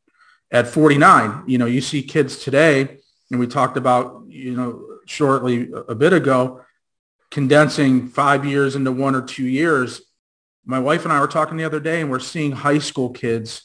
at 0.51 0.67
49. 0.67 1.43
You 1.47 1.57
know, 1.57 1.65
you 1.65 1.79
see 1.79 2.03
kids 2.03 2.37
today, 2.37 2.97
and 3.31 3.39
we 3.39 3.47
talked 3.47 3.77
about, 3.77 4.25
you 4.27 4.55
know, 4.55 4.85
shortly 5.05 5.71
a 5.87 5.95
bit 5.95 6.11
ago, 6.11 6.61
condensing 7.31 8.09
five 8.09 8.45
years 8.45 8.75
into 8.75 8.91
one 8.91 9.15
or 9.15 9.21
two 9.21 9.47
years. 9.47 10.01
My 10.65 10.79
wife 10.79 11.03
and 11.05 11.13
I 11.13 11.19
were 11.19 11.27
talking 11.27 11.57
the 11.57 11.63
other 11.63 11.79
day, 11.79 12.01
and 12.01 12.11
we're 12.11 12.19
seeing 12.19 12.51
high 12.51 12.79
school 12.79 13.09
kids 13.09 13.63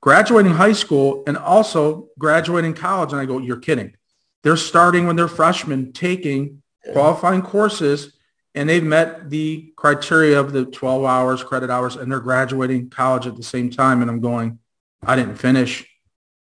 graduating 0.00 0.52
high 0.52 0.72
school 0.72 1.24
and 1.26 1.36
also 1.36 2.08
graduating 2.18 2.74
college. 2.74 3.12
And 3.12 3.20
I 3.20 3.24
go, 3.24 3.38
you're 3.38 3.58
kidding. 3.58 3.94
They're 4.42 4.56
starting 4.56 5.06
when 5.06 5.16
they're 5.16 5.28
freshmen 5.28 5.92
taking 5.92 6.62
qualifying 6.92 7.42
courses 7.42 8.17
and 8.54 8.68
they've 8.68 8.84
met 8.84 9.30
the 9.30 9.72
criteria 9.76 10.40
of 10.40 10.52
the 10.52 10.64
12 10.64 11.04
hours, 11.04 11.42
credit 11.42 11.70
hours, 11.70 11.96
and 11.96 12.10
they're 12.10 12.20
graduating 12.20 12.90
college 12.90 13.26
at 13.26 13.36
the 13.36 13.42
same 13.42 13.70
time. 13.70 14.02
And 14.02 14.10
I'm 14.10 14.20
going, 14.20 14.58
I 15.02 15.16
didn't 15.16 15.36
finish. 15.36 15.86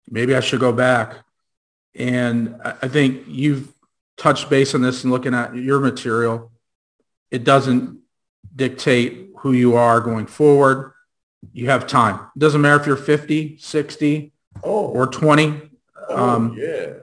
Maybe 0.10 0.36
I 0.36 0.39
should 0.39 0.60
go 0.60 0.72
back. 0.72 1.16
And 1.95 2.60
I 2.64 2.88
think 2.88 3.24
you've 3.28 3.74
touched 4.18 4.49
base 4.49 4.74
on 4.74 4.82
this 4.82 5.03
and 5.03 5.12
looking 5.12 5.34
at 5.34 5.55
your 5.55 5.80
material. 5.80 6.51
It 7.30 7.43
doesn't 7.43 7.99
dictate 8.55 9.32
who 9.39 9.51
you 9.51 9.76
are 9.76 9.99
going 9.99 10.28
forward 10.28 10.93
you 11.53 11.70
have 11.70 11.88
time. 11.88 12.16
It 12.36 12.39
doesn't 12.39 12.62
matter 12.62 12.80
if 12.80 12.88
you're 12.88 12.97
50, 12.97 13.58
60, 13.58 14.34
oh. 14.64 14.88
or 14.88 15.08
20. 15.08 15.62
Oh, 16.10 16.30
um, 16.30 16.58
yeah. 16.58 16.93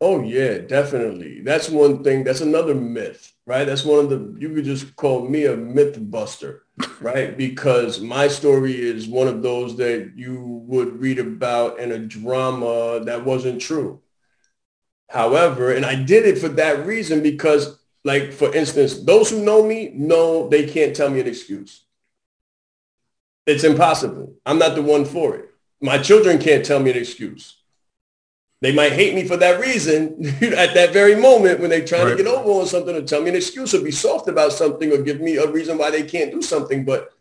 Oh, 0.00 0.22
yeah, 0.22 0.58
definitely. 0.58 1.40
That's 1.40 1.68
one 1.68 2.04
thing. 2.04 2.24
That's 2.24 2.42
another 2.42 2.74
myth, 2.74 3.32
right? 3.46 3.64
That's 3.64 3.84
one 3.84 4.00
of 4.00 4.10
the, 4.10 4.36
you 4.38 4.52
could 4.52 4.64
just 4.64 4.96
call 4.96 5.26
me 5.26 5.46
a 5.46 5.56
myth 5.56 5.98
buster, 6.10 6.64
right? 7.00 7.36
because 7.38 8.00
my 8.00 8.28
story 8.28 8.78
is 8.78 9.06
one 9.06 9.28
of 9.28 9.42
those 9.42 9.76
that 9.76 10.12
you 10.16 10.42
would 10.66 11.00
read 11.00 11.18
about 11.18 11.78
in 11.78 11.92
a 11.92 11.98
drama 11.98 13.00
that 13.04 13.24
wasn't 13.24 13.62
true. 13.62 14.02
However, 15.08 15.72
and 15.72 15.86
I 15.86 15.94
did 15.94 16.26
it 16.26 16.38
for 16.38 16.48
that 16.48 16.84
reason 16.84 17.22
because, 17.22 17.78
like, 18.04 18.32
for 18.32 18.52
instance, 18.54 19.04
those 19.04 19.30
who 19.30 19.44
know 19.44 19.62
me 19.62 19.92
know 19.94 20.48
they 20.48 20.66
can't 20.66 20.96
tell 20.96 21.08
me 21.08 21.20
an 21.20 21.28
excuse. 21.28 21.84
It's 23.46 23.62
impossible. 23.62 24.34
I'm 24.44 24.58
not 24.58 24.74
the 24.74 24.82
one 24.82 25.04
for 25.04 25.36
it. 25.36 25.50
My 25.80 25.98
children 25.98 26.38
can't 26.38 26.64
tell 26.64 26.80
me 26.80 26.90
an 26.90 26.96
excuse. 26.96 27.56
They 28.62 28.72
might 28.72 28.92
hate 28.92 29.14
me 29.14 29.24
for 29.24 29.36
that 29.36 29.60
reason 29.60 30.24
at 30.42 30.74
that 30.74 30.92
very 30.92 31.14
moment 31.14 31.60
when 31.60 31.70
they're 31.70 31.84
trying 31.84 32.06
right. 32.06 32.16
to 32.16 32.22
get 32.22 32.26
over 32.26 32.60
on 32.60 32.66
something 32.66 32.96
or 32.96 33.02
tell 33.02 33.22
me 33.22 33.28
an 33.28 33.36
excuse 33.36 33.74
or 33.74 33.82
be 33.82 33.90
soft 33.90 34.28
about 34.28 34.52
something 34.52 34.92
or 34.92 35.02
give 35.02 35.20
me 35.20 35.36
a 35.36 35.50
reason 35.50 35.76
why 35.78 35.90
they 35.90 36.02
can't 36.02 36.32
do 36.32 36.40
something. 36.40 36.84
But 36.84 37.12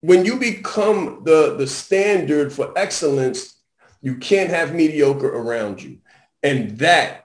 when 0.00 0.24
you 0.24 0.36
become 0.36 1.22
the, 1.24 1.56
the 1.56 1.66
standard 1.66 2.52
for 2.52 2.76
excellence, 2.76 3.60
you 4.00 4.16
can't 4.16 4.50
have 4.50 4.74
mediocre 4.74 5.28
around 5.28 5.82
you. 5.82 5.98
And 6.42 6.76
that 6.78 7.22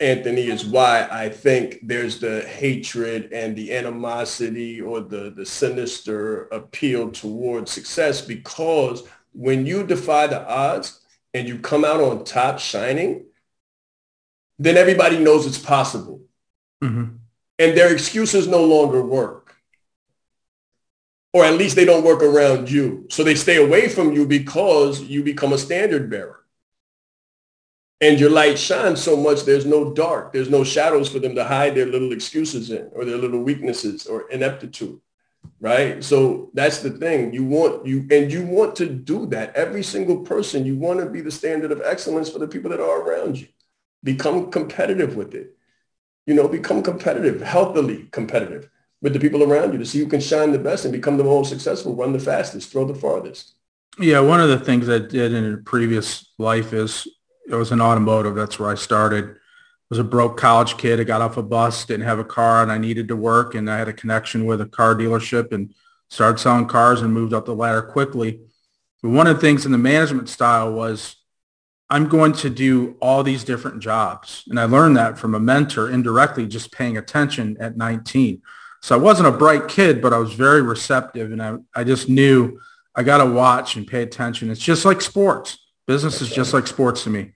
Anthony, 0.00 0.48
is 0.48 0.64
why 0.64 1.08
I 1.10 1.28
think 1.28 1.78
there's 1.82 2.18
the 2.18 2.42
hatred 2.42 3.32
and 3.32 3.56
the 3.56 3.74
animosity 3.74 4.80
or 4.80 5.00
the, 5.00 5.30
the 5.30 5.46
sinister 5.46 6.46
appeal 6.48 7.10
towards 7.10 7.70
success 7.70 8.20
because 8.20 9.06
when 9.32 9.66
you 9.66 9.86
defy 9.86 10.26
the 10.26 10.46
odds 10.46 11.00
and 11.36 11.46
you 11.46 11.58
come 11.58 11.84
out 11.84 12.00
on 12.00 12.24
top 12.24 12.58
shining, 12.58 13.26
then 14.58 14.76
everybody 14.76 15.18
knows 15.18 15.46
it's 15.46 15.58
possible. 15.58 16.22
Mm-hmm. 16.82 17.16
And 17.58 17.76
their 17.76 17.92
excuses 17.92 18.48
no 18.48 18.64
longer 18.64 19.02
work. 19.02 19.54
Or 21.34 21.44
at 21.44 21.58
least 21.58 21.76
they 21.76 21.84
don't 21.84 22.04
work 22.04 22.22
around 22.22 22.70
you. 22.70 23.06
So 23.10 23.22
they 23.22 23.34
stay 23.34 23.62
away 23.62 23.88
from 23.88 24.12
you 24.12 24.26
because 24.26 25.02
you 25.02 25.22
become 25.22 25.52
a 25.52 25.58
standard 25.58 26.08
bearer 26.08 26.42
and 28.00 28.20
your 28.20 28.30
light 28.30 28.58
shines 28.58 29.02
so 29.02 29.16
much 29.16 29.44
there's 29.44 29.64
no 29.64 29.94
dark 29.94 30.32
there's 30.32 30.50
no 30.50 30.62
shadows 30.62 31.08
for 31.08 31.18
them 31.18 31.34
to 31.34 31.42
hide 31.44 31.74
their 31.74 31.86
little 31.86 32.12
excuses 32.12 32.70
in 32.70 32.90
or 32.92 33.04
their 33.04 33.16
little 33.16 33.40
weaknesses 33.40 34.06
or 34.06 34.30
ineptitude 34.30 35.00
right? 35.60 36.02
So 36.02 36.50
that's 36.54 36.80
the 36.80 36.90
thing. 36.90 37.32
You 37.32 37.44
want 37.44 37.86
you 37.86 38.06
and 38.10 38.30
you 38.30 38.44
want 38.44 38.76
to 38.76 38.86
do 38.86 39.26
that. 39.26 39.54
Every 39.54 39.82
single 39.82 40.18
person 40.18 40.66
you 40.66 40.76
want 40.76 41.00
to 41.00 41.06
be 41.06 41.20
the 41.20 41.30
standard 41.30 41.72
of 41.72 41.82
excellence 41.82 42.30
for 42.30 42.38
the 42.38 42.48
people 42.48 42.70
that 42.70 42.80
are 42.80 43.00
around 43.00 43.40
you. 43.40 43.48
Become 44.02 44.50
competitive 44.50 45.16
with 45.16 45.34
it. 45.34 45.56
You 46.26 46.34
know 46.34 46.48
become 46.48 46.82
competitive 46.82 47.40
healthily 47.40 48.08
competitive 48.12 48.68
with 49.02 49.12
the 49.12 49.20
people 49.20 49.42
around 49.42 49.72
you 49.72 49.78
to 49.78 49.86
see 49.86 50.00
who 50.00 50.06
can 50.06 50.20
shine 50.20 50.52
the 50.52 50.58
best 50.58 50.84
and 50.84 50.92
become 50.92 51.16
the 51.16 51.24
most 51.24 51.50
successful 51.50 51.94
run 51.94 52.12
the 52.12 52.18
fastest 52.18 52.70
throw 52.70 52.84
the 52.84 52.94
farthest. 52.94 53.54
Yeah 53.98 54.20
one 54.20 54.40
of 54.40 54.48
the 54.48 54.58
things 54.58 54.88
i 54.88 54.98
did 54.98 55.32
in 55.32 55.54
a 55.54 55.56
previous 55.58 56.32
life 56.38 56.72
is 56.72 57.06
it 57.48 57.54
was 57.54 57.72
an 57.72 57.80
automotive. 57.80 58.34
That's 58.34 58.58
where 58.58 58.70
I 58.70 58.74
started. 58.74 59.36
I 59.86 59.94
was 59.94 59.98
a 60.00 60.04
broke 60.04 60.36
college 60.36 60.76
kid. 60.78 60.98
I 60.98 61.04
got 61.04 61.22
off 61.22 61.36
a 61.36 61.42
bus, 61.42 61.84
didn't 61.84 62.06
have 62.06 62.18
a 62.18 62.24
car, 62.24 62.62
and 62.62 62.72
I 62.72 62.78
needed 62.78 63.06
to 63.08 63.16
work. 63.16 63.54
And 63.54 63.70
I 63.70 63.78
had 63.78 63.86
a 63.86 63.92
connection 63.92 64.44
with 64.44 64.60
a 64.60 64.66
car 64.66 64.96
dealership 64.96 65.52
and 65.52 65.72
started 66.10 66.40
selling 66.40 66.66
cars 66.66 67.02
and 67.02 67.14
moved 67.14 67.32
up 67.32 67.46
the 67.46 67.54
ladder 67.54 67.82
quickly. 67.82 68.40
But 69.02 69.10
one 69.10 69.28
of 69.28 69.36
the 69.36 69.40
things 69.40 69.64
in 69.64 69.70
the 69.70 69.78
management 69.78 70.28
style 70.28 70.72
was 70.72 71.16
I'm 71.88 72.08
going 72.08 72.32
to 72.32 72.50
do 72.50 72.96
all 73.00 73.22
these 73.22 73.44
different 73.44 73.80
jobs. 73.80 74.42
And 74.48 74.58
I 74.58 74.64
learned 74.64 74.96
that 74.96 75.18
from 75.18 75.36
a 75.36 75.40
mentor 75.40 75.90
indirectly, 75.90 76.48
just 76.48 76.72
paying 76.72 76.96
attention 76.96 77.56
at 77.60 77.76
19. 77.76 78.42
So 78.82 78.96
I 78.96 78.98
wasn't 78.98 79.28
a 79.28 79.32
bright 79.32 79.68
kid, 79.68 80.02
but 80.02 80.12
I 80.12 80.18
was 80.18 80.32
very 80.32 80.62
receptive. 80.62 81.30
And 81.30 81.40
I, 81.40 81.56
I 81.74 81.84
just 81.84 82.08
knew 82.08 82.58
I 82.94 83.04
got 83.04 83.18
to 83.18 83.26
watch 83.26 83.76
and 83.76 83.86
pay 83.86 84.02
attention. 84.02 84.50
It's 84.50 84.60
just 84.60 84.84
like 84.84 85.00
sports. 85.00 85.58
Business 85.86 86.20
is 86.20 86.30
just 86.30 86.52
like 86.52 86.66
sports 86.66 87.04
to 87.04 87.10
me. 87.10 87.32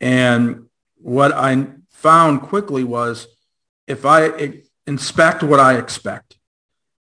And 0.00 0.66
what 0.96 1.32
I 1.32 1.66
found 2.04 2.42
quickly 2.42 2.84
was 2.84 3.26
if 3.86 4.04
I 4.04 4.60
inspect 4.86 5.42
what 5.42 5.58
I 5.58 5.78
expect. 5.78 6.36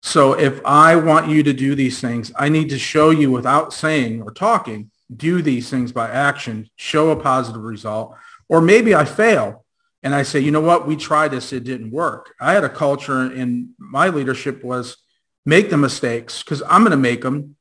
So 0.04 0.34
if 0.34 0.64
I 0.64 0.98
want 0.98 1.30
you 1.30 1.41
to 1.41 1.52
do 1.52 1.74
these 1.74 2.00
things, 2.00 2.32
I 2.36 2.48
need 2.50 2.70
to 2.70 2.78
show 2.78 3.10
you 3.10 3.32
without 3.32 3.74
saying 3.74 4.22
or 4.22 4.30
talking, 4.30 4.91
do 5.16 5.41
these 5.41 5.68
things 5.68 5.91
by 5.91 6.12
action, 6.12 6.70
show 6.76 7.10
a 7.10 7.16
positive 7.16 7.64
result. 7.64 8.16
Or 8.48 8.62
maybe 8.62 8.94
I 8.94 9.06
fail 9.06 9.66
and 10.04 10.14
I 10.14 10.22
say, 10.22 10.39
you 10.41 10.52
know 10.52 10.62
what, 10.62 10.86
we 10.86 10.96
tried 10.96 11.32
this, 11.32 11.52
it 11.54 11.64
didn't 11.64 11.89
work. 11.89 12.36
I 12.39 12.54
had 12.54 12.64
a 12.64 12.70
culture 12.70 13.34
in 13.34 13.74
my 13.80 14.10
leadership 14.10 14.64
was 14.64 14.98
make 15.44 15.72
the 15.72 15.78
mistakes 15.78 16.44
because 16.44 16.62
I'm 16.70 16.84
going 16.84 16.91
to 16.91 16.98
make 16.98 17.24
them, 17.24 17.56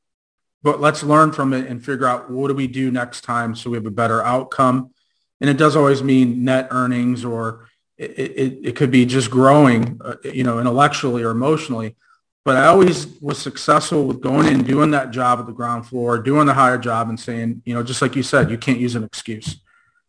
but 0.61 0.79
let's 0.79 1.01
learn 1.01 1.31
from 1.31 1.51
it 1.53 1.67
and 1.67 1.83
figure 1.83 2.05
out 2.05 2.29
what 2.29 2.49
do 2.49 2.53
we 2.53 2.67
do 2.67 2.91
next 2.91 3.21
time 3.21 3.55
so 3.55 3.71
we 3.71 3.77
have 3.77 3.87
a 3.87 3.99
better 4.03 4.21
outcome 4.21 4.91
and 5.43 5.49
it 5.49 5.57
does 5.57 5.75
always 5.75 6.01
mean 6.01 6.45
net 6.45 6.69
earnings 6.71 7.25
or 7.25 7.67
it, 7.97 8.11
it, 8.11 8.59
it 8.63 8.75
could 8.77 8.91
be 8.91 9.05
just 9.05 9.29
growing, 9.29 9.99
uh, 10.03 10.15
you 10.23 10.45
know, 10.45 10.57
intellectually 10.57 11.21
or 11.21 11.31
emotionally. 11.31 11.97
But 12.45 12.55
I 12.55 12.67
always 12.67 13.07
was 13.21 13.39
successful 13.39 14.05
with 14.05 14.21
going 14.21 14.47
in, 14.47 14.63
doing 14.63 14.91
that 14.91 15.11
job 15.11 15.39
at 15.39 15.45
the 15.45 15.51
ground 15.51 15.85
floor, 15.85 16.17
doing 16.17 16.47
the 16.47 16.53
higher 16.53 16.77
job 16.77 17.09
and 17.09 17.19
saying, 17.19 17.61
you 17.65 17.73
know, 17.73 17.83
just 17.83 18.01
like 18.01 18.15
you 18.15 18.23
said, 18.23 18.49
you 18.49 18.57
can't 18.57 18.79
use 18.79 18.95
an 18.95 19.03
excuse. 19.03 19.61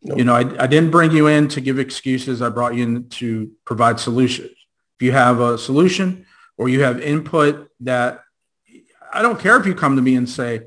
Nope. 0.03 0.19
You 0.19 0.23
know, 0.23 0.35
I, 0.35 0.63
I 0.63 0.67
didn't 0.67 0.91
bring 0.91 1.11
you 1.11 1.27
in 1.27 1.49
to 1.49 1.59
give 1.59 1.79
excuses. 1.79 2.41
I 2.41 2.47
brought 2.47 2.75
you 2.75 2.83
in 2.83 3.09
to 3.09 3.51
provide 3.65 3.99
solutions. 3.99 4.51
If 4.51 5.05
you 5.05 5.11
have 5.11 5.41
a 5.41 5.57
solution 5.57 6.25
or 6.57 6.69
you 6.69 6.83
have 6.83 7.01
input 7.01 7.69
that 7.81 8.23
I 9.11 9.21
don't 9.21 9.39
care 9.39 9.59
if 9.59 9.65
you 9.65 9.75
come 9.75 9.97
to 9.97 10.01
me 10.01 10.15
and 10.15 10.29
say, 10.29 10.61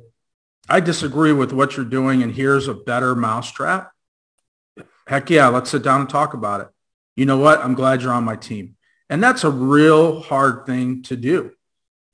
I 0.69 0.81
disagree 0.81 1.33
with 1.33 1.55
what 1.55 1.75
you're 1.75 1.87
doing 1.87 2.23
and 2.23 2.35
here's 2.35 2.69
a 2.69 2.75
better 2.75 3.15
mousetrap 3.15 3.93
heck 5.09 5.31
yeah, 5.31 5.49
let's 5.49 5.71
sit 5.71 5.83
down 5.83 6.01
and 6.01 6.09
talk 6.09 6.35
about 6.35 6.61
it. 6.61 6.69
You 7.17 7.27
know 7.27 7.39
what? 7.39 7.61
I'm 7.61 7.75
glad 7.75 8.03
you're 8.03 8.13
on 8.13 8.25
my 8.25 8.37
team. 8.37 8.77
And 9.11 9.23
that's 9.23 9.43
a 9.43 9.51
real 9.51 10.21
hard 10.21 10.67
thing 10.67 11.03
to 11.05 11.17
do. 11.17 11.53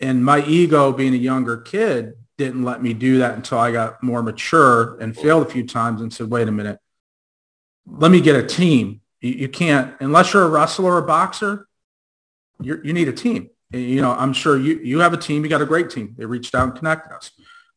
And 0.00 0.24
my 0.24 0.44
ego 0.44 0.92
being 0.92 1.12
a 1.12 1.18
younger 1.18 1.58
kid, 1.58 2.14
didn't 2.36 2.64
let 2.64 2.82
me 2.82 2.94
do 2.94 3.18
that 3.18 3.34
until 3.34 3.58
I 3.58 3.70
got 3.70 4.02
more 4.02 4.22
mature 4.22 4.98
and 4.98 5.16
failed 5.16 5.46
a 5.46 5.50
few 5.50 5.66
times 5.66 6.00
and 6.00 6.12
said, 6.12 6.30
wait 6.30 6.48
a 6.48 6.52
minute, 6.52 6.80
let 7.86 8.10
me 8.10 8.20
get 8.20 8.34
a 8.36 8.46
team. 8.46 9.00
You, 9.20 9.32
you 9.32 9.48
can't, 9.48 9.94
unless 10.00 10.32
you're 10.32 10.44
a 10.44 10.48
wrestler 10.48 10.92
or 10.92 10.98
a 10.98 11.06
boxer, 11.06 11.68
you 12.60 12.80
you 12.84 12.92
need 12.92 13.08
a 13.08 13.12
team. 13.12 13.50
You 13.72 14.00
know, 14.00 14.12
I'm 14.12 14.32
sure 14.32 14.56
you, 14.58 14.78
you 14.78 15.00
have 15.00 15.12
a 15.12 15.16
team. 15.16 15.42
You 15.42 15.50
got 15.50 15.62
a 15.62 15.66
great 15.66 15.90
team. 15.90 16.14
They 16.16 16.24
reached 16.24 16.54
out 16.54 16.64
and 16.64 16.76
connected 16.76 17.12
us. 17.12 17.32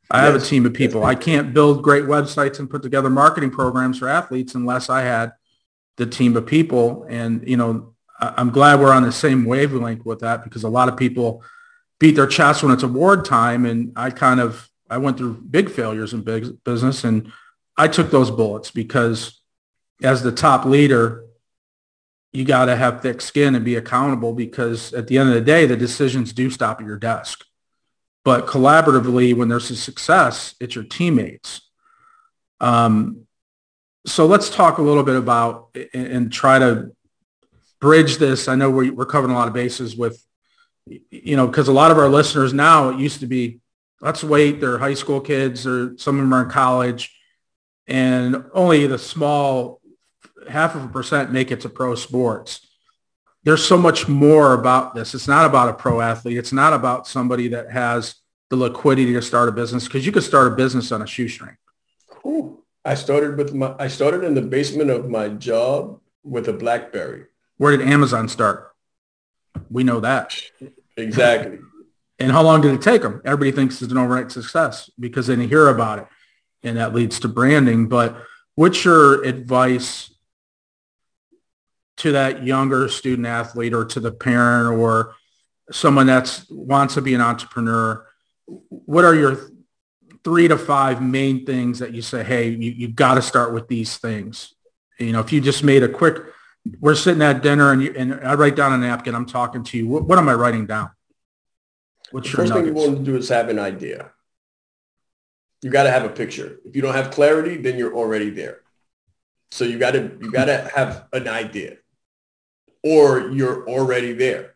I 0.09 0.23
yes. 0.23 0.33
have 0.33 0.41
a 0.41 0.45
team 0.45 0.65
of 0.65 0.73
people. 0.73 1.01
Yes. 1.01 1.09
I 1.09 1.15
can't 1.15 1.53
build 1.53 1.83
great 1.83 2.05
websites 2.05 2.59
and 2.59 2.69
put 2.69 2.81
together 2.81 3.09
marketing 3.09 3.51
programs 3.51 3.99
for 3.99 4.07
athletes 4.07 4.55
unless 4.55 4.89
I 4.89 5.01
had 5.01 5.33
the 5.97 6.05
team 6.05 6.35
of 6.37 6.45
people. 6.45 7.05
And, 7.09 7.47
you 7.47 7.57
know, 7.57 7.93
I'm 8.19 8.49
glad 8.49 8.79
we're 8.79 8.93
on 8.93 9.03
the 9.03 9.11
same 9.11 9.45
wavelength 9.45 10.05
with 10.05 10.19
that 10.19 10.43
because 10.43 10.63
a 10.63 10.69
lot 10.69 10.89
of 10.89 10.97
people 10.97 11.43
beat 11.99 12.15
their 12.15 12.27
chests 12.27 12.63
when 12.63 12.71
it's 12.71 12.83
award 12.83 13.25
time. 13.25 13.65
And 13.65 13.91
I 13.95 14.09
kind 14.09 14.39
of, 14.39 14.69
I 14.89 14.97
went 14.97 15.17
through 15.17 15.41
big 15.41 15.69
failures 15.69 16.13
in 16.13 16.21
big 16.21 16.63
business 16.63 17.03
and 17.03 17.31
I 17.75 17.87
took 17.87 18.09
those 18.09 18.31
bullets 18.31 18.71
because 18.71 19.41
as 20.01 20.23
the 20.23 20.31
top 20.31 20.65
leader, 20.65 21.25
you 22.33 22.45
got 22.45 22.65
to 22.65 22.75
have 22.75 23.01
thick 23.01 23.21
skin 23.21 23.55
and 23.55 23.65
be 23.65 23.75
accountable 23.75 24.33
because 24.33 24.93
at 24.93 25.07
the 25.07 25.17
end 25.17 25.29
of 25.29 25.35
the 25.35 25.41
day, 25.41 25.65
the 25.65 25.77
decisions 25.77 26.33
do 26.33 26.49
stop 26.49 26.79
at 26.79 26.87
your 26.87 26.97
desk. 26.97 27.43
But 28.27 28.45
collaboratively, 28.45 29.33
when 29.35 29.47
there's 29.47 29.71
a 29.71 29.75
success, 29.77 30.53
it's 30.59 30.75
your 30.75 30.83
teammates. 30.83 31.61
Um, 32.59 33.25
so 34.05 34.25
let's 34.25 34.49
talk 34.49 34.79
a 34.79 34.81
little 34.81 35.03
bit 35.03 35.15
about 35.15 35.73
and 35.93 36.29
try 36.29 36.59
to 36.59 36.91
bridge 37.79 38.17
this. 38.17 38.49
I 38.49 38.55
know 38.55 38.69
we're 38.69 39.05
covering 39.05 39.33
a 39.33 39.37
lot 39.37 39.47
of 39.47 39.53
bases 39.53 39.95
with, 39.95 40.21
you 40.85 41.37
know, 41.37 41.47
because 41.47 41.69
a 41.69 41.71
lot 41.71 41.89
of 41.89 41.97
our 41.97 42.09
listeners 42.09 42.51
now, 42.51 42.89
it 42.89 42.99
used 42.99 43.21
to 43.21 43.27
be, 43.27 43.61
let's 44.01 44.25
wait, 44.25 44.59
they're 44.59 44.77
high 44.77 44.93
school 44.93 45.21
kids 45.21 45.65
or 45.65 45.97
some 45.97 46.17
of 46.17 46.21
them 46.21 46.33
are 46.33 46.43
in 46.43 46.49
college 46.49 47.17
and 47.87 48.43
only 48.53 48.87
the 48.87 48.99
small 48.99 49.79
half 50.49 50.75
of 50.75 50.83
a 50.83 50.89
percent 50.89 51.31
make 51.31 51.49
it 51.49 51.61
to 51.61 51.69
pro 51.69 51.95
sports. 51.95 52.66
There's 53.43 53.63
so 53.63 53.77
much 53.77 54.07
more 54.07 54.53
about 54.53 54.93
this. 54.93 55.13
It's 55.13 55.27
not 55.27 55.45
about 55.45 55.69
a 55.69 55.73
pro 55.73 56.01
athlete. 56.01 56.37
It's 56.37 56.51
not 56.51 56.73
about 56.73 57.07
somebody 57.07 57.47
that 57.49 57.71
has 57.71 58.15
the 58.49 58.55
liquidity 58.55 59.13
to 59.13 59.21
start 59.21 59.49
a 59.49 59.51
business 59.51 59.85
because 59.85 60.05
you 60.05 60.11
could 60.11 60.23
start 60.23 60.51
a 60.51 60.55
business 60.55 60.91
on 60.91 61.01
a 61.01 61.07
shoestring. 61.07 61.57
Ooh, 62.25 62.63
I 62.83 62.95
started 62.95 63.37
with 63.37 63.53
my, 63.53 63.75
I 63.79 63.87
started 63.87 64.23
in 64.23 64.33
the 64.33 64.41
basement 64.41 64.89
of 64.89 65.09
my 65.09 65.29
job 65.29 65.99
with 66.23 66.47
a 66.47 66.53
BlackBerry. 66.53 67.25
Where 67.57 67.75
did 67.75 67.87
Amazon 67.87 68.27
start? 68.27 68.73
We 69.69 69.83
know 69.83 69.99
that. 70.01 70.41
Exactly. 70.95 71.59
and 72.19 72.31
how 72.31 72.43
long 72.43 72.61
did 72.61 72.73
it 72.73 72.81
take 72.81 73.01
them? 73.01 73.21
Everybody 73.25 73.51
thinks 73.51 73.81
it's 73.81 73.91
an 73.91 73.97
overnight 73.97 74.31
success 74.31 74.89
because 74.99 75.27
then 75.27 75.39
they 75.39 75.47
hear 75.47 75.67
about 75.69 75.99
it 75.99 76.07
and 76.63 76.77
that 76.77 76.93
leads 76.93 77.19
to 77.21 77.27
branding. 77.27 77.87
But 77.87 78.17
what's 78.55 78.83
your 78.83 79.23
advice 79.23 80.11
to 81.97 82.11
that 82.13 82.43
younger 82.43 82.87
student 82.87 83.27
athlete 83.27 83.73
or 83.73 83.85
to 83.85 83.99
the 83.99 84.11
parent 84.11 84.79
or 84.79 85.15
someone 85.71 86.07
that 86.07 86.43
wants 86.49 86.93
to 86.93 87.01
be 87.01 87.13
an 87.13 87.21
entrepreneur? 87.21 88.05
What 88.69 89.03
are 89.03 89.15
your 89.15 89.37
three 90.23 90.47
to 90.47 90.57
five 90.57 91.01
main 91.01 91.45
things 91.45 91.79
that 91.79 91.93
you 91.93 92.01
say, 92.01 92.23
hey, 92.23 92.49
you, 92.49 92.71
you 92.71 92.87
got 92.87 93.15
to 93.15 93.21
start 93.21 93.53
with 93.53 93.67
these 93.67 93.97
things? 93.97 94.53
You 94.99 95.11
know, 95.11 95.19
if 95.19 95.31
you 95.31 95.41
just 95.41 95.63
made 95.63 95.83
a 95.83 95.89
quick, 95.89 96.17
we're 96.79 96.95
sitting 96.95 97.21
at 97.21 97.41
dinner 97.43 97.71
and, 97.71 97.83
you, 97.83 97.93
and 97.95 98.13
I 98.13 98.35
write 98.35 98.55
down 98.55 98.73
a 98.73 98.77
napkin, 98.77 99.15
I'm 99.15 99.25
talking 99.25 99.63
to 99.65 99.77
you. 99.77 99.87
What, 99.87 100.05
what 100.05 100.17
am 100.17 100.29
I 100.29 100.33
writing 100.33 100.65
down? 100.65 100.91
What's 102.11 102.31
the 102.31 102.37
first 102.37 102.53
thing 102.53 102.65
you 102.65 102.73
want 102.73 102.97
to 102.97 103.03
do 103.03 103.17
is 103.17 103.29
have 103.29 103.49
an 103.49 103.59
idea. 103.59 104.11
You 105.61 105.69
got 105.69 105.83
to 105.83 105.91
have 105.91 106.05
a 106.05 106.09
picture. 106.09 106.59
If 106.63 106.75
you 106.75 106.81
don't 106.81 106.93
have 106.93 107.11
clarity, 107.11 107.57
then 107.57 107.77
you're 107.77 107.95
already 107.95 108.29
there. 108.29 108.61
So 109.51 109.65
you 109.65 109.79
got 109.79 109.91
to 109.91 110.17
you 110.21 110.31
got 110.31 110.45
to 110.45 110.69
have 110.75 111.07
an 111.13 111.27
idea 111.27 111.77
or 112.83 113.29
you're 113.31 113.67
already 113.67 114.13
there. 114.13 114.55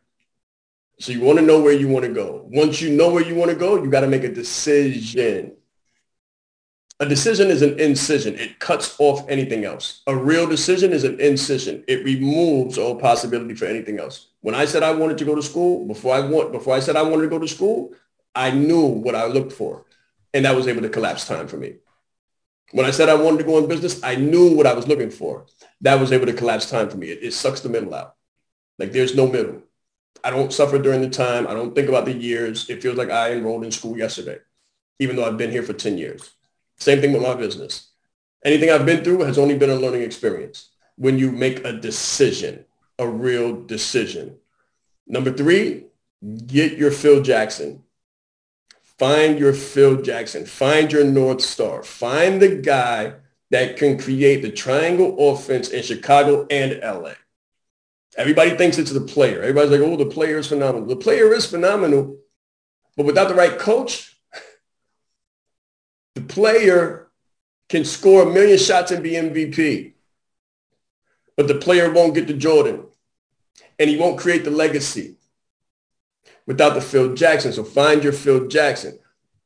So 0.99 1.11
you 1.11 1.21
want 1.21 1.39
to 1.39 1.45
know 1.45 1.59
where 1.59 1.73
you 1.73 1.87
want 1.87 2.05
to 2.05 2.13
go. 2.13 2.45
Once 2.51 2.81
you 2.81 2.91
know 2.91 3.09
where 3.09 3.23
you 3.23 3.33
want 3.33 3.49
to 3.49 3.57
go, 3.57 3.81
you 3.81 3.89
got 3.89 4.01
to 4.01 4.07
make 4.07 4.23
a 4.23 4.33
decision. 4.33 5.53
A 6.99 7.05
decision 7.07 7.49
is 7.49 7.63
an 7.63 7.79
incision. 7.79 8.35
It 8.35 8.59
cuts 8.59 8.95
off 8.99 9.27
anything 9.27 9.65
else. 9.65 10.03
A 10.05 10.15
real 10.15 10.47
decision 10.47 10.93
is 10.93 11.03
an 11.03 11.19
incision. 11.19 11.83
It 11.87 12.05
removes 12.05 12.77
all 12.77 12.95
possibility 12.95 13.55
for 13.55 13.65
anything 13.65 13.99
else. 13.99 14.27
When 14.41 14.53
I 14.53 14.65
said 14.65 14.83
I 14.83 14.91
wanted 14.91 15.17
to 15.17 15.25
go 15.25 15.33
to 15.33 15.41
school, 15.41 15.87
before 15.87 16.13
I 16.13 16.19
want, 16.19 16.51
before 16.51 16.75
I 16.75 16.79
said 16.79 16.95
I 16.95 17.01
wanted 17.01 17.23
to 17.23 17.29
go 17.29 17.39
to 17.39 17.47
school, 17.47 17.93
I 18.35 18.51
knew 18.51 18.85
what 18.85 19.15
I 19.15 19.25
looked 19.25 19.51
for, 19.51 19.85
and 20.33 20.45
that 20.45 20.55
was 20.55 20.67
able 20.67 20.83
to 20.83 20.89
collapse 20.89 21.27
time 21.27 21.47
for 21.47 21.57
me. 21.57 21.77
When 22.71 22.85
I 22.85 22.91
said 22.91 23.09
I 23.09 23.15
wanted 23.15 23.39
to 23.39 23.43
go 23.45 23.57
in 23.57 23.67
business, 23.67 24.01
I 24.03 24.15
knew 24.15 24.55
what 24.55 24.67
I 24.67 24.73
was 24.73 24.87
looking 24.87 25.09
for. 25.09 25.47
That 25.81 25.99
was 25.99 26.11
able 26.11 26.27
to 26.27 26.33
collapse 26.33 26.69
time 26.69 26.89
for 26.89 26.97
me. 26.97 27.09
It, 27.09 27.23
it 27.23 27.33
sucks 27.33 27.61
the 27.61 27.69
middle 27.69 27.93
out. 27.93 28.15
Like 28.77 28.91
there's 28.91 29.15
no 29.15 29.27
middle. 29.27 29.61
I 30.23 30.29
don't 30.29 30.53
suffer 30.53 30.77
during 30.77 31.01
the 31.01 31.09
time. 31.09 31.47
I 31.47 31.53
don't 31.53 31.75
think 31.75 31.89
about 31.89 32.05
the 32.05 32.13
years. 32.13 32.69
It 32.69 32.81
feels 32.81 32.97
like 32.97 33.09
I 33.09 33.31
enrolled 33.33 33.63
in 33.63 33.71
school 33.71 33.97
yesterday, 33.97 34.37
even 34.99 35.15
though 35.15 35.25
I've 35.25 35.37
been 35.37 35.51
here 35.51 35.63
for 35.63 35.73
10 35.73 35.97
years. 35.97 36.31
Same 36.77 37.01
thing 37.01 37.13
with 37.13 37.23
my 37.23 37.35
business. 37.35 37.89
Anything 38.43 38.71
I've 38.71 38.85
been 38.85 39.03
through 39.03 39.21
has 39.21 39.37
only 39.37 39.57
been 39.57 39.69
a 39.69 39.75
learning 39.75 40.01
experience. 40.01 40.69
When 40.95 41.17
you 41.17 41.31
make 41.31 41.63
a 41.65 41.73
decision, 41.73 42.65
a 42.97 43.07
real 43.07 43.63
decision. 43.63 44.37
Number 45.07 45.31
three, 45.31 45.85
get 46.47 46.77
your 46.77 46.91
Phil 46.91 47.21
Jackson. 47.21 47.83
Find 48.97 49.39
your 49.39 49.53
Phil 49.53 50.01
Jackson. 50.01 50.45
Find 50.45 50.91
your 50.91 51.03
North 51.03 51.41
Star. 51.41 51.83
Find 51.83 52.41
the 52.41 52.57
guy 52.57 53.13
that 53.51 53.75
can 53.77 53.97
create 53.97 54.41
the 54.41 54.51
triangle 54.51 55.29
offense 55.29 55.69
in 55.69 55.83
Chicago 55.83 56.47
and 56.49 56.79
LA. 56.81 57.13
Everybody 58.17 58.51
thinks 58.57 58.77
it's 58.77 58.91
the 58.91 59.01
player. 59.01 59.41
Everybody's 59.41 59.71
like, 59.71 59.81
oh, 59.81 59.97
the 59.97 60.05
player 60.05 60.37
is 60.37 60.47
phenomenal. 60.47 60.87
The 60.87 60.95
player 60.95 61.33
is 61.33 61.45
phenomenal, 61.45 62.17
but 62.95 63.05
without 63.05 63.27
the 63.27 63.35
right 63.35 63.59
coach, 63.59 64.17
the 66.15 66.21
player 66.21 67.09
can 67.67 67.83
score 67.85 68.23
a 68.23 68.33
million 68.33 68.57
shots 68.57 68.91
and 68.91 69.03
be 69.03 69.11
MVP, 69.11 69.93
but 71.35 71.47
the 71.47 71.55
player 71.55 71.91
won't 71.91 72.15
get 72.15 72.27
to 72.27 72.33
Jordan 72.33 72.85
and 73.79 73.89
he 73.89 73.97
won't 73.97 74.19
create 74.19 74.45
the 74.45 74.51
legacy 74.51 75.17
without 76.45 76.73
the 76.73 76.81
Phil 76.81 77.15
Jackson. 77.15 77.51
So 77.51 77.63
find 77.63 78.03
your 78.03 78.13
Phil 78.13 78.47
Jackson. 78.47 78.97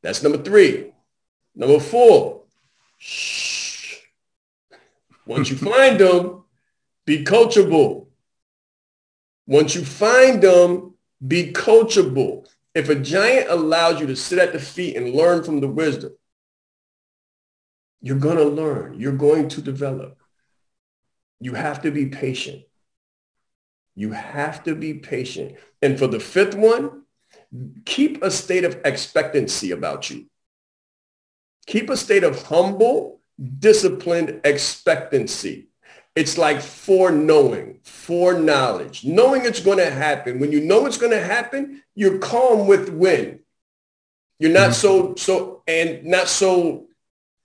That's 0.02 0.22
number 0.22 0.42
three. 0.42 0.92
Number 1.56 1.80
four, 1.80 2.44
shh. 2.98 3.55
Once 5.26 5.50
you 5.50 5.58
find 5.58 6.00
them, 6.00 6.44
be 7.06 7.24
coachable. 7.24 8.08
Once 9.48 9.76
you 9.76 9.84
find 9.84 10.42
them, 10.42 10.96
be 11.26 11.52
coachable. 11.52 12.48
If 12.74 12.90
a 12.90 12.96
giant 12.96 13.50
allows 13.50 14.00
you 14.00 14.08
to 14.08 14.16
sit 14.16 14.40
at 14.40 14.54
the 14.54 14.60
feet 14.60 14.98
and 14.98 15.14
learn 15.14 15.44
from 15.44 15.62
the 15.62 15.68
wisdom, 15.68 16.14
you're 18.02 18.20
going 18.20 18.38
to 18.38 18.44
learn. 18.44 19.00
You're 19.00 19.14
going 19.14 19.50
to 19.50 19.62
develop. 19.62 20.20
You 21.40 21.54
have 21.54 21.82
to 21.84 21.92
be 21.92 22.08
patient. 22.08 22.64
You 23.96 24.12
have 24.12 24.64
to 24.66 24.76
be 24.76 24.96
patient. 24.96 25.56
And 25.82 25.98
for 25.98 26.08
the 26.08 26.20
fifth 26.20 26.56
one, 26.56 27.04
keep 27.86 28.22
a 28.22 28.30
state 28.30 28.66
of 28.66 28.82
expectancy 28.84 29.72
about 29.72 30.10
you. 30.10 30.26
Keep 31.66 31.90
a 31.90 31.98
state 31.98 32.24
of 32.24 32.44
humble, 32.44 33.22
disciplined 33.60 34.42
expectancy. 34.44 35.68
It's 36.16 36.38
like 36.38 36.62
foreknowing, 36.62 37.80
foreknowledge, 37.84 39.04
knowing 39.04 39.46
it's 39.46 39.60
going 39.60 39.80
to 39.80 39.92
happen. 39.92 40.40
When 40.40 40.52
you 40.52 40.62
know 40.62 40.86
it's 40.86 40.98
going 40.98 41.12
to 41.12 41.24
happen, 41.24 41.84
you're 41.94 42.20
calm 42.20 42.68
with 42.68 42.90
when. 42.90 43.42
You're 44.40 44.52
not 44.52 44.72
mm-hmm. 44.72 45.16
so, 45.16 45.16
so, 45.16 45.64
and 45.68 46.06
not 46.06 46.28
so 46.28 46.88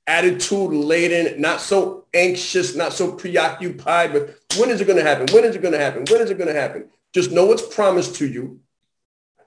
attitude 0.06 0.72
laden, 0.72 1.40
not 1.40 1.60
so 1.60 2.06
anxious, 2.14 2.74
not 2.74 2.92
so 2.92 3.12
preoccupied 3.12 4.12
with 4.12 4.40
when 4.58 4.70
is 4.70 4.80
it 4.80 4.86
going 4.86 4.98
to 4.98 5.04
happen? 5.04 5.26
When 5.32 5.44
is 5.44 5.54
it 5.54 5.62
going 5.62 5.72
to 5.72 5.78
happen? 5.78 6.04
When 6.10 6.20
is 6.20 6.30
it 6.30 6.38
going 6.38 6.52
to 6.52 6.60
happen? 6.60 6.88
Just 7.12 7.30
know 7.30 7.46
what's 7.46 7.74
promised 7.74 8.16
to 8.16 8.26
you. 8.26 8.60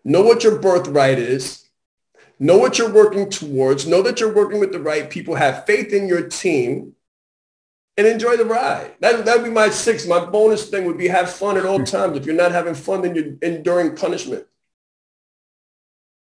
Know 0.03 0.21
what 0.21 0.43
your 0.43 0.59
birthright 0.59 1.19
is. 1.19 1.62
Know 2.43 2.57
what 2.57 2.77
you're 2.77 2.91
working 2.91 3.29
towards. 3.29 3.87
Know 3.87 4.01
that 4.01 4.19
you're 4.19 4.33
working 4.33 4.59
with 4.59 4.73
the 4.73 4.79
right 4.79 5.09
people. 5.09 5.35
Have 5.35 5.65
faith 5.65 5.93
in 5.93 6.09
your 6.09 6.27
team 6.27 6.93
and 7.95 8.05
enjoy 8.05 8.35
the 8.35 8.43
ride. 8.43 8.95
That 8.99 9.23
that 9.23 9.37
would 9.37 9.45
be 9.45 9.49
my 9.49 9.69
six. 9.69 10.05
My 10.05 10.25
bonus 10.25 10.69
thing 10.69 10.83
would 10.83 10.97
be 10.97 11.07
have 11.07 11.31
fun 11.31 11.55
at 11.55 11.65
all 11.65 11.77
hmm. 11.77 11.85
times. 11.85 12.17
If 12.17 12.25
you're 12.25 12.35
not 12.35 12.51
having 12.51 12.75
fun, 12.75 13.01
then 13.01 13.15
you're 13.15 13.37
enduring 13.41 13.95
punishment. 13.95 14.45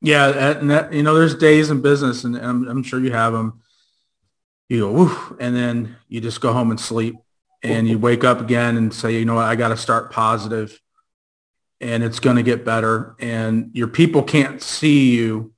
Yeah, 0.03 0.59
and 0.59 0.71
that, 0.71 0.93
you 0.93 1.03
know, 1.03 1.15
there's 1.15 1.37
days 1.37 1.71
in 1.71 1.81
business, 1.81 2.25
and 2.25 2.37
I'm, 2.37 2.69
I'm 2.69 2.83
sure 2.83 3.01
you 3.01 3.13
have 3.13 3.33
them. 3.33 3.63
You 4.69 4.81
go, 4.81 4.93
woof, 4.93 5.33
and 5.41 5.57
then 5.57 5.97
you 6.09 6.21
just 6.21 6.43
go 6.43 6.53
home 6.53 6.71
and 6.71 6.79
sleep, 6.79 7.15
and 7.63 7.89
you 7.89 7.99
wake 7.99 8.25
up 8.25 8.43
again 8.43 8.77
and 8.77 8.93
say, 8.93 9.19
you 9.19 9.25
know 9.25 9.37
what, 9.37 9.47
I 9.47 9.57
got 9.57 9.69
to 9.69 9.79
start 9.79 10.13
positive, 10.13 10.79
and 11.81 12.05
it's 12.05 12.21
going 12.21 12.37
to 12.37 12.43
get 12.43 12.67
better. 12.67 13.17
And 13.19 13.71
your 13.73 13.89
people 13.89 14.23
can't 14.23 14.61
see 14.61 15.17
you 15.17 15.54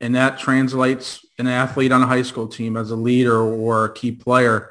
And 0.00 0.14
that 0.14 0.38
translates 0.38 1.24
an 1.38 1.46
athlete 1.46 1.92
on 1.92 2.02
a 2.02 2.06
high 2.06 2.22
school 2.22 2.48
team 2.48 2.76
as 2.76 2.90
a 2.90 2.96
leader 2.96 3.38
or 3.38 3.84
a 3.84 3.92
key 3.92 4.12
player, 4.12 4.70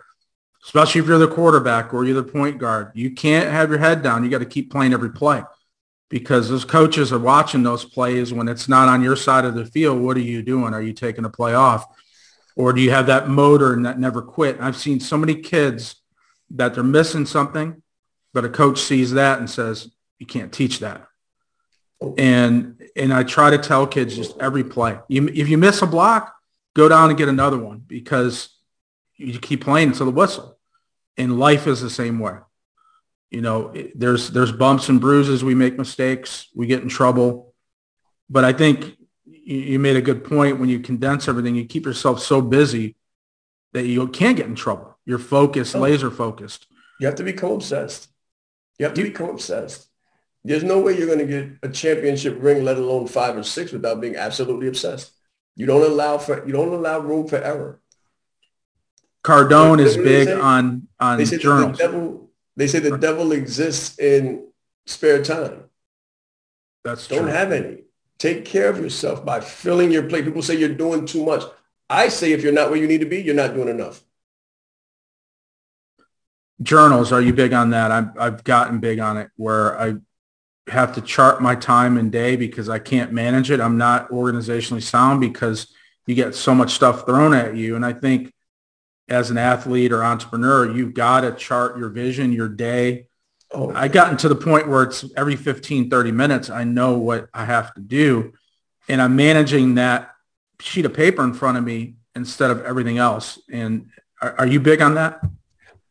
especially 0.66 1.02
if 1.02 1.08
you're 1.08 1.20
the 1.20 1.28
quarterback 1.28 1.94
or 1.94 2.04
you're 2.04 2.22
the 2.22 2.32
point 2.32 2.58
guard. 2.58 2.92
You 2.96 3.12
can't 3.12 3.50
have 3.50 3.70
your 3.70 3.80
head 3.80 4.02
down. 4.02 4.24
You 4.24 4.30
got 4.30 4.40
to 4.40 4.46
keep 4.46 4.72
playing 4.72 4.94
every 4.94 5.12
play 5.12 5.44
because 6.10 6.50
those 6.50 6.66
coaches 6.66 7.14
are 7.14 7.20
watching 7.20 7.62
those 7.62 7.86
plays 7.86 8.34
when 8.34 8.48
it's 8.48 8.68
not 8.68 8.88
on 8.88 9.04
your 9.04 9.16
side 9.16 9.46
of 9.46 9.54
the 9.54 9.66
field. 9.66 10.02
What 10.02 10.18
are 10.18 10.22
you 10.22 10.42
doing? 10.42 10.74
Are 10.74 10.82
you 10.82 10.94
taking 10.94 11.26
a 11.26 11.30
play 11.30 11.54
off? 11.54 11.86
Or 12.56 12.74
do 12.74 12.82
you 12.82 12.90
have 12.90 13.06
that 13.06 13.30
motor 13.30 13.74
and 13.74 13.86
that 13.86 14.00
never 14.00 14.22
quit? 14.22 14.60
I've 14.60 14.76
seen 14.76 15.00
so 15.00 15.18
many 15.18 15.36
kids 15.36 15.96
that 16.50 16.74
they're 16.74 16.84
missing 16.84 17.28
something, 17.28 17.84
but 18.34 18.44
a 18.44 18.50
coach 18.50 18.80
sees 18.80 19.12
that 19.12 19.38
and 19.38 19.50
says, 19.50 19.92
you 20.18 20.26
can't 20.26 20.52
teach 20.52 20.80
that. 20.80 21.09
And 22.18 22.82
and 22.96 23.14
I 23.14 23.24
try 23.24 23.50
to 23.50 23.58
tell 23.58 23.86
kids 23.86 24.16
just 24.16 24.38
every 24.40 24.64
play. 24.64 25.00
You, 25.10 25.28
if 25.28 25.50
you 25.50 25.58
miss 25.58 25.82
a 25.82 25.88
block, 25.88 26.34
go 26.76 26.88
down 26.88 27.10
and 27.10 27.18
get 27.18 27.30
another 27.30 27.58
one 27.58 27.84
because 27.86 28.50
you 29.18 29.38
keep 29.40 29.64
playing 29.64 29.90
until 29.90 30.06
the 30.06 30.12
whistle. 30.12 30.58
And 31.18 31.38
life 31.38 31.68
is 31.68 31.82
the 31.82 31.90
same 31.90 32.20
way. 32.20 32.38
You 33.30 33.42
know, 33.42 33.74
there's 33.96 34.30
there's 34.30 34.52
bumps 34.52 34.90
and 34.90 35.02
bruises. 35.02 35.44
We 35.44 35.56
make 35.56 35.78
mistakes. 35.78 36.48
We 36.56 36.68
get 36.68 36.82
in 36.82 36.90
trouble. 36.90 37.54
But 38.30 38.46
I 38.46 38.54
think 38.54 38.98
you 39.26 39.80
made 39.80 39.98
a 39.98 40.02
good 40.02 40.24
point 40.24 40.60
when 40.60 40.70
you 40.70 40.80
condense 40.80 41.28
everything. 41.28 41.56
You 41.56 41.66
keep 41.66 41.86
yourself 41.86 42.22
so 42.22 42.42
busy 42.42 42.96
that 43.74 43.86
you 43.86 44.08
can't 44.08 44.38
get 44.38 44.46
in 44.46 44.56
trouble. 44.56 44.98
You're 45.06 45.20
focused, 45.20 45.76
oh. 45.76 45.80
laser 45.80 46.10
focused. 46.12 46.68
You 47.00 47.08
have 47.08 47.16
to 47.16 47.24
become 47.24 47.52
obsessed. 47.52 48.08
You 48.78 48.86
have 48.86 48.94
to 48.96 49.02
you, 49.02 49.08
become 49.08 49.30
obsessed. 49.30 49.89
There's 50.44 50.64
no 50.64 50.80
way 50.80 50.98
you're 50.98 51.08
going 51.08 51.20
to 51.20 51.26
get 51.26 51.52
a 51.64 51.70
championship 51.70 52.38
ring, 52.40 52.64
let 52.64 52.78
alone 52.78 53.08
five 53.08 53.36
or 53.36 53.44
six, 53.44 53.72
without 53.72 54.00
being 54.00 54.16
absolutely 54.16 54.68
obsessed. 54.68 55.12
You 55.56 55.66
don't 55.66 55.84
allow 55.84 56.18
for 56.18 56.46
you 56.48 56.54
don't 56.54 56.74
allow 56.74 57.00
room 57.00 57.28
for 57.28 57.38
error. 57.38 57.82
Cardone 59.24 59.82
is 59.82 59.98
big 59.98 60.30
on 60.30 60.88
on 61.00 61.18
they 61.18 61.26
say 61.26 61.38
journals. 61.38 61.78
The 61.78 61.84
devil, 61.84 62.30
they 62.56 62.68
say 62.68 62.80
the 62.80 62.98
devil 62.98 63.34
exists 63.34 64.00
in 64.00 64.48
spare 64.86 65.22
time. 65.24 65.66
That's 66.86 67.08
don't 67.08 67.24
true. 67.24 67.32
have 67.32 67.52
any. 67.52 67.84
Take 68.18 68.46
care 68.46 68.70
of 68.70 68.78
yourself 68.80 69.26
by 69.26 69.42
filling 69.42 69.92
your 69.92 70.04
plate. 70.04 70.26
People 70.26 70.42
say 70.42 70.56
you're 70.56 70.70
doing 70.70 71.06
too 71.06 71.26
much. 71.26 71.44
I 71.90 72.08
say 72.10 72.32
if 72.32 72.42
you're 72.42 72.54
not 72.54 72.70
where 72.70 72.80
you 72.80 72.88
need 72.88 73.00
to 73.02 73.06
be, 73.06 73.22
you're 73.22 73.36
not 73.36 73.54
doing 73.54 73.68
enough. 73.68 74.02
Journals, 76.62 77.12
are 77.12 77.22
you 77.22 77.34
big 77.34 77.52
on 77.54 77.72
that? 77.72 77.92
I've 77.92 78.18
I've 78.18 78.44
gotten 78.46 78.80
big 78.80 79.00
on 79.00 79.18
it 79.18 79.30
where 79.36 79.80
I 79.80 79.96
have 80.70 80.96
to 80.96 81.02
chart 81.02 81.42
my 81.42 81.56
time 81.56 81.98
and 81.98 82.12
day 82.12 82.36
because 82.36 82.70
I 82.70 82.80
can't 82.80 83.12
manage 83.12 83.52
it. 83.52 83.60
I'm 83.60 83.78
not 83.78 84.10
organizationally 84.10 84.82
sound 84.82 85.20
because 85.20 85.74
you 86.06 86.16
get 86.16 86.36
so 86.36 86.56
much 86.56 86.74
stuff 86.74 87.06
thrown 87.06 87.34
at 87.34 87.56
you. 87.56 87.76
And 87.76 87.86
I 87.86 87.94
think 87.94 88.34
as 89.08 89.32
an 89.32 89.38
athlete 89.38 89.92
or 89.92 90.04
entrepreneur, 90.04 90.72
you've 90.72 90.94
got 90.94 91.22
to 91.22 91.32
chart 91.34 91.78
your 91.78 91.90
vision, 91.90 92.32
your 92.32 92.48
day. 92.48 93.08
Oh. 93.52 93.72
I 93.74 93.88
gotten 93.88 94.18
to 94.18 94.30
the 94.30 94.36
point 94.36 94.68
where 94.68 94.84
it's 94.84 95.06
every 95.18 95.36
15, 95.36 95.90
30 95.90 96.12
minutes, 96.12 96.50
I 96.50 96.64
know 96.64 96.98
what 96.98 97.30
I 97.34 97.46
have 97.46 97.74
to 97.74 97.82
do. 97.82 98.34
And 98.88 99.02
I'm 99.02 99.16
managing 99.16 99.76
that 99.76 100.12
sheet 100.60 100.86
of 100.86 100.94
paper 100.94 101.24
in 101.24 101.34
front 101.34 101.58
of 101.58 101.64
me 101.64 101.96
instead 102.16 102.52
of 102.52 102.64
everything 102.64 102.98
else. 102.98 103.40
And 103.52 103.90
are, 104.22 104.36
are 104.40 104.48
you 104.48 104.60
big 104.60 104.82
on 104.82 104.96
that? 104.96 105.22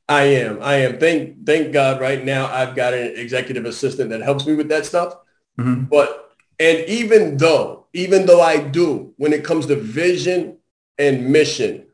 I 0.09 0.23
am. 0.23 0.63
I 0.63 0.77
am. 0.77 0.99
Thank 0.99 1.45
thank 1.45 1.73
God 1.73 2.01
right 2.01 2.25
now 2.25 2.47
I've 2.47 2.75
got 2.75 2.95
an 2.95 3.13
executive 3.17 3.67
assistant 3.67 4.11
that 4.11 4.23
helps 4.23 4.47
me 4.47 4.55
with 4.55 4.69
that 4.69 4.87
stuff. 4.87 5.15
Mm-hmm. 5.59 5.85
But 5.85 6.35
and 6.59 6.79
even 6.89 7.37
though, 7.37 7.87
even 7.93 8.27
though 8.27 8.41
I 8.41 8.59
do, 8.59 9.13
when 9.17 9.33
it 9.33 9.45
comes 9.45 9.67
to 9.67 9.77
vision 9.77 10.59
and 10.99 11.31
mission, 11.31 11.87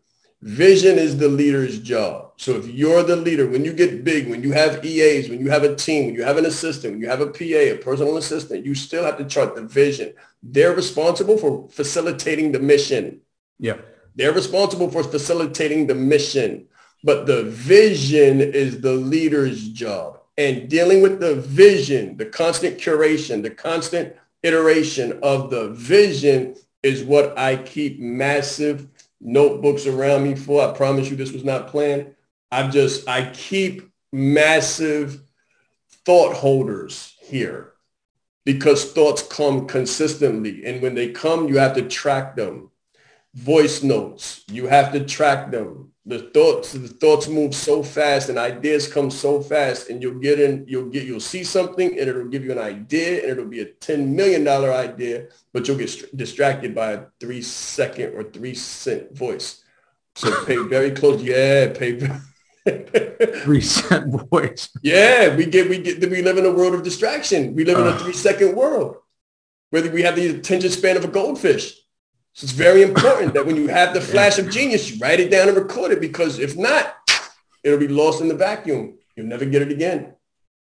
vision 0.43 0.99
is 0.99 1.19
the 1.19 1.29
leader's 1.29 1.81
job. 1.81 2.33
So 2.37 2.57
if 2.57 2.67
you're 2.67 3.03
the 3.03 3.17
leader, 3.17 3.49
when 3.49 3.65
you 3.65 3.73
get 3.73 4.05
big, 4.05 4.29
when 4.29 4.43
you 4.43 4.53
have 4.53 4.85
EAs, 4.85 5.29
when 5.29 5.41
you 5.41 5.51
have 5.51 5.63
a 5.63 5.75
team, 5.75 6.07
when 6.07 6.15
you 6.15 6.23
have 6.25 6.37
an 6.37 6.47
assistant, 6.47 6.95
when 6.95 7.03
you 7.03 7.09
have 7.09 7.21
a 7.21 7.27
PA, 7.27 7.43
a 7.43 7.77
personal 7.77 8.17
assistant, 8.17 8.65
you 8.65 8.75
still 8.75 9.05
have 9.05 9.19
to 9.19 9.25
chart 9.25 9.55
the 9.55 9.63
vision. 9.63 10.15
They're 10.43 10.75
responsible 10.75 11.39
for 11.39 11.69
facilitating 11.71 12.53
the 12.53 12.59
mission. 12.59 13.21
Yeah. 13.59 13.77
They're 14.17 14.33
responsible 14.33 14.91
for 14.91 15.05
facilitating 15.05 15.87
the 15.87 15.95
mission. 15.95 16.67
But 17.05 17.27
the 17.27 17.43
vision 17.45 18.41
is 18.41 18.81
the 18.81 18.95
leader's 18.95 19.69
job. 19.69 20.21
And 20.39 20.71
dealing 20.71 21.03
with 21.03 21.21
the 21.21 21.35
vision, 21.37 22.17
the 22.17 22.25
constant 22.25 22.79
curation, 22.79 23.43
the 23.43 23.51
constant 23.51 24.17
iteration 24.43 25.21
of 25.23 25.51
the 25.51 25.69
vision 25.69 26.57
is 26.83 27.05
what 27.05 27.39
I 27.39 27.57
keep 27.57 28.01
massive 28.01 28.89
notebooks 29.21 29.87
around 29.87 30.25
me 30.25 30.35
for. 30.35 30.67
I 30.67 30.75
promise 30.75 31.11
you 31.11 31.17
this 31.17 31.33
was 31.33 31.45
not 31.45 31.69
planned. 31.69 32.15
i 32.51 32.69
just, 32.69 33.07
I 33.07 33.31
keep 33.31 33.83
massive 34.11 35.21
thought 36.07 36.35
holders 36.35 37.17
here 37.21 37.73
because 38.47 38.93
thoughts 38.93 39.23
come 39.23 39.67
consistently. 39.67 40.65
And 40.65 40.81
when 40.81 40.95
they 40.95 41.11
come, 41.13 41.49
you 41.49 41.59
have 41.59 41.75
to 41.75 41.87
track 41.87 42.35
them. 42.35 42.71
Voice 43.35 43.83
notes, 43.83 44.43
you 44.49 44.69
have 44.69 44.93
to 44.93 45.05
track 45.05 45.51
them 45.51 45.91
the 46.07 46.19
thoughts 46.19 46.73
the 46.73 46.89
thoughts 46.89 47.29
move 47.29 47.55
so 47.55 47.83
fast 47.83 48.29
and 48.29 48.39
ideas 48.39 48.93
come 48.93 49.11
so 49.11 49.41
fast 49.41 49.89
and 49.89 50.03
you'll 50.03 50.19
get 50.19 50.39
in 50.39 50.65
you'll 50.69 50.91
get 50.91 51.05
you'll 51.05 51.19
see 51.19 51.43
something 51.43 51.99
and 51.99 52.09
it'll 52.09 52.29
give 52.29 52.45
you 52.45 52.53
an 52.53 52.59
idea 52.59 53.23
and 53.23 53.31
it'll 53.31 53.47
be 53.47 53.61
a 53.61 53.65
10 53.65 54.15
million 54.15 54.45
dollar 54.45 54.73
idea 54.73 55.29
but 55.53 55.67
you'll 55.67 55.79
get 55.79 55.89
st- 55.89 56.15
distracted 56.15 56.75
by 56.75 56.93
a 56.93 57.05
three 57.21 57.41
second 57.41 58.15
or 58.15 58.25
three 58.25 58.55
cent 58.55 59.17
voice. 59.17 59.63
So 60.17 60.45
pay 60.45 60.57
very 60.57 60.91
close 60.91 61.23
yeah 61.23 61.73
pay 61.73 61.99
three 63.43 63.63
cent 63.63 64.13
voice. 64.31 64.69
Yeah 64.83 65.35
we 65.35 65.47
get 65.47 65.71
we 65.71 65.79
get 65.79 66.01
we 66.11 66.21
live 66.21 66.37
in 66.37 66.45
a 66.45 66.53
world 66.53 66.75
of 66.75 66.83
distraction. 66.83 67.55
We 67.55 67.65
live 67.65 67.79
in 67.79 67.87
a 67.87 67.91
ah. 67.91 67.99
three 67.99 68.13
second 68.13 68.55
world 68.55 68.97
where 69.71 69.91
we 69.91 70.03
have 70.03 70.17
the 70.17 70.27
attention 70.27 70.71
span 70.71 70.99
of 70.99 71.05
a 71.05 71.09
goldfish 71.09 71.81
so 72.35 72.47
it's 72.47 72.53
very 72.53 72.83
important 72.83 73.33
that 73.35 73.47
when 73.47 73.55
you 73.55 73.69
have 73.69 73.95
the 73.95 74.01
flash 74.01 74.41
of 74.41 74.51
genius, 74.51 74.91
you 74.91 74.99
write 74.99 75.21
it 75.21 75.31
down 75.31 75.49
and 75.49 75.57
record 75.57 75.93
it 75.93 76.01
because 76.01 76.41
if 76.41 76.57
not, 76.57 76.93
it'll 77.63 77.79
be 77.79 77.87
lost 77.87 78.21
in 78.21 78.27
the 78.27 78.35
vacuum. 78.35 78.99
You'll 79.15 79.27
never 79.27 79.45
get 79.45 79.63
it 79.63 79.71
again. 79.71 80.15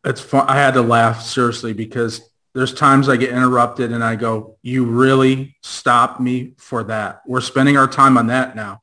It's 0.04 0.20
fun. 0.20 0.46
I 0.48 0.56
had 0.56 0.74
to 0.74 0.82
laugh 0.82 1.22
seriously 1.22 1.72
because 1.72 2.28
there's 2.54 2.74
times 2.74 3.08
I 3.08 3.16
get 3.16 3.30
interrupted 3.30 3.92
and 3.92 4.02
I 4.02 4.16
go, 4.16 4.58
you 4.62 4.84
really 4.84 5.56
stopped 5.62 6.18
me 6.20 6.54
for 6.58 6.82
that. 6.84 7.22
We're 7.24 7.40
spending 7.40 7.76
our 7.76 7.86
time 7.86 8.18
on 8.18 8.26
that 8.26 8.56
now. 8.56 8.82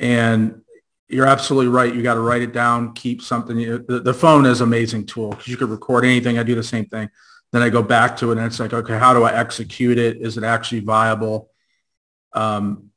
And 0.00 0.62
you're 1.06 1.26
absolutely 1.26 1.68
right. 1.68 1.94
You 1.94 2.02
got 2.02 2.14
to 2.14 2.20
write 2.20 2.42
it 2.42 2.52
down, 2.52 2.94
keep 2.94 3.22
something. 3.22 3.56
The, 3.56 4.00
the 4.00 4.12
phone 4.14 4.44
is 4.44 4.60
an 4.60 4.66
amazing 4.66 5.06
tool 5.06 5.30
because 5.30 5.46
you 5.46 5.56
could 5.56 5.70
record 5.70 6.04
anything. 6.04 6.36
I 6.36 6.42
do 6.42 6.56
the 6.56 6.64
same 6.64 6.86
thing. 6.86 7.10
Then 7.52 7.62
I 7.62 7.68
go 7.68 7.82
back 7.82 8.16
to 8.16 8.32
it 8.32 8.38
and 8.38 8.46
it's 8.46 8.58
like, 8.58 8.72
okay, 8.72 8.98
how 8.98 9.14
do 9.14 9.22
I 9.22 9.32
execute 9.32 9.98
it? 9.98 10.16
Is 10.16 10.36
it 10.36 10.42
actually 10.42 10.80
viable? 10.80 11.47
Um, 12.38 12.90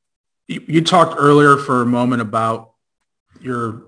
you, 0.47 0.63
you 0.67 0.81
talked 0.81 1.15
earlier 1.17 1.57
for 1.57 1.81
a 1.81 1.85
moment 1.85 2.21
about 2.21 2.73
your 3.41 3.87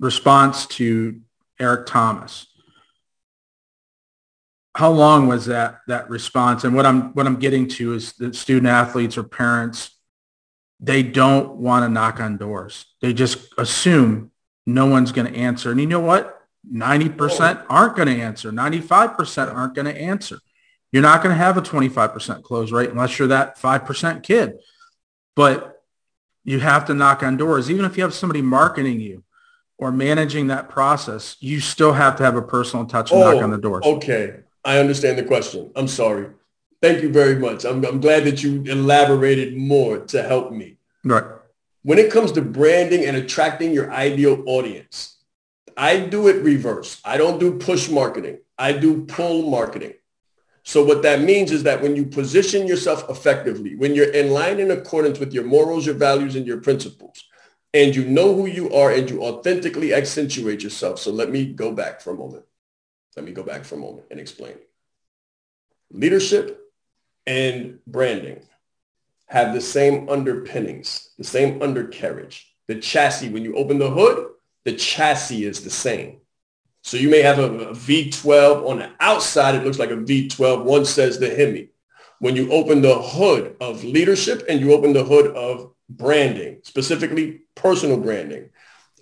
response 0.00 0.66
to 0.66 1.20
Eric 1.60 1.86
Thomas. 1.86 2.48
How 4.74 4.90
long 4.90 5.28
was 5.28 5.46
that 5.46 5.80
that 5.86 6.10
response? 6.10 6.64
And 6.64 6.74
what 6.74 6.84
I'm 6.84 7.12
what 7.14 7.26
I'm 7.28 7.36
getting 7.36 7.68
to 7.68 7.94
is 7.94 8.12
that 8.14 8.34
student 8.34 8.66
athletes 8.66 9.16
or 9.16 9.22
parents, 9.22 9.96
they 10.80 11.04
don't 11.04 11.56
want 11.56 11.84
to 11.84 11.88
knock 11.88 12.18
on 12.18 12.36
doors. 12.36 12.86
They 13.00 13.12
just 13.12 13.54
assume 13.56 14.32
no 14.66 14.86
one's 14.86 15.12
going 15.12 15.32
to 15.32 15.38
answer. 15.38 15.70
And 15.70 15.80
you 15.80 15.86
know 15.86 16.00
what? 16.00 16.42
90% 16.72 17.64
aren't 17.68 17.96
going 17.96 18.08
to 18.08 18.20
answer. 18.20 18.50
95% 18.50 19.54
aren't 19.54 19.74
going 19.74 19.86
to 19.86 19.96
answer. 19.96 20.38
You're 20.90 21.02
not 21.02 21.22
going 21.22 21.32
to 21.32 21.42
have 21.42 21.56
a 21.56 21.62
25% 21.62 22.42
close 22.42 22.72
rate 22.72 22.90
unless 22.90 23.18
you're 23.18 23.28
that 23.28 23.58
5% 23.58 24.22
kid 24.22 24.58
but 25.38 25.84
you 26.42 26.58
have 26.58 26.84
to 26.86 26.94
knock 26.94 27.22
on 27.22 27.36
doors. 27.36 27.70
Even 27.70 27.84
if 27.84 27.96
you 27.96 28.02
have 28.02 28.12
somebody 28.12 28.42
marketing 28.42 28.98
you 28.98 29.22
or 29.78 29.92
managing 29.92 30.48
that 30.48 30.68
process, 30.68 31.36
you 31.38 31.60
still 31.60 31.92
have 31.92 32.16
to 32.16 32.24
have 32.24 32.34
a 32.34 32.42
personal 32.42 32.84
touch 32.86 33.12
and 33.12 33.22
oh, 33.22 33.32
knock 33.32 33.44
on 33.44 33.50
the 33.52 33.56
oh, 33.56 33.60
doors. 33.60 33.84
Okay. 33.86 34.40
I 34.64 34.80
understand 34.80 35.16
the 35.16 35.22
question. 35.22 35.70
I'm 35.76 35.86
sorry. 35.86 36.26
Thank 36.82 37.02
you 37.02 37.12
very 37.12 37.36
much. 37.36 37.64
I'm, 37.64 37.84
I'm 37.84 38.00
glad 38.00 38.24
that 38.24 38.42
you 38.42 38.64
elaborated 38.64 39.56
more 39.56 39.98
to 40.06 40.24
help 40.24 40.50
me. 40.50 40.78
Right. 41.04 41.22
When 41.84 42.00
it 42.00 42.10
comes 42.10 42.32
to 42.32 42.42
branding 42.42 43.04
and 43.04 43.16
attracting 43.16 43.72
your 43.72 43.92
ideal 43.92 44.42
audience, 44.44 45.18
I 45.76 46.00
do 46.00 46.26
it 46.26 46.42
reverse. 46.42 47.00
I 47.04 47.16
don't 47.16 47.38
do 47.38 47.58
push 47.58 47.88
marketing. 47.88 48.38
I 48.58 48.72
do 48.72 49.04
pull 49.04 49.48
marketing. 49.48 49.94
So 50.68 50.84
what 50.84 51.00
that 51.00 51.22
means 51.22 51.50
is 51.50 51.62
that 51.62 51.80
when 51.80 51.96
you 51.96 52.04
position 52.04 52.66
yourself 52.66 53.08
effectively, 53.08 53.74
when 53.74 53.94
you're 53.94 54.12
in 54.12 54.32
line 54.32 54.60
in 54.60 54.70
accordance 54.70 55.18
with 55.18 55.32
your 55.32 55.44
morals, 55.44 55.86
your 55.86 55.94
values, 55.94 56.36
and 56.36 56.46
your 56.46 56.60
principles, 56.60 57.24
and 57.72 57.96
you 57.96 58.04
know 58.04 58.34
who 58.34 58.44
you 58.44 58.70
are 58.74 58.92
and 58.92 59.08
you 59.08 59.24
authentically 59.24 59.94
accentuate 59.94 60.62
yourself. 60.62 60.98
So 60.98 61.10
let 61.10 61.30
me 61.30 61.46
go 61.46 61.72
back 61.72 62.02
for 62.02 62.10
a 62.10 62.14
moment. 62.14 62.44
Let 63.16 63.24
me 63.24 63.32
go 63.32 63.42
back 63.42 63.64
for 63.64 63.76
a 63.76 63.78
moment 63.78 64.08
and 64.10 64.20
explain. 64.20 64.56
Leadership 65.90 66.60
and 67.26 67.78
branding 67.86 68.42
have 69.24 69.54
the 69.54 69.62
same 69.62 70.10
underpinnings, 70.10 71.14
the 71.16 71.24
same 71.24 71.62
undercarriage. 71.62 72.46
The 72.66 72.78
chassis, 72.78 73.30
when 73.30 73.42
you 73.42 73.56
open 73.56 73.78
the 73.78 73.88
hood, 73.88 74.32
the 74.66 74.74
chassis 74.74 75.46
is 75.46 75.64
the 75.64 75.70
same. 75.70 76.20
So 76.82 76.96
you 76.96 77.10
may 77.10 77.22
have 77.22 77.38
a 77.38 77.68
a 77.68 77.72
V12 77.72 78.68
on 78.68 78.78
the 78.78 78.90
outside. 79.00 79.54
It 79.54 79.64
looks 79.64 79.78
like 79.78 79.90
a 79.90 79.96
V12. 79.96 80.64
One 80.64 80.84
says 80.84 81.18
the 81.18 81.30
Hemi. 81.30 81.70
When 82.20 82.34
you 82.34 82.50
open 82.50 82.82
the 82.82 82.98
hood 83.00 83.56
of 83.60 83.84
leadership 83.84 84.44
and 84.48 84.60
you 84.60 84.72
open 84.72 84.92
the 84.92 85.04
hood 85.04 85.34
of 85.36 85.72
branding, 85.88 86.60
specifically 86.62 87.42
personal 87.54 87.98
branding, 87.98 88.50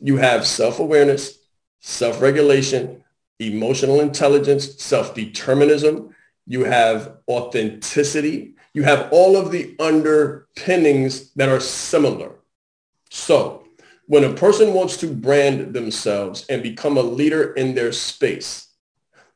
you 0.01 0.19
have 0.19 0.47
self-awareness, 0.47 1.39
self-regulation, 1.81 3.03
emotional 3.39 4.01
intelligence, 4.01 4.83
self-determinism. 4.83 6.15
You 6.47 6.65
have 6.65 7.19
authenticity. 7.29 8.55
You 8.75 8.83
have 8.83 9.09
all 9.11 9.37
of 9.37 9.51
the 9.51 9.75
underpinnings 9.81 11.33
that 11.35 11.49
are 11.49 11.61
similar. 11.61 12.33
So 13.11 13.66
when 14.07 14.25
a 14.25 14.33
person 14.33 14.73
wants 14.73 14.97
to 14.99 15.09
brand 15.09 15.75
themselves 15.75 16.47
and 16.49 16.63
become 16.63 16.97
a 16.97 17.03
leader 17.03 17.53
in 17.55 17.75
their 17.75 17.93
space, 17.93 18.69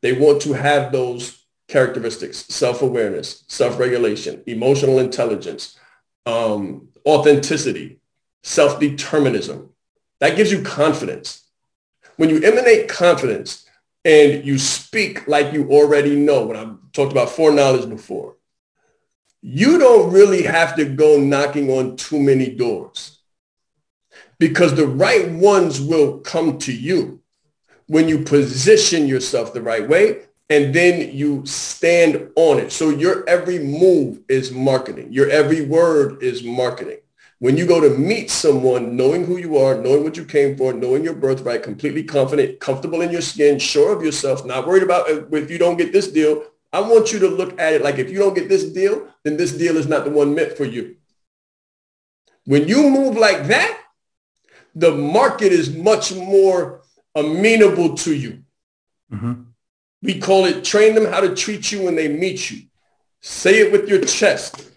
they 0.01 0.13
want 0.13 0.41
to 0.43 0.53
have 0.53 0.93
those 0.93 1.45
characteristics, 1.69 2.47
self-awareness, 2.49 3.45
self-regulation, 3.49 4.43
emotional 4.47 4.99
intelligence, 5.01 5.79
um, 6.27 6.89
authenticity, 7.07 8.01
self-determinism. 8.43 9.71
That 10.21 10.37
gives 10.37 10.53
you 10.53 10.63
confidence. 10.63 11.49
When 12.17 12.31
you 12.31 12.41
emanate 12.43 12.89
confidence 12.89 13.67
and 14.05 14.45
you 14.45 14.59
speak 14.59 15.27
like 15.27 15.53
you 15.53 15.71
already 15.71 16.15
know, 16.17 16.47
when 16.47 16.57
I 16.57 16.73
talked 16.93 17.13
about 17.13 17.31
foreknowledge 17.31 17.89
before, 17.89 18.37
you 19.43 19.79
don't 19.79 20.13
really 20.13 20.43
have 20.43 20.77
to 20.77 20.85
go 20.85 21.19
knocking 21.19 21.71
on 21.71 21.97
too 21.97 22.21
many 22.21 22.51
doors 22.55 23.20
because 24.41 24.75
the 24.75 24.89
right 24.89 25.31
ones 25.31 25.81
will 25.81 26.19
come 26.21 26.59
to 26.59 26.73
you 26.73 27.21
when 27.87 28.09
you 28.09 28.19
position 28.25 29.07
yourself 29.07 29.53
the 29.53 29.63
right 29.63 29.87
way 29.87 30.23
and 30.49 30.75
then 30.75 31.15
you 31.15 31.45
stand 31.47 32.29
on 32.35 32.59
it. 32.59 32.73
So 32.73 32.89
your 32.89 33.29
every 33.29 33.59
move 33.59 34.21
is 34.29 34.51
marketing. 34.51 35.13
Your 35.13 35.31
every 35.31 35.61
word 35.61 36.23
is 36.23 36.43
marketing. 36.43 36.97
When 37.39 37.57
you 37.57 37.67
go 37.67 37.81
to 37.81 37.97
meet 37.97 38.31
someone, 38.31 38.97
knowing 38.97 39.25
who 39.25 39.37
you 39.37 39.59
are, 39.59 39.75
knowing 39.75 40.05
what 40.05 40.17
you 40.17 40.25
came 40.25 40.57
for, 40.57 40.73
knowing 40.73 41.05
your 41.05 41.15
birthright, 41.15 41.63
completely 41.63 42.03
confident, 42.03 42.61
comfortable 42.61 43.03
in 43.03 43.11
your 43.11 43.23
skin, 43.23 43.59
sure 43.59 43.95
of 43.97 44.03
yourself, 44.03 44.45
not 44.45 44.67
worried 44.67 44.83
about 44.83 45.09
if 45.09 45.51
you 45.51 45.59
don't 45.59 45.77
get 45.77 45.93
this 45.93 46.09
deal. 46.09 46.45
I 46.73 46.81
want 46.81 47.13
you 47.13 47.19
to 47.21 47.29
look 47.29 47.59
at 47.61 47.75
it 47.75 47.83
like 47.83 47.99
if 47.99 48.11
you 48.11 48.19
don't 48.19 48.35
get 48.35 48.49
this 48.49 48.65
deal, 48.65 49.09
then 49.23 49.37
this 49.37 49.53
deal 49.53 49.77
is 49.77 49.87
not 49.87 50.05
the 50.05 50.11
one 50.11 50.35
meant 50.35 50.57
for 50.57 50.65
you. 50.65 50.97
When 52.47 52.69
you 52.69 52.89
move 52.91 53.17
like 53.17 53.47
that, 53.47 53.80
the 54.75 54.93
market 54.93 55.53
is 55.53 55.75
much 55.75 56.15
more 56.15 56.83
amenable 57.15 57.97
to 57.97 58.15
you. 58.15 58.43
Mm-hmm. 59.13 59.43
We 60.03 60.19
call 60.19 60.47
it 60.47 60.65
train 60.65 60.95
them 60.95 61.07
how 61.07 61.21
to 61.21 61.35
treat 61.35 61.71
you 61.73 61.83
when 61.83 61.97
they 61.97 62.09
meet 62.09 62.51
you. 62.51 62.63
Say 63.21 63.61
it 63.61 63.73
with 63.73 63.89
your 63.89 64.01
chest. 64.01 64.71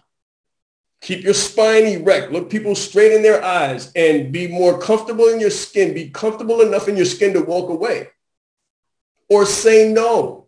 Keep 1.02 1.24
your 1.24 1.34
spine 1.34 1.86
erect. 1.86 2.32
Look 2.32 2.50
people 2.50 2.76
straight 2.76 3.14
in 3.14 3.22
their 3.22 3.44
eyes 3.44 3.92
and 3.96 4.32
be 4.32 4.48
more 4.48 4.80
comfortable 4.80 5.28
in 5.28 5.40
your 5.40 5.50
skin. 5.50 5.94
Be 5.94 6.10
comfortable 6.10 6.62
enough 6.62 6.88
in 6.88 6.96
your 6.96 7.06
skin 7.06 7.34
to 7.34 7.42
walk 7.42 7.70
away 7.70 8.10
or 9.30 9.46
say 9.46 9.92
no 9.92 10.48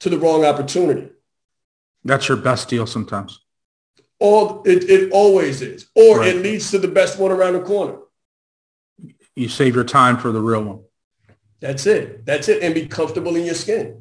to 0.00 0.08
the 0.08 0.18
wrong 0.18 0.44
opportunity. 0.44 1.10
That's 2.04 2.28
your 2.28 2.36
best 2.36 2.68
deal 2.68 2.86
sometimes. 2.86 3.40
All 4.18 4.62
it, 4.64 4.88
it 4.90 5.12
always 5.12 5.62
is. 5.62 5.88
Or 5.94 6.18
right. 6.18 6.28
it 6.28 6.42
leads 6.42 6.70
to 6.72 6.78
the 6.78 6.88
best 6.88 7.18
one 7.18 7.30
around 7.30 7.54
the 7.54 7.60
corner 7.60 7.98
you 9.36 9.48
save 9.48 9.74
your 9.74 9.84
time 9.84 10.16
for 10.16 10.32
the 10.32 10.40
real 10.40 10.62
one. 10.62 10.80
That's 11.60 11.86
it. 11.86 12.24
That's 12.24 12.48
it. 12.48 12.62
And 12.62 12.74
be 12.74 12.86
comfortable 12.86 13.36
in 13.36 13.44
your 13.44 13.54
skin. 13.54 13.96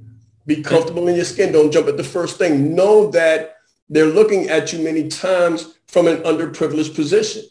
Be 0.46 0.64
comfortable 0.64 1.08
in 1.08 1.16
your 1.16 1.26
skin. 1.26 1.52
Don't 1.52 1.72
jump 1.72 1.88
at 1.88 1.98
the 1.98 2.04
first 2.04 2.38
thing. 2.38 2.74
Know 2.74 3.12
that 3.12 3.58
they're 3.90 4.06
looking 4.06 4.50
at 4.50 4.72
you 4.72 4.80
many 4.84 5.08
times 5.08 5.78
from 5.88 6.08
an 6.08 6.18
underprivileged 6.24 6.96
position. 6.96 7.44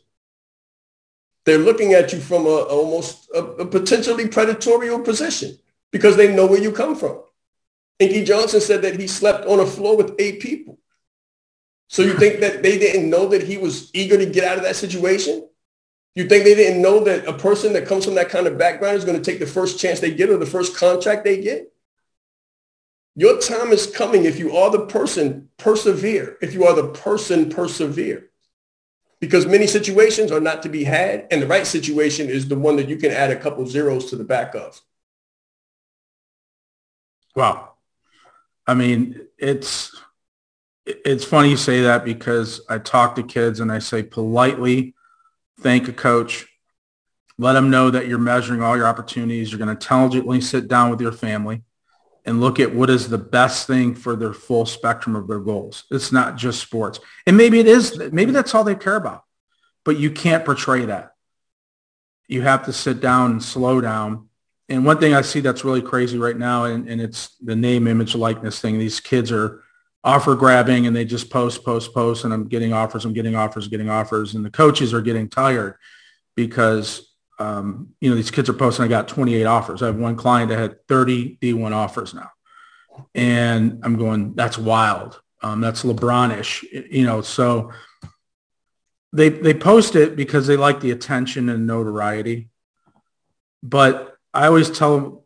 They're 1.45 1.59
looking 1.59 1.93
at 1.93 2.13
you 2.13 2.21
from 2.21 2.47
a 2.47 2.51
almost 2.51 3.29
a, 3.35 3.39
a 3.39 3.67
potentially 3.67 4.29
predatory 4.29 4.91
position 5.03 5.59
because 5.91 6.17
they 6.17 6.35
know 6.35 6.47
where 6.47 6.63
you 6.63 6.73
come 6.73 6.97
from. 6.97 7.23
Inky 7.99 8.25
Johnson 8.25 8.61
said 8.61 8.83
that 8.83 8.99
he 8.99 9.07
slept 9.07 9.47
on 9.47 9.61
a 9.61 9.67
floor 9.67 9.97
with 9.97 10.15
eight 10.19 10.41
people. 10.41 10.79
So 11.89 12.03
you 12.03 12.15
think 12.15 12.41
that 12.41 12.63
they 12.63 12.79
didn't 12.79 13.09
know 13.09 13.29
that 13.29 13.43
he 13.43 13.57
was 13.57 13.91
eager 13.95 14.19
to 14.19 14.27
get 14.27 14.45
out 14.45 14.59
of 14.59 14.65
that 14.65 14.77
situation? 14.77 15.48
You 16.19 16.27
think 16.27 16.43
they 16.43 16.57
didn't 16.57 16.83
know 16.83 16.99
that 17.05 17.29
a 17.29 17.33
person 17.33 17.75
that 17.75 17.87
comes 17.87 18.05
from 18.05 18.17
that 18.17 18.29
kind 18.29 18.49
of 18.49 18.59
background 18.59 18.97
is 18.97 19.05
going 19.05 19.23
to 19.23 19.23
take 19.23 19.39
the 19.39 19.47
first 19.47 19.79
chance 19.79 20.01
they 20.01 20.13
get 20.13 20.31
or 20.31 20.37
the 20.37 20.47
first 20.47 20.77
contract 20.77 21.23
they 21.23 21.41
get? 21.41 21.73
Your 23.15 23.41
time 23.41 23.71
is 23.71 23.87
coming. 23.87 24.25
If 24.25 24.37
you 24.37 24.57
are 24.57 24.69
the 24.69 24.87
person, 24.87 25.49
persevere. 25.59 26.37
If 26.43 26.55
you 26.55 26.65
are 26.65 26.75
the 26.75 26.89
person, 26.89 27.51
persevere. 27.51 28.31
Because 29.21 29.47
many 29.47 29.69
situations 29.69 30.33
are 30.33 30.41
not 30.41 30.65
to 30.65 30.69
be 30.69 30.83
had, 30.83 31.29
and 31.31 31.41
the 31.41 31.47
right 31.47 31.65
situation 31.65 32.29
is 32.29 32.49
the 32.49 32.59
one 32.59 32.75
that 32.79 32.89
you 32.89 32.97
can 32.97 33.13
add 33.13 33.31
a 33.31 33.39
couple 33.39 33.65
zeros 33.65 34.11
to 34.11 34.17
the 34.17 34.25
back 34.25 34.57
of. 34.57 34.81
Wow. 37.37 37.75
I 38.67 38.75
mean, 38.75 39.21
it's 39.39 39.97
it's 40.85 41.25
funny 41.25 41.51
you 41.51 41.57
say 41.57 41.83
that 41.83 42.05
because 42.05 42.61
I 42.69 42.79
talk 42.79 43.15
to 43.15 43.23
kids 43.23 43.61
and 43.61 43.71
I 43.71 43.79
say 43.79 44.03
politely, 44.03 44.97
thank 45.61 45.89
a 45.89 45.93
coach, 45.93 46.47
let 47.39 47.53
them 47.53 47.71
know 47.71 47.91
that 47.91 48.09
you're 48.09 48.19
measuring 48.19 48.63
all 48.63 48.77
your 48.77 48.87
opportunities. 48.87 49.51
You're 49.51 49.59
going 49.59 49.69
to 49.69 49.73
intelligently 49.73 50.41
sit 50.41 50.69
down 50.69 50.91
with 50.91 51.01
your 51.01 51.13
family 51.13 51.63
and 52.25 52.41
look 52.41 52.61
at 52.61 52.75
what 52.75 52.91
is 52.91 53.09
the 53.09 53.19
best 53.19 53.67
thing 53.67 53.95
for 53.95 54.17
their 54.17 54.35
full 54.35 54.67
spectrum 54.67 55.17
of 55.17 55.29
their 55.29 55.39
goals. 55.39 55.85
It's 55.91 56.13
not 56.13 56.37
just 56.37 56.61
sports. 56.61 57.01
And 57.27 57.37
maybe 57.37 57.59
it 57.59 57.67
is, 57.67 57.97
maybe 58.13 58.33
that's 58.33 58.55
all 58.55 58.65
they 58.65 58.75
care 58.75 58.97
about, 58.97 59.25
but 59.85 59.99
you 59.99 60.11
can't 60.11 60.45
portray 60.45 60.85
that. 60.87 61.13
You 62.27 62.43
have 62.43 62.67
to 62.67 62.73
sit 62.73 63.01
down 63.01 63.31
and 63.31 63.43
slow 63.43 63.81
down. 63.81 64.29
And 64.69 64.85
one 64.85 64.99
thing 64.99 65.15
I 65.15 65.23
see 65.23 65.41
that's 65.41 65.65
really 65.65 65.81
crazy 65.81 66.19
right 66.19 66.37
now, 66.37 66.65
and, 66.65 66.87
and 66.87 67.01
it's 67.01 67.35
the 67.37 67.57
name, 67.57 67.87
image, 67.87 68.15
likeness 68.15 68.61
thing. 68.61 68.79
These 68.79 69.01
kids 69.01 69.33
are 69.33 69.63
offer 70.05 70.35
grabbing 70.35 70.87
and 70.87 70.95
they 70.95 71.05
just 71.05 71.31
post, 71.31 71.65
post, 71.65 71.93
post, 71.93 72.25
and 72.25 72.33
I'm 72.33 72.49
getting 72.49 72.73
offers, 72.73 73.05
I'm 73.05 73.13
getting 73.13 73.35
offers, 73.35 73.69
getting 73.69 73.91
offers, 73.91 74.35
and 74.35 74.45
the 74.45 74.51
coaches 74.51 74.95
are 74.95 75.03
getting 75.03 75.29
tired 75.29 75.77
because 76.37 77.15
um, 77.39 77.91
you 78.01 78.11
know 78.11 78.17
these 78.17 78.31
kids 78.31 78.49
are 78.49 78.55
posting. 78.55 78.85
I 78.85 78.89
got 78.89 79.09
28 79.09 79.45
offers. 79.45 79.83
I 79.83 79.87
have 79.87 79.97
one 79.97 80.17
client 80.17 80.51
that 80.51 80.59
had 80.59 80.87
30 80.89 81.39
D1 81.41 81.73
offers 81.73 82.15
now, 82.15 82.31
and 83.15 83.81
I'm 83.85 83.97
going, 83.97 84.35
that's 84.35 84.59
wild. 84.59 85.21
Um, 85.43 85.61
that's 85.61 85.85
LeBronish, 85.85 86.65
you 86.91 87.05
know. 87.05 87.21
So 87.21 87.73
they 89.13 89.29
they 89.29 89.55
post 89.55 89.95
it 89.95 90.17
because 90.17 90.47
they 90.47 90.57
like 90.57 90.81
the 90.81 90.91
attention 90.91 91.49
and 91.49 91.67
notoriety, 91.67 92.51
but 93.63 94.17
I 94.35 94.47
always 94.47 94.71
tell 94.71 95.25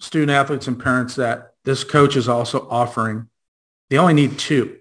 student 0.00 0.30
athletes 0.30 0.68
and 0.68 0.80
parents 0.80 1.16
that 1.16 1.54
this 1.64 1.84
coach 1.84 2.16
is 2.16 2.28
also 2.28 2.68
offering 2.68 3.28
they 3.90 3.98
only 3.98 4.14
need 4.14 4.38
two. 4.38 4.78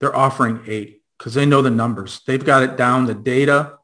They're 0.00 0.14
offering 0.14 0.60
eight 0.66 1.02
because 1.18 1.34
they 1.34 1.46
know 1.46 1.62
the 1.62 1.70
numbers. 1.70 2.20
They've 2.26 2.44
got 2.44 2.62
it 2.62 2.76
down, 2.76 3.06
the 3.06 3.14
data 3.14 3.78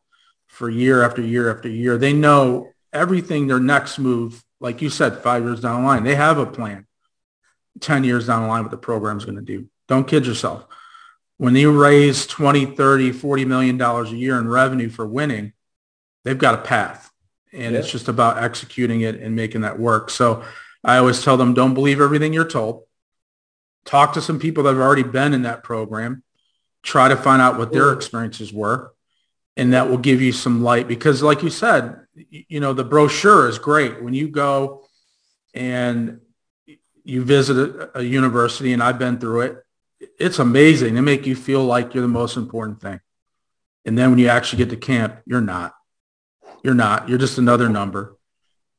for 0.46 0.68
year 0.68 1.02
after 1.02 1.22
year 1.22 1.54
after 1.54 1.68
year. 1.68 1.96
They 1.96 2.12
know 2.12 2.68
everything, 2.92 3.46
their 3.46 3.60
next 3.60 3.98
move, 3.98 4.44
like 4.60 4.82
you 4.82 4.90
said, 4.90 5.18
five 5.18 5.42
years 5.44 5.60
down 5.60 5.82
the 5.82 5.86
line. 5.86 6.04
They 6.04 6.14
have 6.14 6.38
a 6.38 6.46
plan 6.46 6.86
10 7.80 8.04
years 8.04 8.26
down 8.26 8.42
the 8.42 8.48
line 8.48 8.62
what 8.62 8.70
the 8.70 8.76
program's 8.76 9.24
going 9.24 9.36
to 9.36 9.42
do. 9.42 9.66
Don't 9.88 10.06
kid 10.06 10.26
yourself. 10.26 10.66
When 11.38 11.56
you 11.56 11.72
raise 11.72 12.26
20, 12.26 12.66
30, 12.66 13.12
40 13.12 13.44
million 13.46 13.76
dollars 13.78 14.12
a 14.12 14.16
year 14.16 14.38
in 14.38 14.46
revenue 14.46 14.90
for 14.90 15.06
winning, 15.06 15.54
they've 16.24 16.38
got 16.38 16.54
a 16.54 16.58
path. 16.58 17.10
And 17.52 17.72
yeah. 17.72 17.80
it's 17.80 17.90
just 17.90 18.08
about 18.08 18.42
executing 18.42 19.00
it 19.00 19.16
and 19.16 19.34
making 19.34 19.62
that 19.62 19.78
work. 19.78 20.10
So 20.10 20.44
I 20.84 20.98
always 20.98 21.22
tell 21.22 21.36
them, 21.36 21.54
don't 21.54 21.74
believe 21.74 22.00
everything 22.00 22.32
you're 22.32 22.44
told 22.44 22.84
talk 23.84 24.14
to 24.14 24.20
some 24.20 24.38
people 24.38 24.64
that 24.64 24.70
have 24.70 24.80
already 24.80 25.02
been 25.02 25.34
in 25.34 25.42
that 25.42 25.62
program, 25.62 26.22
try 26.82 27.08
to 27.08 27.16
find 27.16 27.42
out 27.42 27.58
what 27.58 27.72
their 27.72 27.92
experiences 27.92 28.52
were. 28.52 28.94
And 29.56 29.74
that 29.74 29.90
will 29.90 29.98
give 29.98 30.22
you 30.22 30.32
some 30.32 30.62
light 30.62 30.88
because 30.88 31.22
like 31.22 31.42
you 31.42 31.50
said, 31.50 32.06
you 32.30 32.58
know, 32.58 32.72
the 32.72 32.84
brochure 32.84 33.48
is 33.48 33.58
great. 33.58 34.02
When 34.02 34.14
you 34.14 34.28
go 34.28 34.84
and 35.52 36.20
you 37.04 37.22
visit 37.22 37.58
a, 37.58 37.98
a 37.98 38.02
university 38.02 38.72
and 38.72 38.82
I've 38.82 38.98
been 38.98 39.18
through 39.18 39.42
it, 39.42 39.58
it's 40.18 40.38
amazing. 40.38 40.94
They 40.94 41.02
make 41.02 41.26
you 41.26 41.36
feel 41.36 41.64
like 41.64 41.92
you're 41.92 42.02
the 42.02 42.08
most 42.08 42.38
important 42.38 42.80
thing. 42.80 43.00
And 43.84 43.98
then 43.98 44.10
when 44.10 44.18
you 44.18 44.28
actually 44.28 44.64
get 44.64 44.70
to 44.70 44.76
camp, 44.76 45.20
you're 45.26 45.42
not. 45.42 45.74
You're 46.64 46.74
not. 46.74 47.10
You're 47.10 47.18
just 47.18 47.36
another 47.36 47.68
number. 47.68 48.16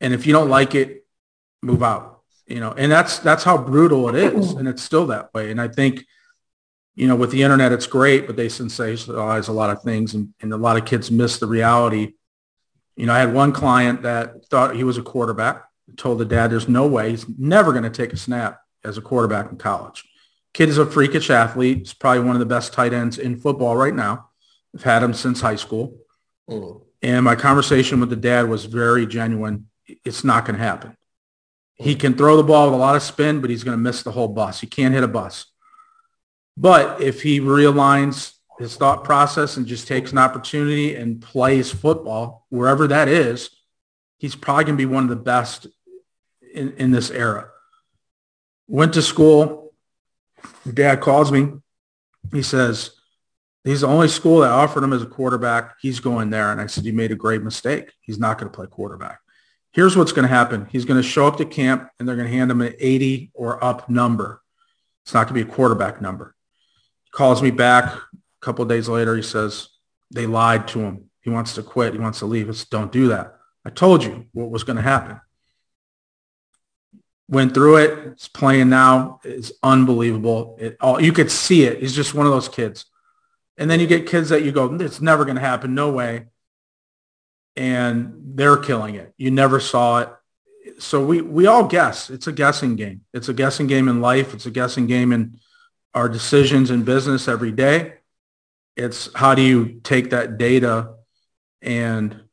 And 0.01 0.11
if 0.11 0.25
you 0.25 0.33
don't 0.33 0.49
like 0.49 0.73
it, 0.73 1.05
move 1.61 1.83
out 1.83 2.12
you 2.53 2.59
know, 2.59 2.71
and 2.73 2.91
that's 2.91 3.17
that's 3.17 3.43
how 3.43 3.57
brutal 3.57 4.09
it 4.09 4.15
is, 4.15 4.51
and 4.51 4.67
it's 4.67 4.83
still 4.83 5.07
that 5.07 5.33
way. 5.33 5.49
And 5.49 5.59
I 5.59 5.67
think 5.67 6.05
you 6.95 7.07
know, 7.07 7.15
with 7.15 7.31
the 7.31 7.41
internet, 7.41 7.71
it's 7.71 7.87
great, 7.87 8.27
but 8.27 8.35
they 8.35 8.45
sensationalize 8.45 9.49
a 9.49 9.51
lot 9.51 9.71
of 9.71 9.81
things 9.81 10.13
and, 10.13 10.31
and 10.41 10.53
a 10.53 10.57
lot 10.57 10.77
of 10.77 10.85
kids 10.85 11.09
miss 11.09 11.39
the 11.39 11.47
reality. 11.47 12.13
You 12.95 13.07
know, 13.07 13.13
I 13.13 13.19
had 13.19 13.33
one 13.33 13.51
client 13.51 14.03
that 14.03 14.45
thought 14.45 14.75
he 14.75 14.83
was 14.83 14.99
a 14.99 15.01
quarterback, 15.01 15.63
told 15.97 16.19
the 16.19 16.25
dad 16.25 16.51
there's 16.51 16.69
no 16.69 16.85
way 16.85 17.09
he's 17.09 17.25
never 17.39 17.71
going 17.71 17.83
to 17.83 17.89
take 17.89 18.13
a 18.13 18.17
snap 18.17 18.61
as 18.83 18.99
a 18.99 19.01
quarterback 19.01 19.49
in 19.49 19.57
college. 19.57 20.07
Kid 20.53 20.69
is 20.69 20.77
a 20.77 20.85
freakish 20.85 21.31
athlete. 21.31 21.79
He's 21.79 21.93
probably 21.95 22.23
one 22.23 22.35
of 22.35 22.39
the 22.39 22.45
best 22.45 22.73
tight 22.73 22.93
ends 22.93 23.17
in 23.17 23.39
football 23.39 23.75
right 23.75 23.95
now. 23.95 24.29
I've 24.75 24.83
had 24.83 25.01
him 25.01 25.15
since 25.15 25.41
high 25.41 25.55
school. 25.55 25.97
Mm. 26.47 26.83
And 27.01 27.25
my 27.25 27.35
conversation 27.35 27.99
with 27.99 28.11
the 28.11 28.15
dad 28.15 28.47
was 28.47 28.65
very 28.65 29.07
genuine. 29.07 29.67
It's 30.05 30.23
not 30.23 30.45
going 30.45 30.59
to 30.59 30.63
happen. 30.63 30.95
He 31.75 31.95
can 31.95 32.15
throw 32.15 32.37
the 32.37 32.43
ball 32.43 32.67
with 32.67 32.75
a 32.75 32.77
lot 32.77 32.95
of 32.95 33.03
spin, 33.03 33.41
but 33.41 33.49
he's 33.49 33.63
going 33.63 33.77
to 33.77 33.81
miss 33.81 34.03
the 34.03 34.11
whole 34.11 34.27
bus. 34.27 34.61
He 34.61 34.67
can't 34.67 34.93
hit 34.93 35.03
a 35.03 35.07
bus. 35.07 35.45
But 36.55 37.01
if 37.01 37.21
he 37.21 37.39
realigns 37.39 38.33
his 38.59 38.75
thought 38.75 39.03
process 39.03 39.57
and 39.57 39.65
just 39.65 39.87
takes 39.87 40.11
an 40.11 40.19
opportunity 40.19 40.95
and 40.95 41.21
plays 41.21 41.71
football, 41.71 42.45
wherever 42.49 42.87
that 42.87 43.07
is, 43.07 43.49
he's 44.19 44.35
probably 44.35 44.65
going 44.65 44.77
to 44.77 44.87
be 44.87 44.93
one 44.93 45.03
of 45.03 45.09
the 45.09 45.15
best 45.15 45.67
in, 46.53 46.73
in 46.73 46.91
this 46.91 47.09
era. 47.09 47.49
Went 48.67 48.93
to 48.93 49.01
school. 49.01 49.73
Dad 50.71 51.01
calls 51.01 51.31
me. 51.31 51.53
He 52.31 52.43
says, 52.43 52.91
he's 53.63 53.81
the 53.81 53.87
only 53.87 54.07
school 54.07 54.41
that 54.41 54.51
offered 54.51 54.83
him 54.83 54.93
as 54.93 55.01
a 55.01 55.07
quarterback. 55.07 55.75
He's 55.81 55.99
going 55.99 56.29
there. 56.29 56.51
And 56.51 56.61
I 56.61 56.67
said, 56.67 56.85
you 56.85 56.93
made 56.93 57.11
a 57.11 57.15
great 57.15 57.41
mistake. 57.41 57.91
He's 58.01 58.19
not 58.19 58.37
going 58.37 58.51
to 58.51 58.55
play 58.55 58.67
quarterback. 58.67 59.19
Here's 59.73 59.97
what's 59.97 60.11
going 60.11 60.27
to 60.27 60.33
happen. 60.33 60.67
He's 60.71 60.85
going 60.85 61.01
to 61.01 61.07
show 61.07 61.25
up 61.25 61.37
to 61.37 61.45
camp 61.45 61.89
and 61.99 62.07
they're 62.07 62.15
going 62.15 62.27
to 62.27 62.33
hand 62.33 62.51
him 62.51 62.61
an 62.61 62.75
80 62.79 63.31
or 63.33 63.61
up 63.63 63.89
number. 63.89 64.41
It's 65.03 65.13
not 65.13 65.27
going 65.27 65.39
to 65.39 65.45
be 65.45 65.51
a 65.51 65.53
quarterback 65.53 65.99
number 65.99 66.35
He 67.03 67.09
calls 67.11 67.41
me 67.41 67.51
back 67.51 67.93
a 67.93 67.99
couple 68.41 68.63
days 68.65 68.87
later. 68.87 69.15
He 69.15 69.23
says 69.23 69.69
they 70.11 70.27
lied 70.27 70.67
to 70.69 70.79
him. 70.79 71.09
He 71.21 71.31
wants 71.31 71.55
to 71.55 71.63
quit. 71.63 71.93
He 71.93 71.99
wants 71.99 72.19
to 72.19 72.25
leave. 72.25 72.49
It's 72.49 72.65
don't 72.65 72.91
do 72.91 73.07
that. 73.07 73.35
I 73.65 73.71
told 73.71 74.03
you 74.03 74.27
what 74.31 74.51
was 74.51 74.63
going 74.63 74.75
to 74.75 74.83
happen. 74.83 75.19
Went 77.27 77.53
through 77.53 77.77
it. 77.77 78.07
It's 78.09 78.27
playing 78.27 78.69
now. 78.69 79.21
It's 79.23 79.51
unbelievable. 79.63 80.57
It 80.59 80.77
all 80.79 81.01
you 81.01 81.13
could 81.13 81.31
see 81.31 81.63
it. 81.63 81.79
He's 81.79 81.95
just 81.95 82.13
one 82.13 82.27
of 82.27 82.31
those 82.31 82.49
kids. 82.49 82.85
And 83.57 83.71
then 83.71 83.79
you 83.79 83.87
get 83.87 84.07
kids 84.07 84.29
that 84.29 84.43
you 84.43 84.51
go, 84.51 84.73
it's 84.75 85.01
never 85.01 85.25
going 85.25 85.35
to 85.35 85.41
happen. 85.41 85.73
No 85.73 85.91
way. 85.91 86.25
And 87.55 88.13
they're 88.35 88.57
killing 88.57 88.95
it. 88.95 89.13
You 89.17 89.31
never 89.31 89.59
saw 89.59 89.99
it. 89.99 90.09
So 90.79 91.05
we, 91.05 91.21
we 91.21 91.45
all 91.45 91.65
guess. 91.65 92.09
It's 92.09 92.27
a 92.27 92.31
guessing 92.31 92.75
game. 92.75 93.01
It's 93.13 93.29
a 93.29 93.33
guessing 93.33 93.67
game 93.67 93.87
in 93.87 94.01
life. 94.01 94.33
It's 94.33 94.45
a 94.45 94.51
guessing 94.51 94.87
game 94.87 95.11
in 95.11 95.39
our 95.93 96.09
decisions 96.09 96.71
in 96.71 96.83
business 96.83 97.27
every 97.27 97.51
day. 97.51 97.95
It's 98.75 99.09
how 99.13 99.35
do 99.35 99.43
you 99.43 99.81
take 99.83 100.09
that 100.09 100.37
data 100.37 100.95
and 101.61 102.23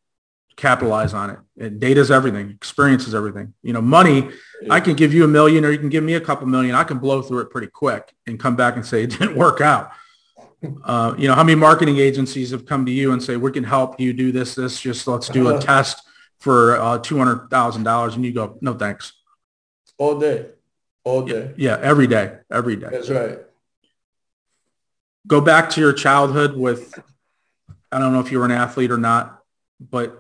capitalize 0.61 1.15
on 1.15 1.31
it. 1.31 1.39
And 1.59 1.81
data 1.81 2.01
is 2.01 2.11
everything. 2.11 2.51
Experience 2.51 3.07
is 3.07 3.15
everything. 3.15 3.55
You 3.63 3.73
know, 3.73 3.81
money, 3.81 4.29
I 4.69 4.81
can 4.81 4.95
give 4.95 5.15
you 5.15 5.25
a 5.25 5.29
million 5.29 5.65
or 5.65 5.71
you 5.71 5.79
can 5.79 5.89
give 5.89 6.05
me 6.05 6.15
a 6.15 6.21
couple 6.21 6.47
million. 6.47 6.75
I 6.75 6.85
can 6.85 6.99
blow 6.99 7.23
through 7.23 7.41
it 7.41 7.51
pretty 7.51 7.69
quick 7.69 8.15
and 8.27 8.39
come 8.39 8.57
back 8.57 8.77
and 8.77 8.85
say 8.85 9.05
it 9.05 9.11
didn't 9.19 9.37
work 9.37 9.61
out. 9.61 9.91
Uh, 10.85 11.15
you 11.17 11.27
know, 11.27 11.35
how 11.35 11.43
many 11.43 11.55
marketing 11.55 11.99
agencies 11.99 12.51
have 12.51 12.67
come 12.67 12.85
to 12.85 12.93
you 12.93 13.13
and 13.13 13.23
say, 13.23 13.37
we 13.37 13.51
can 13.51 13.65
help 13.65 13.99
you 13.99 14.13
do 14.13 14.31
this, 14.31 14.55
this, 14.55 14.81
just 14.81 15.07
let's 15.07 15.29
do 15.29 15.49
a 15.49 15.55
uh-huh. 15.55 15.61
test 15.61 16.03
for 16.39 16.77
uh, 16.77 16.99
$200,000. 16.99 18.15
And 18.15 18.25
you 18.25 18.33
go, 18.33 18.59
no, 18.61 18.75
thanks. 18.75 19.15
All 19.97 20.19
day. 20.19 20.47
All 21.05 21.23
day. 21.23 21.55
Yeah, 21.57 21.79
every 21.81 22.07
day. 22.07 22.39
Every 22.51 22.77
day. 22.77 22.89
That's 22.91 23.09
right 23.09 23.39
go 25.27 25.41
back 25.41 25.71
to 25.71 25.81
your 25.81 25.93
childhood 25.93 26.57
with, 26.57 26.99
I 27.93 27.99
don't 27.99 28.13
know 28.13 28.21
if 28.21 28.33
you 28.33 28.39
were 28.39 28.45
an 28.45 28.51
athlete 28.51 28.91
or 28.91 28.99
not, 28.99 29.43
but 29.81 30.19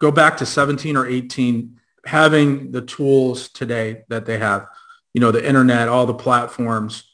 go 0.00 0.10
back 0.10 0.38
to 0.38 0.46
17 0.46 0.96
or 0.96 1.06
18, 1.06 1.80
having 2.04 2.72
the 2.72 2.82
tools 2.82 3.48
today 3.48 4.04
that 4.08 4.26
they 4.26 4.38
have, 4.38 4.66
you 5.12 5.20
know, 5.20 5.32
the 5.32 5.46
internet, 5.46 5.88
all 5.88 6.06
the 6.06 6.14
platforms. 6.14 7.10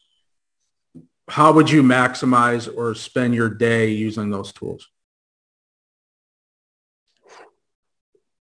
How 1.31 1.53
would 1.53 1.71
you 1.71 1.83
maximize 1.83 2.69
or 2.75 2.95
spend 2.95 3.35
your 3.35 3.49
day 3.49 3.91
using 3.91 4.31
those 4.31 4.53
tools? 4.53 4.89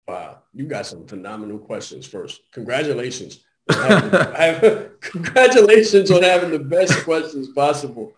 Wow, 0.06 0.42
you 0.52 0.66
got 0.66 0.86
some 0.86 1.06
phenomenal 1.06 1.58
questions 1.58 2.06
first. 2.06 2.42
Congratulations. 2.52 3.40
having, 3.70 4.90
congratulations 5.00 6.10
on 6.10 6.22
having 6.22 6.50
the 6.50 6.58
best 6.58 7.04
questions 7.04 7.48
possible 7.48 8.14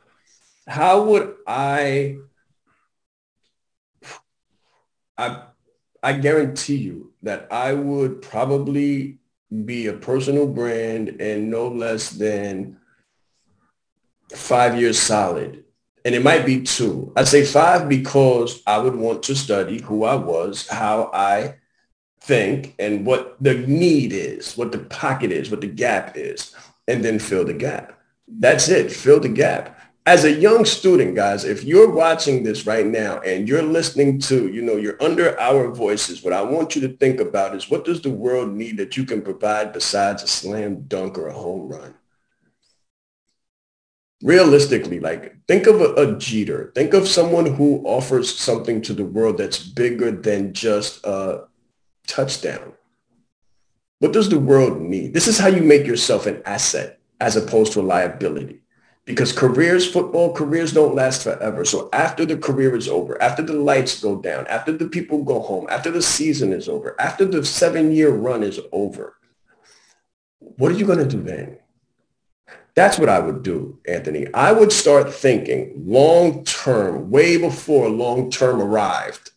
how 0.66 1.04
would 1.04 1.34
I, 1.46 2.16
I, 5.16 5.42
I 6.02 6.12
guarantee 6.14 6.76
you 6.76 7.12
that 7.22 7.48
I 7.50 7.72
would 7.72 8.22
probably 8.22 9.18
be 9.64 9.86
a 9.86 9.92
personal 9.92 10.46
brand 10.46 11.20
and 11.20 11.50
no 11.50 11.68
less 11.68 12.10
than 12.10 12.78
five 14.34 14.78
years 14.78 14.98
solid. 14.98 15.64
And 16.04 16.14
it 16.14 16.22
might 16.22 16.46
be 16.46 16.62
two. 16.62 17.12
I 17.16 17.24
say 17.24 17.44
five 17.44 17.88
because 17.88 18.62
I 18.66 18.78
would 18.78 18.94
want 18.94 19.24
to 19.24 19.34
study 19.34 19.80
who 19.80 20.04
I 20.04 20.14
was, 20.14 20.68
how 20.68 21.10
I 21.12 21.56
think, 22.20 22.74
and 22.78 23.04
what 23.04 23.36
the 23.40 23.54
need 23.54 24.12
is, 24.12 24.56
what 24.56 24.70
the 24.70 24.78
pocket 24.78 25.32
is, 25.32 25.50
what 25.50 25.60
the 25.60 25.66
gap 25.66 26.16
is, 26.16 26.54
and 26.86 27.04
then 27.04 27.18
fill 27.18 27.44
the 27.44 27.54
gap. 27.54 28.00
That's 28.28 28.68
it. 28.68 28.92
Fill 28.92 29.20
the 29.20 29.28
gap 29.28 29.76
as 30.06 30.22
a 30.22 30.30
young 30.30 30.64
student, 30.64 31.16
guys, 31.16 31.44
if 31.44 31.64
you're 31.64 31.90
watching 31.90 32.44
this 32.44 32.64
right 32.64 32.86
now 32.86 33.18
and 33.20 33.48
you're 33.48 33.62
listening 33.62 34.20
to, 34.20 34.46
you 34.48 34.62
know, 34.62 34.76
you're 34.76 35.02
under 35.02 35.38
our 35.40 35.68
voices, 35.72 36.22
what 36.22 36.32
I 36.32 36.42
want 36.42 36.76
you 36.76 36.82
to 36.82 36.96
think 36.96 37.18
about 37.18 37.56
is 37.56 37.68
what 37.68 37.84
does 37.84 38.00
the 38.00 38.10
world 38.10 38.52
need 38.52 38.76
that 38.76 38.96
you 38.96 39.04
can 39.04 39.20
provide 39.20 39.72
besides 39.72 40.22
a 40.22 40.28
slam 40.28 40.82
dunk 40.82 41.18
or 41.18 41.26
a 41.26 41.32
home 41.32 41.68
run? 41.68 41.92
Realistically, 44.26 44.98
like 44.98 45.36
think 45.46 45.68
of 45.68 45.80
a, 45.80 45.94
a 45.94 46.18
Jeter. 46.18 46.72
Think 46.74 46.94
of 46.94 47.06
someone 47.06 47.46
who 47.46 47.80
offers 47.84 48.36
something 48.36 48.82
to 48.82 48.92
the 48.92 49.04
world 49.04 49.38
that's 49.38 49.62
bigger 49.62 50.10
than 50.10 50.52
just 50.52 51.06
a 51.06 51.44
touchdown. 52.08 52.72
What 54.00 54.12
does 54.12 54.28
the 54.28 54.40
world 54.40 54.80
need? 54.80 55.14
This 55.14 55.28
is 55.28 55.38
how 55.38 55.46
you 55.46 55.62
make 55.62 55.86
yourself 55.86 56.26
an 56.26 56.42
asset 56.44 56.98
as 57.20 57.36
opposed 57.36 57.72
to 57.74 57.80
a 57.80 57.82
liability 57.82 58.62
because 59.04 59.30
careers, 59.32 59.88
football 59.88 60.32
careers 60.32 60.72
don't 60.72 60.96
last 60.96 61.22
forever. 61.22 61.64
So 61.64 61.88
after 61.92 62.24
the 62.24 62.36
career 62.36 62.74
is 62.74 62.88
over, 62.88 63.22
after 63.22 63.42
the 63.42 63.52
lights 63.52 64.02
go 64.02 64.20
down, 64.20 64.48
after 64.48 64.72
the 64.72 64.88
people 64.88 65.22
go 65.22 65.38
home, 65.38 65.68
after 65.70 65.92
the 65.92 66.02
season 66.02 66.52
is 66.52 66.68
over, 66.68 67.00
after 67.00 67.26
the 67.26 67.44
seven 67.44 67.92
year 67.92 68.10
run 68.10 68.42
is 68.42 68.58
over, 68.72 69.14
what 70.40 70.72
are 70.72 70.74
you 70.74 70.84
going 70.84 70.98
to 70.98 71.16
do 71.16 71.22
then? 71.22 71.58
That's 72.76 72.98
what 72.98 73.08
I 73.08 73.18
would 73.18 73.42
do, 73.42 73.80
Anthony. 73.88 74.26
I 74.34 74.52
would 74.52 74.70
start 74.70 75.12
thinking 75.12 75.72
long 75.86 76.44
term, 76.44 77.10
way 77.10 77.38
before 77.38 77.88
long 77.88 78.30
term 78.30 78.60
arrived. 78.60 79.30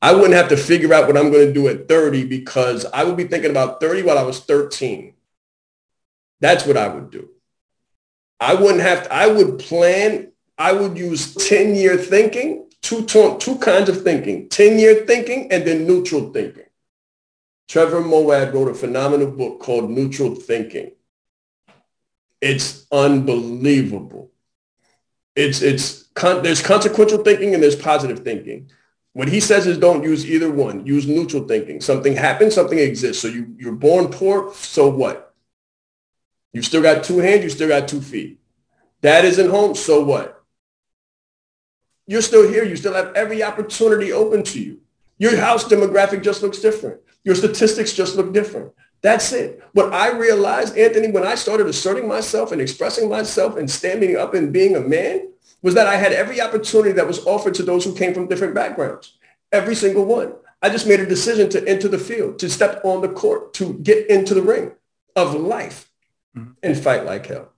I 0.00 0.14
wouldn't 0.14 0.32
have 0.32 0.48
to 0.48 0.56
figure 0.56 0.94
out 0.94 1.06
what 1.06 1.18
I'm 1.18 1.30
going 1.30 1.46
to 1.46 1.52
do 1.52 1.68
at 1.68 1.86
30 1.86 2.24
because 2.24 2.86
I 2.86 3.04
would 3.04 3.18
be 3.18 3.26
thinking 3.26 3.50
about 3.50 3.80
30 3.80 4.02
while 4.02 4.16
I 4.16 4.22
was 4.22 4.40
13. 4.40 5.12
That's 6.40 6.64
what 6.64 6.78
I 6.78 6.88
would 6.88 7.10
do. 7.10 7.28
I 8.40 8.54
wouldn't 8.54 8.80
have 8.80 9.02
to, 9.04 9.12
I 9.12 9.26
would 9.26 9.58
plan, 9.58 10.32
I 10.56 10.72
would 10.72 10.96
use 10.96 11.34
10 11.34 11.74
year 11.74 11.98
thinking, 11.98 12.70
two, 12.80 13.04
two 13.04 13.58
kinds 13.58 13.90
of 13.90 14.02
thinking, 14.02 14.48
10 14.48 14.78
year 14.78 15.04
thinking 15.04 15.52
and 15.52 15.66
then 15.66 15.86
neutral 15.86 16.32
thinking. 16.32 16.64
Trevor 17.68 18.00
Moawad 18.00 18.54
wrote 18.54 18.70
a 18.70 18.74
phenomenal 18.74 19.30
book 19.30 19.60
called 19.60 19.90
Neutral 19.90 20.34
Thinking. 20.34 20.92
It's 22.40 22.86
unbelievable. 22.90 24.30
It's, 25.36 25.62
it's, 25.62 26.04
con- 26.14 26.42
there's 26.42 26.62
consequential 26.62 27.22
thinking 27.22 27.54
and 27.54 27.62
there's 27.62 27.76
positive 27.76 28.20
thinking. 28.20 28.70
What 29.12 29.28
he 29.28 29.40
says 29.40 29.66
is 29.66 29.78
don't 29.78 30.04
use 30.04 30.28
either 30.28 30.50
one. 30.50 30.86
Use 30.86 31.06
neutral 31.06 31.46
thinking. 31.46 31.80
Something 31.80 32.14
happens, 32.14 32.54
something 32.54 32.78
exists. 32.78 33.20
So 33.20 33.28
you, 33.28 33.54
you're 33.58 33.72
born 33.72 34.08
poor, 34.08 34.54
so 34.54 34.88
what? 34.88 35.34
You 36.52 36.62
still 36.62 36.82
got 36.82 37.04
two 37.04 37.18
hands, 37.18 37.42
you 37.44 37.50
still 37.50 37.68
got 37.68 37.88
two 37.88 38.00
feet. 38.00 38.40
Dad 39.02 39.24
isn't 39.24 39.50
home, 39.50 39.74
so 39.74 40.02
what? 40.02 40.42
You're 42.06 42.22
still 42.22 42.48
here. 42.48 42.64
You 42.64 42.76
still 42.76 42.94
have 42.94 43.14
every 43.14 43.42
opportunity 43.42 44.12
open 44.12 44.42
to 44.42 44.60
you. 44.60 44.80
Your 45.18 45.36
house 45.36 45.64
demographic 45.64 46.22
just 46.24 46.42
looks 46.42 46.58
different. 46.58 47.00
Your 47.24 47.34
statistics 47.34 47.92
just 47.92 48.16
look 48.16 48.32
different. 48.32 48.72
That's 49.02 49.32
it. 49.32 49.62
What 49.72 49.92
I 49.94 50.10
realized, 50.10 50.76
Anthony, 50.76 51.10
when 51.10 51.26
I 51.26 51.34
started 51.34 51.66
asserting 51.66 52.06
myself 52.06 52.52
and 52.52 52.60
expressing 52.60 53.08
myself 53.08 53.56
and 53.56 53.70
standing 53.70 54.16
up 54.16 54.34
and 54.34 54.52
being 54.52 54.76
a 54.76 54.80
man, 54.80 55.28
was 55.62 55.74
that 55.74 55.86
I 55.86 55.96
had 55.96 56.12
every 56.12 56.40
opportunity 56.40 56.92
that 56.92 57.06
was 57.06 57.24
offered 57.26 57.54
to 57.54 57.62
those 57.62 57.84
who 57.84 57.94
came 57.94 58.14
from 58.14 58.28
different 58.28 58.54
backgrounds. 58.54 59.16
Every 59.52 59.74
single 59.74 60.04
one. 60.04 60.34
I 60.62 60.68
just 60.68 60.86
made 60.86 61.00
a 61.00 61.06
decision 61.06 61.48
to 61.50 61.66
enter 61.66 61.88
the 61.88 61.98
field, 61.98 62.38
to 62.40 62.50
step 62.50 62.84
on 62.84 63.00
the 63.00 63.08
court, 63.08 63.54
to 63.54 63.74
get 63.74 64.10
into 64.10 64.34
the 64.34 64.42
ring 64.42 64.72
of 65.16 65.34
life 65.34 65.90
mm-hmm. 66.36 66.52
and 66.62 66.78
fight 66.78 67.04
like 67.04 67.26
hell. 67.26 67.50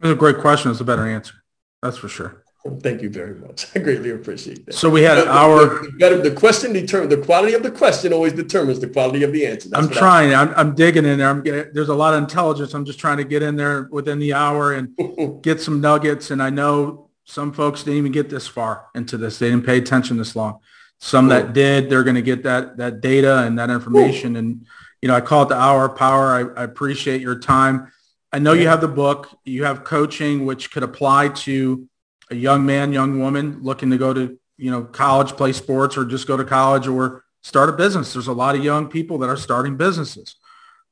That's 0.00 0.12
a 0.12 0.16
great 0.16 0.38
question. 0.38 0.70
It's 0.70 0.80
a 0.80 0.84
better 0.84 1.06
answer. 1.06 1.34
That's 1.82 1.98
for 1.98 2.08
sure. 2.08 2.42
Thank 2.80 3.02
you 3.02 3.08
very 3.08 3.34
much. 3.34 3.66
I 3.74 3.78
greatly 3.78 4.10
appreciate 4.10 4.66
that. 4.66 4.74
So 4.74 4.90
we 4.90 5.02
had 5.02 5.16
the, 5.16 5.28
our 5.28 5.82
the, 5.82 5.92
better 5.98 6.20
the 6.20 6.32
question 6.32 6.72
determines 6.72 7.14
the 7.14 7.22
quality 7.22 7.54
of 7.54 7.62
the 7.62 7.70
question 7.70 8.12
always 8.12 8.32
determines 8.32 8.80
the 8.80 8.88
quality 8.88 9.22
of 9.22 9.32
the 9.32 9.46
answer. 9.46 9.68
That's 9.68 9.86
I'm 9.86 9.92
trying. 9.92 10.34
I'm, 10.34 10.52
I'm, 10.56 10.74
digging 10.74 11.04
in 11.04 11.18
there. 11.18 11.28
I'm 11.28 11.42
getting, 11.42 11.72
there's 11.72 11.88
a 11.88 11.94
lot 11.94 12.14
of 12.14 12.22
intelligence. 12.22 12.74
I'm 12.74 12.84
just 12.84 12.98
trying 12.98 13.18
to 13.18 13.24
get 13.24 13.42
in 13.42 13.56
there 13.56 13.88
within 13.90 14.18
the 14.18 14.34
hour 14.34 14.74
and 14.74 15.42
get 15.42 15.60
some 15.60 15.80
nuggets. 15.80 16.30
And 16.30 16.42
I 16.42 16.50
know 16.50 17.10
some 17.24 17.52
folks 17.52 17.84
didn't 17.84 17.98
even 17.98 18.12
get 18.12 18.28
this 18.28 18.48
far 18.48 18.86
into 18.94 19.16
this. 19.16 19.38
They 19.38 19.50
didn't 19.50 19.66
pay 19.66 19.78
attention 19.78 20.16
this 20.16 20.34
long. 20.34 20.58
Some 20.98 21.28
cool. 21.28 21.38
that 21.38 21.52
did, 21.52 21.88
they're 21.88 22.04
going 22.04 22.16
to 22.16 22.22
get 22.22 22.42
that 22.42 22.76
that 22.78 23.00
data 23.00 23.44
and 23.44 23.58
that 23.58 23.70
information. 23.70 24.32
Cool. 24.32 24.38
And 24.38 24.66
you 25.00 25.08
know, 25.08 25.14
I 25.14 25.20
call 25.20 25.44
it 25.44 25.48
the 25.48 25.56
hour 25.56 25.84
of 25.84 25.96
power. 25.96 26.54
I, 26.56 26.60
I 26.60 26.64
appreciate 26.64 27.20
your 27.20 27.38
time. 27.38 27.92
I 28.32 28.40
know 28.40 28.52
yeah. 28.52 28.62
you 28.62 28.68
have 28.68 28.80
the 28.80 28.88
book. 28.88 29.28
You 29.44 29.64
have 29.64 29.84
coaching, 29.84 30.44
which 30.44 30.72
could 30.72 30.82
apply 30.82 31.28
to 31.28 31.88
a 32.30 32.34
young 32.34 32.66
man, 32.66 32.92
young 32.92 33.18
woman 33.18 33.58
looking 33.62 33.90
to 33.90 33.98
go 33.98 34.12
to, 34.12 34.38
you 34.56 34.70
know, 34.70 34.84
college, 34.84 35.36
play 35.36 35.52
sports, 35.52 35.96
or 35.96 36.04
just 36.04 36.26
go 36.26 36.36
to 36.36 36.44
college 36.44 36.86
or 36.86 37.24
start 37.42 37.68
a 37.68 37.72
business. 37.72 38.12
There's 38.12 38.26
a 38.26 38.32
lot 38.32 38.56
of 38.56 38.64
young 38.64 38.88
people 38.88 39.18
that 39.18 39.28
are 39.28 39.36
starting 39.36 39.76
businesses. 39.76 40.36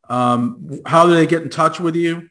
Um, 0.09 0.81
how 0.87 1.07
do 1.07 1.15
they 1.15 1.27
get 1.27 1.43
in 1.43 1.51
touch 1.51 1.81
with 1.81 1.97
you? 1.97 2.29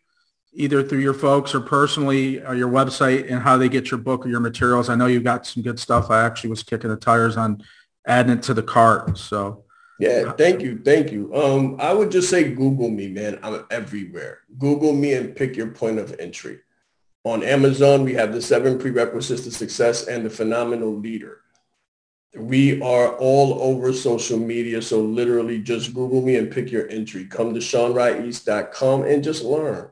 Either 0.53 0.81
through 0.81 0.99
your 0.99 1.13
folks 1.13 1.53
or 1.53 1.59
personally 1.59 2.41
or 2.41 2.55
your 2.55 2.69
website 2.69 3.29
and 3.29 3.41
how 3.41 3.57
they 3.57 3.67
get 3.67 3.91
your 3.91 3.97
book 3.99 4.25
or 4.25 4.29
your 4.29 4.39
materials. 4.39 4.87
I 4.87 4.95
know 4.95 5.05
you've 5.05 5.25
got 5.25 5.45
some 5.45 5.61
good 5.61 5.77
stuff. 5.77 6.09
I 6.09 6.25
actually 6.25 6.51
was 6.51 6.63
kicking 6.63 6.89
the 6.89 6.95
tires 6.95 7.35
on 7.35 7.61
adding 8.07 8.37
it 8.37 8.43
to 8.43 8.53
the 8.53 8.63
cart. 8.63 9.17
So 9.17 9.65
yeah, 9.99 10.31
thank 10.33 10.61
you. 10.61 10.79
Thank 10.83 11.11
you. 11.11 11.33
Um, 11.35 11.75
I 11.79 11.93
would 11.93 12.11
just 12.11 12.29
say 12.29 12.53
Google 12.53 12.89
me, 12.89 13.07
man. 13.09 13.39
I'm 13.43 13.65
everywhere. 13.69 14.39
Google 14.57 14.93
me 14.93 15.13
and 15.13 15.35
pick 15.35 15.55
your 15.55 15.71
point 15.71 15.99
of 15.99 16.15
entry. 16.19 16.59
On 17.25 17.41
Amazon, 17.41 18.03
we 18.03 18.13
have 18.13 18.33
the 18.33 18.41
seven 18.41 18.77
prerequisites 18.77 19.43
to 19.45 19.51
success 19.51 20.05
and 20.05 20.23
the 20.23 20.29
phenomenal 20.29 20.95
leader. 20.95 21.41
We 22.37 22.79
are 22.83 23.15
all 23.17 23.63
over 23.63 23.91
social 23.93 24.37
media. 24.37 24.79
So 24.83 25.01
literally 25.01 25.59
just 25.59 25.95
Google 25.95 26.21
me 26.21 26.35
and 26.35 26.51
pick 26.51 26.71
your 26.71 26.87
entry. 26.87 27.25
Come 27.25 27.55
to 27.55 27.59
SeanRyeEast.com 27.59 29.05
and 29.05 29.23
just 29.23 29.43
learn. 29.43 29.89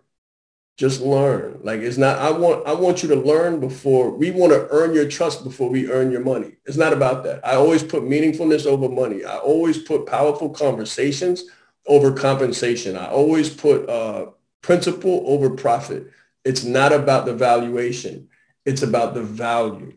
Just 0.77 1.01
learn. 1.01 1.59
Like 1.63 1.79
it's 1.79 1.97
not, 1.97 2.19
I 2.19 2.29
want, 2.29 2.67
I 2.67 2.73
want 2.73 3.01
you 3.01 3.09
to 3.09 3.15
learn 3.15 3.59
before 3.59 4.11
we 4.11 4.29
want 4.29 4.53
to 4.53 4.67
earn 4.69 4.93
your 4.93 5.07
trust 5.07 5.43
before 5.43 5.71
we 5.71 5.89
earn 5.89 6.11
your 6.11 6.23
money. 6.23 6.57
It's 6.65 6.77
not 6.77 6.93
about 6.93 7.23
that. 7.23 7.43
I 7.43 7.55
always 7.55 7.81
put 7.81 8.03
meaningfulness 8.03 8.67
over 8.67 8.89
money. 8.89 9.25
I 9.25 9.37
always 9.37 9.79
put 9.79 10.05
powerful 10.05 10.51
conversations 10.51 11.45
over 11.87 12.11
compensation. 12.11 12.95
I 12.95 13.07
always 13.07 13.49
put 13.49 13.89
uh, 13.89 14.27
principle 14.61 15.23
over 15.25 15.49
profit. 15.49 16.11
It's 16.45 16.63
not 16.63 16.91
about 16.91 17.25
the 17.25 17.33
valuation. 17.33 18.29
It's 18.65 18.81
about 18.81 19.13
the 19.13 19.23
value. 19.23 19.93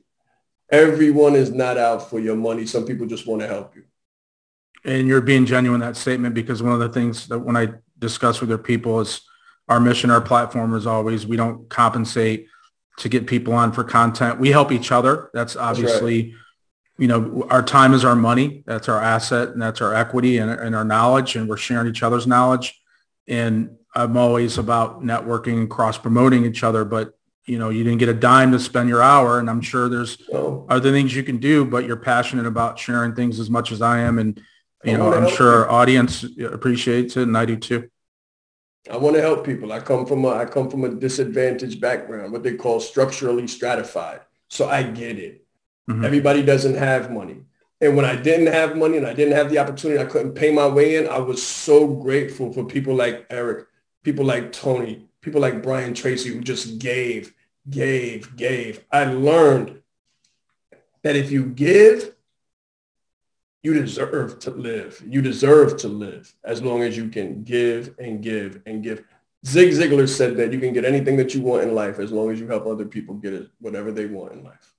Everyone 0.70 1.34
is 1.36 1.52
not 1.52 1.78
out 1.78 2.08
for 2.08 2.18
your 2.18 2.36
money. 2.36 2.66
Some 2.66 2.84
people 2.84 3.06
just 3.06 3.26
want 3.26 3.42
to 3.42 3.48
help 3.48 3.76
you. 3.76 3.84
And 4.84 5.08
you're 5.08 5.20
being 5.20 5.46
genuine 5.46 5.82
in 5.82 5.86
that 5.86 5.96
statement 5.96 6.34
because 6.34 6.62
one 6.62 6.72
of 6.72 6.78
the 6.78 6.88
things 6.88 7.28
that 7.28 7.38
when 7.38 7.56
I 7.56 7.68
discuss 7.98 8.40
with 8.40 8.48
their 8.48 8.58
people 8.58 9.00
is 9.00 9.20
our 9.68 9.80
mission, 9.80 10.10
our 10.10 10.20
platform 10.20 10.74
is 10.74 10.86
always 10.86 11.26
we 11.26 11.36
don't 11.36 11.68
compensate 11.68 12.46
to 12.98 13.08
get 13.08 13.26
people 13.26 13.52
on 13.52 13.72
for 13.72 13.84
content. 13.84 14.38
We 14.38 14.50
help 14.50 14.72
each 14.72 14.92
other. 14.92 15.30
That's 15.34 15.56
obviously, 15.56 16.22
that's 16.22 16.32
right. 16.32 16.40
you 16.98 17.08
know, 17.08 17.46
our 17.50 17.62
time 17.62 17.94
is 17.94 18.04
our 18.04 18.16
money. 18.16 18.62
That's 18.66 18.88
our 18.88 19.00
asset 19.00 19.50
and 19.50 19.60
that's 19.60 19.80
our 19.80 19.94
equity 19.94 20.38
and, 20.38 20.50
and 20.50 20.74
our 20.74 20.84
knowledge. 20.84 21.36
And 21.36 21.48
we're 21.48 21.56
sharing 21.56 21.88
each 21.88 22.02
other's 22.02 22.26
knowledge. 22.26 22.80
And 23.28 23.75
I'm 23.96 24.16
always 24.16 24.58
about 24.58 25.02
networking 25.02 25.54
and 25.54 25.70
cross 25.70 25.96
promoting 25.96 26.44
each 26.44 26.62
other, 26.62 26.84
but 26.84 27.14
you 27.46 27.58
know, 27.58 27.70
you 27.70 27.84
didn't 27.84 27.98
get 27.98 28.08
a 28.08 28.14
dime 28.14 28.52
to 28.52 28.58
spend 28.58 28.88
your 28.88 29.02
hour. 29.02 29.38
And 29.38 29.48
I'm 29.48 29.60
sure 29.60 29.88
there's 29.88 30.18
oh. 30.32 30.66
other 30.68 30.90
things 30.90 31.14
you 31.14 31.22
can 31.22 31.38
do, 31.38 31.64
but 31.64 31.86
you're 31.86 31.96
passionate 31.96 32.44
about 32.44 32.78
sharing 32.78 33.14
things 33.14 33.40
as 33.40 33.48
much 33.48 33.72
as 33.72 33.80
I 33.80 34.00
am. 34.00 34.18
And, 34.18 34.40
you 34.84 34.98
know, 34.98 35.14
I'm 35.14 35.28
sure 35.28 35.64
our 35.64 35.70
audience 35.70 36.24
appreciates 36.40 37.16
it 37.16 37.22
and 37.22 37.38
I 37.38 37.44
do 37.44 37.56
too. 37.56 37.88
I 38.90 38.96
want 38.96 39.16
to 39.16 39.22
help 39.22 39.44
people. 39.44 39.72
I 39.72 39.80
come 39.80 40.06
from 40.06 40.24
a 40.24 40.28
I 40.28 40.44
come 40.44 40.70
from 40.70 40.84
a 40.84 40.88
disadvantaged 40.88 41.80
background, 41.80 42.32
what 42.32 42.42
they 42.42 42.54
call 42.54 42.78
structurally 42.78 43.46
stratified. 43.48 44.20
So 44.48 44.68
I 44.68 44.84
get 44.84 45.18
it. 45.18 45.44
Mm-hmm. 45.90 46.04
Everybody 46.04 46.42
doesn't 46.42 46.76
have 46.76 47.10
money. 47.10 47.42
And 47.80 47.96
when 47.96 48.04
I 48.04 48.16
didn't 48.16 48.46
have 48.46 48.76
money 48.76 48.96
and 48.96 49.06
I 49.06 49.12
didn't 49.12 49.36
have 49.36 49.50
the 49.50 49.58
opportunity, 49.58 50.00
I 50.00 50.06
couldn't 50.06 50.34
pay 50.34 50.52
my 50.52 50.66
way 50.66 50.96
in. 50.96 51.08
I 51.08 51.18
was 51.18 51.44
so 51.44 51.86
grateful 51.86 52.52
for 52.52 52.64
people 52.64 52.94
like 52.94 53.26
Eric, 53.28 53.66
people 54.06 54.24
like 54.24 54.52
Tony, 54.52 55.04
people 55.20 55.40
like 55.40 55.64
Brian 55.64 55.92
Tracy 55.92 56.28
who 56.28 56.40
just 56.40 56.78
gave, 56.78 57.34
gave, 57.68 58.36
gave. 58.36 58.84
I 58.92 59.06
learned 59.06 59.82
that 61.02 61.16
if 61.16 61.32
you 61.32 61.46
give, 61.46 62.14
you 63.64 63.74
deserve 63.74 64.38
to 64.38 64.52
live. 64.52 65.02
You 65.04 65.22
deserve 65.22 65.76
to 65.78 65.88
live 65.88 66.32
as 66.44 66.62
long 66.62 66.84
as 66.84 66.96
you 66.96 67.08
can 67.08 67.42
give 67.42 67.96
and 67.98 68.22
give 68.22 68.62
and 68.64 68.80
give. 68.80 69.02
Zig 69.44 69.70
Ziglar 69.70 70.08
said 70.08 70.36
that 70.36 70.52
you 70.52 70.60
can 70.60 70.72
get 70.72 70.84
anything 70.84 71.16
that 71.16 71.34
you 71.34 71.40
want 71.40 71.64
in 71.64 71.74
life 71.74 71.98
as 71.98 72.12
long 72.12 72.30
as 72.30 72.38
you 72.38 72.46
help 72.46 72.64
other 72.64 72.84
people 72.84 73.16
get 73.16 73.34
it, 73.34 73.48
whatever 73.58 73.90
they 73.90 74.06
want 74.06 74.34
in 74.34 74.44
life. 74.44 74.72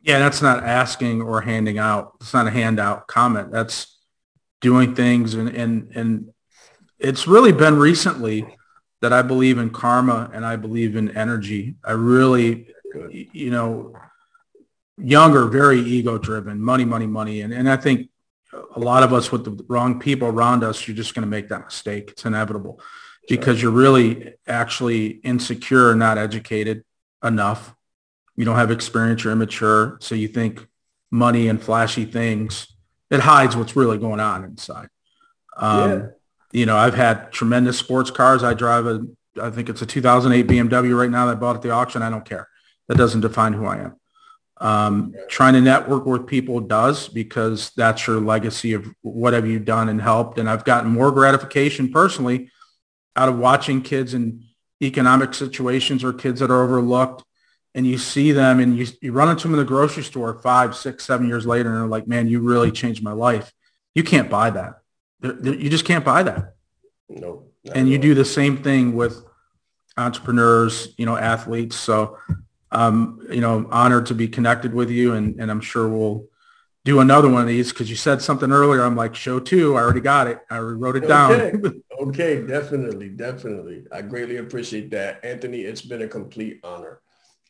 Yeah, 0.00 0.18
that's 0.18 0.42
not 0.42 0.64
asking 0.64 1.22
or 1.22 1.40
handing 1.40 1.78
out. 1.78 2.16
It's 2.20 2.34
not 2.34 2.48
a 2.48 2.50
handout 2.50 3.06
comment. 3.06 3.52
That's 3.52 3.96
doing 4.60 4.96
things 4.96 5.34
and 5.34 5.50
and 5.50 5.92
and 5.94 6.32
it's 6.98 7.26
really 7.26 7.52
been 7.52 7.76
recently 7.76 8.46
that 9.02 9.12
I 9.12 9.22
believe 9.22 9.58
in 9.58 9.70
karma 9.70 10.30
and 10.32 10.44
I 10.44 10.56
believe 10.56 10.96
in 10.96 11.16
energy. 11.16 11.76
I 11.84 11.92
really, 11.92 12.68
Good. 12.92 13.12
you 13.32 13.50
know, 13.50 13.94
younger, 14.98 15.46
very 15.46 15.80
ego 15.80 16.18
driven, 16.18 16.60
money, 16.60 16.84
money, 16.84 17.06
money. 17.06 17.42
And, 17.42 17.52
and 17.52 17.68
I 17.68 17.76
think 17.76 18.08
a 18.74 18.80
lot 18.80 19.02
of 19.02 19.12
us 19.12 19.30
with 19.30 19.44
the 19.44 19.64
wrong 19.68 20.00
people 20.00 20.28
around 20.28 20.64
us, 20.64 20.86
you're 20.86 20.96
just 20.96 21.14
going 21.14 21.24
to 21.24 21.28
make 21.28 21.48
that 21.48 21.64
mistake. 21.64 22.10
It's 22.10 22.24
inevitable 22.24 22.80
because 23.28 23.60
you're 23.60 23.72
really 23.72 24.34
actually 24.46 25.06
insecure, 25.06 25.94
not 25.94 26.16
educated 26.16 26.84
enough. 27.22 27.74
You 28.36 28.44
don't 28.44 28.56
have 28.56 28.70
experience, 28.70 29.24
you're 29.24 29.32
immature. 29.32 29.98
So 30.00 30.14
you 30.14 30.28
think 30.28 30.66
money 31.10 31.48
and 31.48 31.62
flashy 31.62 32.04
things, 32.04 32.66
it 33.10 33.20
hides 33.20 33.56
what's 33.56 33.76
really 33.76 33.98
going 33.98 34.20
on 34.20 34.44
inside. 34.44 34.88
Um, 35.56 35.90
yeah. 35.90 36.06
You 36.52 36.66
know, 36.66 36.76
I've 36.76 36.94
had 36.94 37.32
tremendous 37.32 37.78
sports 37.78 38.10
cars. 38.10 38.42
I 38.42 38.54
drive 38.54 38.86
a, 38.86 39.06
I 39.40 39.50
think 39.50 39.68
it's 39.68 39.82
a 39.82 39.86
2008 39.86 40.46
BMW 40.46 40.98
right 40.98 41.10
now 41.10 41.26
that 41.26 41.32
I 41.32 41.34
bought 41.34 41.56
at 41.56 41.62
the 41.62 41.70
auction. 41.70 42.02
I 42.02 42.10
don't 42.10 42.24
care. 42.24 42.48
That 42.88 42.96
doesn't 42.96 43.20
define 43.20 43.52
who 43.52 43.66
I 43.66 43.78
am. 43.78 43.96
Um, 44.58 45.14
trying 45.28 45.52
to 45.52 45.60
network 45.60 46.06
with 46.06 46.26
people 46.26 46.60
does 46.60 47.08
because 47.08 47.70
that's 47.76 48.06
your 48.06 48.20
legacy 48.20 48.72
of 48.72 48.86
what 49.02 49.34
have 49.34 49.46
you 49.46 49.58
done 49.58 49.88
and 49.90 50.00
helped. 50.00 50.38
And 50.38 50.48
I've 50.48 50.64
gotten 50.64 50.90
more 50.90 51.10
gratification 51.12 51.92
personally 51.92 52.50
out 53.16 53.28
of 53.28 53.38
watching 53.38 53.82
kids 53.82 54.14
in 54.14 54.44
economic 54.82 55.34
situations 55.34 56.02
or 56.02 56.12
kids 56.12 56.40
that 56.40 56.50
are 56.50 56.62
overlooked 56.62 57.24
and 57.74 57.86
you 57.86 57.98
see 57.98 58.32
them 58.32 58.58
and 58.58 58.78
you, 58.78 58.86
you 59.02 59.12
run 59.12 59.28
into 59.28 59.42
them 59.42 59.52
in 59.52 59.58
the 59.58 59.64
grocery 59.64 60.02
store 60.02 60.40
five, 60.40 60.74
six, 60.74 61.04
seven 61.04 61.28
years 61.28 61.46
later 61.46 61.68
and 61.68 61.78
they're 61.78 61.86
like, 61.86 62.08
man, 62.08 62.26
you 62.26 62.40
really 62.40 62.72
changed 62.72 63.02
my 63.02 63.12
life. 63.12 63.52
You 63.94 64.02
can't 64.02 64.30
buy 64.30 64.50
that. 64.50 64.80
They're, 65.20 65.32
they're, 65.32 65.54
you 65.54 65.70
just 65.70 65.84
can't 65.84 66.04
buy 66.04 66.22
that. 66.24 66.54
No. 67.08 67.44
And 67.74 67.88
you 67.88 67.98
do 67.98 68.14
the 68.14 68.24
same 68.24 68.62
thing 68.62 68.94
with 68.94 69.24
entrepreneurs, 69.96 70.94
you 70.98 71.06
know, 71.06 71.16
athletes. 71.16 71.76
So 71.76 72.18
um, 72.70 73.20
you 73.30 73.40
know, 73.40 73.66
honored 73.70 74.06
to 74.06 74.14
be 74.14 74.28
connected 74.28 74.74
with 74.74 74.90
you, 74.90 75.14
and, 75.14 75.40
and 75.40 75.50
I'm 75.50 75.60
sure 75.60 75.88
we'll 75.88 76.26
do 76.84 77.00
another 77.00 77.28
one 77.28 77.42
of 77.42 77.48
these 77.48 77.72
because 77.72 77.90
you 77.90 77.96
said 77.96 78.22
something 78.22 78.52
earlier. 78.52 78.82
I'm 78.82 78.96
like, 78.96 79.14
show 79.14 79.40
two. 79.40 79.76
I 79.76 79.80
already 79.80 80.00
got 80.00 80.26
it. 80.26 80.40
I 80.50 80.58
already 80.58 80.78
wrote 80.78 80.96
it 80.96 81.04
okay. 81.04 81.52
down. 81.52 81.82
okay, 82.00 82.46
definitely, 82.46 83.08
definitely. 83.08 83.84
I 83.92 84.02
greatly 84.02 84.36
appreciate 84.36 84.90
that, 84.90 85.24
Anthony. 85.24 85.60
It's 85.60 85.82
been 85.82 86.02
a 86.02 86.08
complete 86.08 86.60
honor, 86.62 87.00